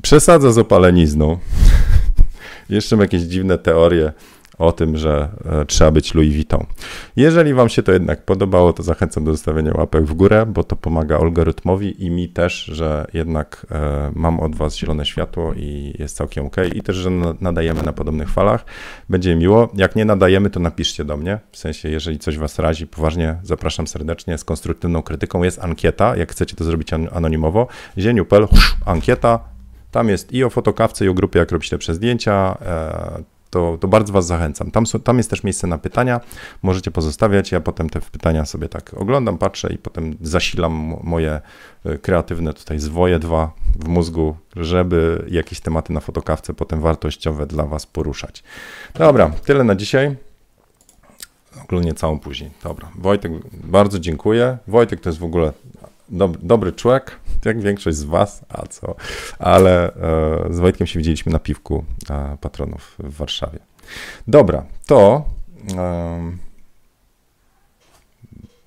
Przesadza 0.02 0.52
z 0.52 0.58
opalenizną. 0.58 1.38
jeszcze 2.70 2.96
jakieś 2.96 3.22
dziwne 3.22 3.58
teorie 3.58 4.14
o 4.60 4.72
tym, 4.72 4.98
że 4.98 5.30
e, 5.46 5.66
trzeba 5.66 5.92
być 5.92 6.14
Louis 6.14 6.34
Vuitton. 6.34 6.66
Jeżeli 7.16 7.54
Wam 7.54 7.70
się 7.70 7.84
to 7.84 7.92
jednak 7.92 8.26
podobało, 8.26 8.74
to 8.74 8.84
zachęcam 8.84 9.24
do 9.24 9.32
zostawienia 9.32 9.72
łapek 9.76 10.06
w 10.06 10.14
górę, 10.14 10.46
bo 10.46 10.64
to 10.64 10.76
pomaga 10.76 11.18
algorytmowi 11.18 12.06
i 12.06 12.10
mi 12.10 12.30
też, 12.30 12.66
że 12.66 13.06
jednak 13.14 13.66
e, 13.72 14.12
mam 14.16 14.40
od 14.40 14.56
Was 14.56 14.78
zielone 14.78 15.06
światło 15.06 15.54
i 15.54 15.94
jest 16.00 16.16
całkiem 16.18 16.46
ok. 16.46 16.56
I 16.76 16.82
też, 16.82 16.96
że 16.96 17.10
nadajemy 17.42 17.84
na 17.84 17.94
podobnych 17.94 18.30
falach. 18.30 18.66
Będzie 19.10 19.36
miło. 19.36 19.70
Jak 19.74 19.96
nie 19.96 20.06
nadajemy, 20.06 20.50
to 20.50 20.60
napiszcie 20.60 21.06
do 21.06 21.18
mnie. 21.18 21.40
W 21.52 21.58
sensie, 21.58 21.90
jeżeli 21.90 22.20
coś 22.20 22.38
Was 22.38 22.60
razi, 22.60 22.88
poważnie 22.88 23.40
zapraszam 23.44 23.88
serdecznie 23.88 24.38
z 24.38 24.44
konstruktywną 24.44 25.02
krytyką. 25.02 25.44
Jest 25.44 25.60
ankieta, 25.64 26.16
jak 26.16 26.32
chcecie 26.32 26.56
to 26.56 26.64
zrobić 26.64 26.94
anonimowo. 26.94 27.68
Zieniu.pl, 27.98 28.48
ankieta, 28.86 29.40
tam 29.92 30.10
jest 30.10 30.34
i 30.34 30.44
o 30.44 30.50
fotokawce, 30.50 31.06
i 31.06 31.10
o 31.10 31.14
grupie, 31.14 31.40
jak 31.40 31.52
robić 31.52 31.72
lepsze 31.72 31.94
zdjęcia. 31.94 32.58
To, 33.50 33.78
to 33.78 33.88
bardzo 33.88 34.14
Was 34.14 34.26
zachęcam. 34.26 34.72
Tam, 34.72 34.84
tam 35.04 35.18
jest 35.18 35.30
też 35.30 35.44
miejsce 35.44 35.68
na 35.68 35.78
pytania, 35.78 36.22
możecie 36.62 36.92
pozostawiać. 36.92 37.52
Ja 37.52 37.62
potem 37.62 37.90
te 37.90 38.02
pytania 38.02 38.46
sobie 38.46 38.70
tak 38.70 38.94
oglądam, 38.94 39.38
patrzę 39.38 39.74
i 39.74 39.78
potem 39.78 40.18
zasilam 40.22 40.96
moje 41.04 41.42
e, 41.86 41.98
kreatywne 41.98 42.54
tutaj 42.54 42.80
zwoje 42.80 43.20
dwa 43.20 43.52
w 43.80 43.88
mózgu, 43.88 44.36
żeby 44.56 45.26
jakieś 45.30 45.60
tematy 45.60 45.94
na 45.94 46.00
fotokawce 46.00 46.54
potem 46.54 46.82
wartościowe 46.82 47.46
dla 47.46 47.66
Was 47.66 47.86
poruszać. 47.86 48.44
Dobra, 48.94 49.32
tyle 49.46 49.64
na 49.64 49.76
dzisiaj. 49.76 50.16
Ogólnie 51.64 51.94
całą 51.94 52.20
później. 52.20 52.52
Dobra, 52.64 52.90
Wojtek, 52.96 53.32
bardzo 53.54 54.00
dziękuję. 54.00 54.58
Wojtek 54.68 55.00
to 55.00 55.10
jest 55.10 55.20
w 55.20 55.24
ogóle 55.24 55.54
dobry 56.42 56.74
człowiek, 56.74 57.20
jak 57.46 57.62
większość 57.62 57.98
z 57.98 58.04
Was, 58.04 58.46
a 58.50 58.68
co, 58.68 58.96
ale 59.40 59.94
e, 59.94 60.54
z 60.54 60.60
Wojtkiem 60.60 60.88
się 60.88 61.00
widzieliśmy 61.00 61.32
na 61.32 61.40
piwku 61.40 61.86
patronów 62.42 62.96
w 63.00 63.18
Warszawie. 63.18 63.60
Dobra, 64.28 64.66
to 64.86 65.26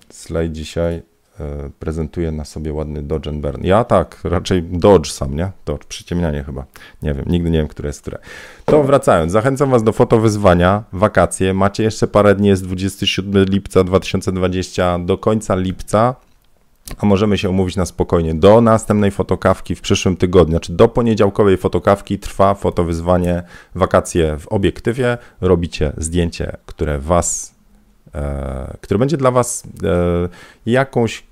Slay 0.09 0.49
dzisiaj 0.49 1.01
e, 1.39 1.69
prezentuje 1.79 2.31
na 2.31 2.45
sobie 2.45 2.73
ładny 2.73 3.03
Dodge 3.03 3.27
and 3.27 3.41
Burn. 3.41 3.63
Ja 3.63 3.83
tak, 3.83 4.19
raczej 4.23 4.63
Dodge 4.63 5.11
sam, 5.11 5.35
nie? 5.35 5.51
Dodge, 5.65 5.85
przyciemnianie 5.85 6.43
chyba. 6.43 6.65
Nie 7.01 7.13
wiem, 7.13 7.25
nigdy 7.27 7.49
nie 7.49 7.57
wiem, 7.57 7.67
które 7.67 7.89
jest 7.89 8.01
które. 8.01 8.17
To 8.65 8.83
wracając, 8.83 9.31
zachęcam 9.31 9.69
Was 9.69 9.83
do 9.83 9.91
fotowyzwania, 9.91 10.83
wakacje. 10.93 11.53
Macie 11.53 11.83
jeszcze 11.83 12.07
parę 12.07 12.35
dni, 12.35 12.47
jest 12.47 12.63
27 12.63 13.45
lipca 13.45 13.83
2020 13.83 14.99
do 14.99 15.17
końca 15.17 15.55
lipca 15.55 16.15
a 16.97 17.05
możemy 17.05 17.37
się 17.37 17.49
umówić 17.49 17.75
na 17.75 17.85
spokojnie. 17.85 18.35
Do 18.35 18.61
następnej 18.61 19.11
fotokawki 19.11 19.75
w 19.75 19.81
przyszłym 19.81 20.17
tygodniu, 20.17 20.51
znaczy 20.51 20.73
do 20.73 20.87
poniedziałkowej 20.87 21.57
fotokawki 21.57 22.19
trwa 22.19 22.53
fotowyzwanie 22.53 23.43
wakacje 23.75 24.37
w 24.39 24.47
obiektywie. 24.47 25.17
Robicie 25.41 25.93
zdjęcie, 25.97 26.57
które 26.65 26.99
was 26.99 27.53
E, 28.15 28.77
który 28.81 28.97
będzie 28.97 29.17
dla 29.17 29.31
Was 29.31 29.63
e, 29.83 30.29
jakąś, 30.65 31.23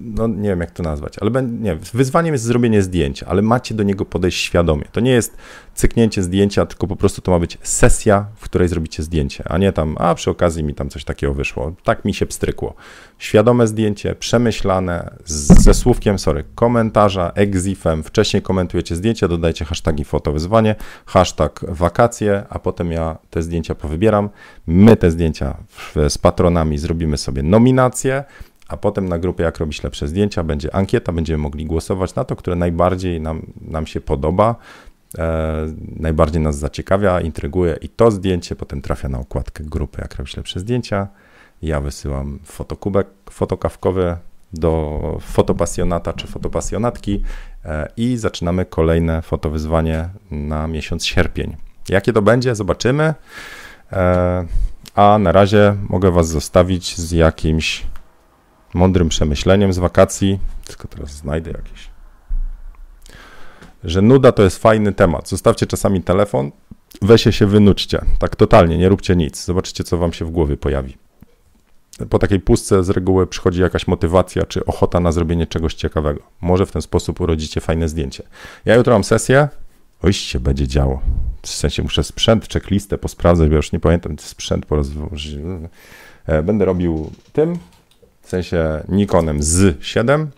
no 0.00 0.26
nie 0.26 0.48
wiem 0.48 0.60
jak 0.60 0.70
to 0.70 0.82
nazwać, 0.82 1.18
ale 1.18 1.42
nie, 1.42 1.76
wyzwaniem 1.76 2.34
jest 2.34 2.44
zrobienie 2.44 2.82
zdjęcia, 2.82 3.26
ale 3.26 3.42
macie 3.42 3.74
do 3.74 3.82
niego 3.82 4.04
podejść 4.04 4.42
świadomie. 4.42 4.84
To 4.92 5.00
nie 5.00 5.10
jest 5.10 5.36
cyknięcie 5.78 6.22
zdjęcia, 6.22 6.66
tylko 6.66 6.86
po 6.86 6.96
prostu 6.96 7.22
to 7.22 7.30
ma 7.30 7.38
być 7.38 7.58
sesja, 7.62 8.26
w 8.36 8.44
której 8.44 8.68
zrobicie 8.68 9.02
zdjęcie, 9.02 9.44
a 9.48 9.58
nie 9.58 9.72
tam, 9.72 9.96
a 9.98 10.14
przy 10.14 10.30
okazji 10.30 10.64
mi 10.64 10.74
tam 10.74 10.88
coś 10.88 11.04
takiego 11.04 11.34
wyszło. 11.34 11.72
Tak 11.84 12.04
mi 12.04 12.14
się 12.14 12.26
pstrykło. 12.26 12.74
Świadome 13.18 13.66
zdjęcie, 13.66 14.14
przemyślane, 14.14 15.10
z, 15.24 15.62
ze 15.62 15.74
słówkiem, 15.74 16.18
sorry, 16.18 16.44
komentarza, 16.54 17.32
exifem, 17.34 18.02
wcześniej 18.02 18.42
komentujecie 18.42 18.96
zdjęcie, 18.96 19.28
dodajcie 19.28 19.64
hashtagi 19.64 20.04
fotowyzwanie, 20.04 20.74
hashtag 21.06 21.60
wakacje, 21.68 22.44
a 22.50 22.58
potem 22.58 22.92
ja 22.92 23.18
te 23.30 23.42
zdjęcia 23.42 23.74
powybieram. 23.74 24.28
My 24.66 24.96
te 24.96 25.10
zdjęcia 25.10 25.56
z 26.08 26.18
patronami 26.18 26.78
zrobimy 26.78 27.16
sobie 27.16 27.42
nominację, 27.42 28.24
a 28.68 28.76
potem 28.76 29.08
na 29.08 29.18
grupie 29.18 29.44
Jak 29.44 29.58
robić 29.58 29.82
lepsze 29.82 30.08
zdjęcia 30.08 30.44
będzie 30.44 30.74
ankieta, 30.74 31.12
będziemy 31.12 31.38
mogli 31.38 31.66
głosować 31.66 32.14
na 32.14 32.24
to, 32.24 32.36
które 32.36 32.56
najbardziej 32.56 33.20
nam, 33.20 33.46
nam 33.60 33.86
się 33.86 34.00
podoba, 34.00 34.54
najbardziej 35.96 36.42
nas 36.42 36.58
zaciekawia, 36.58 37.20
intryguje 37.20 37.78
i 37.80 37.88
to 37.88 38.10
zdjęcie 38.10 38.56
potem 38.56 38.82
trafia 38.82 39.08
na 39.08 39.18
okładkę 39.18 39.64
grupy 39.64 40.00
Jak 40.00 40.14
robić 40.14 40.36
lepsze 40.36 40.60
zdjęcia. 40.60 41.08
Ja 41.62 41.80
wysyłam 41.80 42.38
fotokubek 42.44 43.06
fotokawkowy 43.30 44.16
do 44.52 45.18
fotopasjonata 45.20 46.12
czy 46.12 46.26
fotopasjonatki 46.26 47.22
e, 47.64 47.88
i 47.96 48.16
zaczynamy 48.16 48.64
kolejne 48.64 49.22
fotowyzwanie 49.22 50.08
na 50.30 50.68
miesiąc 50.68 51.06
sierpień. 51.06 51.56
Jakie 51.88 52.12
to 52.12 52.22
będzie, 52.22 52.54
zobaczymy. 52.54 53.14
E, 53.92 54.46
a 54.94 55.18
na 55.18 55.32
razie 55.32 55.76
mogę 55.88 56.10
Was 56.10 56.28
zostawić 56.28 56.96
z 56.96 57.12
jakimś 57.12 57.86
mądrym 58.74 59.08
przemyśleniem 59.08 59.72
z 59.72 59.78
wakacji. 59.78 60.38
Tylko 60.64 60.88
teraz 60.88 61.10
znajdę 61.10 61.50
jakieś. 61.50 61.97
Że 63.88 64.02
nuda 64.02 64.32
to 64.32 64.42
jest 64.42 64.58
fajny 64.58 64.92
temat. 64.92 65.28
Zostawcie 65.28 65.66
czasami 65.66 66.02
telefon, 66.02 66.50
weźcie 67.02 67.32
się 67.32 67.46
wynudźcie. 67.46 68.00
Tak 68.18 68.36
totalnie, 68.36 68.78
nie 68.78 68.88
róbcie 68.88 69.16
nic. 69.16 69.44
Zobaczycie, 69.44 69.84
co 69.84 69.98
Wam 69.98 70.12
się 70.12 70.24
w 70.24 70.30
głowie 70.30 70.56
pojawi. 70.56 70.96
Po 72.10 72.18
takiej 72.18 72.40
pustce 72.40 72.84
z 72.84 72.90
reguły 72.90 73.26
przychodzi 73.26 73.60
jakaś 73.60 73.86
motywacja 73.86 74.46
czy 74.46 74.64
ochota 74.64 75.00
na 75.00 75.12
zrobienie 75.12 75.46
czegoś 75.46 75.74
ciekawego. 75.74 76.20
Może 76.40 76.66
w 76.66 76.72
ten 76.72 76.82
sposób 76.82 77.20
urodzicie 77.20 77.60
fajne 77.60 77.88
zdjęcie. 77.88 78.22
Ja 78.64 78.74
jutro 78.74 78.92
mam 78.92 79.04
sesję, 79.04 79.48
Oczywiście 80.02 80.40
będzie 80.40 80.66
działo. 80.66 81.00
W 81.42 81.48
sensie 81.48 81.82
muszę 81.82 82.04
sprzęt, 82.04 82.52
checklistę 82.52 82.98
posprawdzać, 82.98 83.48
bo 83.48 83.56
już 83.56 83.72
nie 83.72 83.80
pamiętam, 83.80 84.18
sprzęt 84.18 84.66
po 84.66 84.76
raz... 84.76 84.86
E, 86.26 86.42
będę 86.42 86.64
robił 86.64 87.10
tym, 87.32 87.58
w 88.22 88.28
sensie 88.28 88.84
Nikonem 88.88 89.42
z 89.42 89.82
7. 89.84 90.30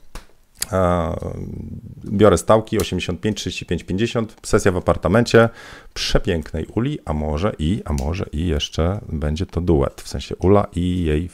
Biorę 2.05 2.39
stałki 2.39 2.79
85, 2.79 3.37
35, 3.37 3.85
50. 3.85 4.37
Sesja 4.43 4.73
w 4.73 4.77
apartamencie 4.77 5.49
przepięknej 5.95 6.67
Uli, 6.67 6.99
a 7.05 7.13
może 7.13 7.53
i, 7.59 7.83
a 7.85 7.93
może 7.93 8.27
i 8.33 8.47
jeszcze 8.47 9.01
będzie 9.09 9.47
to 9.47 9.61
duet, 9.61 10.01
w 10.01 10.09
sensie 10.09 10.37
Ula 10.37 10.67
i 10.75 11.05
jej 11.05 11.31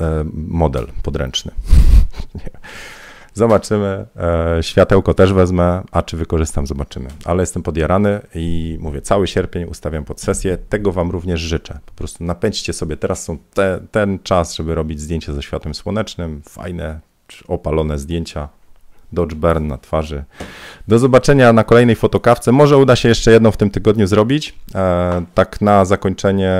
e, 0.00 0.24
model 0.32 0.86
podręczny. 1.02 1.52
Zobaczymy. 3.38 4.06
E, 4.16 4.62
światełko 4.62 5.14
też 5.14 5.32
wezmę, 5.32 5.82
a 5.92 6.02
czy 6.02 6.16
wykorzystam, 6.16 6.66
zobaczymy. 6.66 7.08
Ale 7.24 7.42
jestem 7.42 7.62
podjarany 7.62 8.20
i 8.34 8.78
mówię, 8.80 9.02
cały 9.02 9.26
sierpień 9.26 9.64
ustawiam 9.64 10.04
pod 10.04 10.20
sesję. 10.20 10.58
Tego 10.68 10.92
Wam 10.92 11.10
również 11.10 11.40
życzę. 11.40 11.78
Po 11.86 11.92
prostu 11.92 12.24
napędźcie 12.24 12.72
sobie. 12.72 12.96
Teraz 12.96 13.24
są 13.24 13.38
te, 13.54 13.80
ten 13.90 14.18
czas, 14.18 14.54
żeby 14.54 14.74
robić 14.74 15.00
zdjęcie 15.00 15.32
ze 15.32 15.42
światłem 15.42 15.74
słonecznym. 15.74 16.42
Fajne, 16.48 17.00
opalone 17.48 17.98
zdjęcia. 17.98 18.48
Dodge 19.12 19.34
Burn 19.34 19.66
na 19.66 19.78
twarzy. 19.78 20.24
Do 20.88 20.98
zobaczenia 20.98 21.52
na 21.52 21.64
kolejnej 21.64 21.96
fotokawce. 21.96 22.52
Może 22.52 22.76
uda 22.76 22.96
się 22.96 23.08
jeszcze 23.08 23.32
jedną 23.32 23.50
w 23.50 23.56
tym 23.56 23.70
tygodniu 23.70 24.06
zrobić. 24.06 24.54
E, 24.74 25.24
tak 25.34 25.60
na 25.60 25.84
zakończenie 25.84 26.52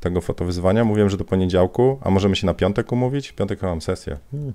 tego 0.00 0.20
fotowyzwania. 0.20 0.84
Mówiłem, 0.84 1.10
że 1.10 1.16
do 1.16 1.24
poniedziałku, 1.24 1.98
a 2.02 2.10
możemy 2.10 2.36
się 2.36 2.46
na 2.46 2.54
piątek 2.54 2.92
umówić? 2.92 3.32
Piątek 3.32 3.62
mam 3.62 3.80
sesję. 3.80 4.18
Hmm. 4.30 4.52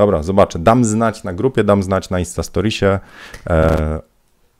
Dobra, 0.00 0.22
zobaczę. 0.22 0.58
Dam 0.58 0.84
znać 0.84 1.24
na 1.24 1.32
grupie, 1.32 1.64
dam 1.64 1.82
znać 1.82 2.10
na 2.10 2.18
Instastoriesie. 2.18 2.98
E, 3.46 4.00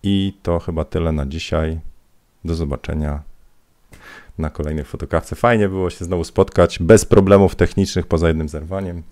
I 0.02 0.38
to 0.42 0.58
chyba 0.58 0.84
tyle 0.84 1.12
na 1.12 1.26
dzisiaj. 1.26 1.80
Do 2.44 2.54
zobaczenia 2.54 3.22
na 4.38 4.50
kolejnej 4.50 4.84
fotokawce. 4.84 5.36
Fajnie 5.36 5.68
było 5.68 5.90
się 5.90 6.04
znowu 6.04 6.24
spotkać, 6.24 6.78
bez 6.78 7.04
problemów 7.04 7.54
technicznych, 7.54 8.06
poza 8.06 8.28
jednym 8.28 8.48
zerwaniem. 8.48 9.02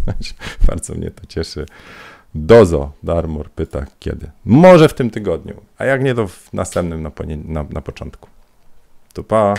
Bardzo 0.68 0.94
mnie 0.94 1.10
to 1.10 1.26
cieszy. 1.26 1.66
Dozo 2.34 2.92
Darmor 3.02 3.50
pyta 3.50 3.86
kiedy. 4.00 4.30
Może 4.44 4.88
w 4.88 4.94
tym 4.94 5.10
tygodniu, 5.10 5.54
a 5.78 5.84
jak 5.84 6.02
nie, 6.02 6.14
to 6.14 6.28
w 6.28 6.52
następnym 6.52 7.02
na, 7.02 7.10
na, 7.44 7.64
na 7.70 7.80
początku. 7.80 8.28
To 9.12 9.24
pa. 9.24 9.54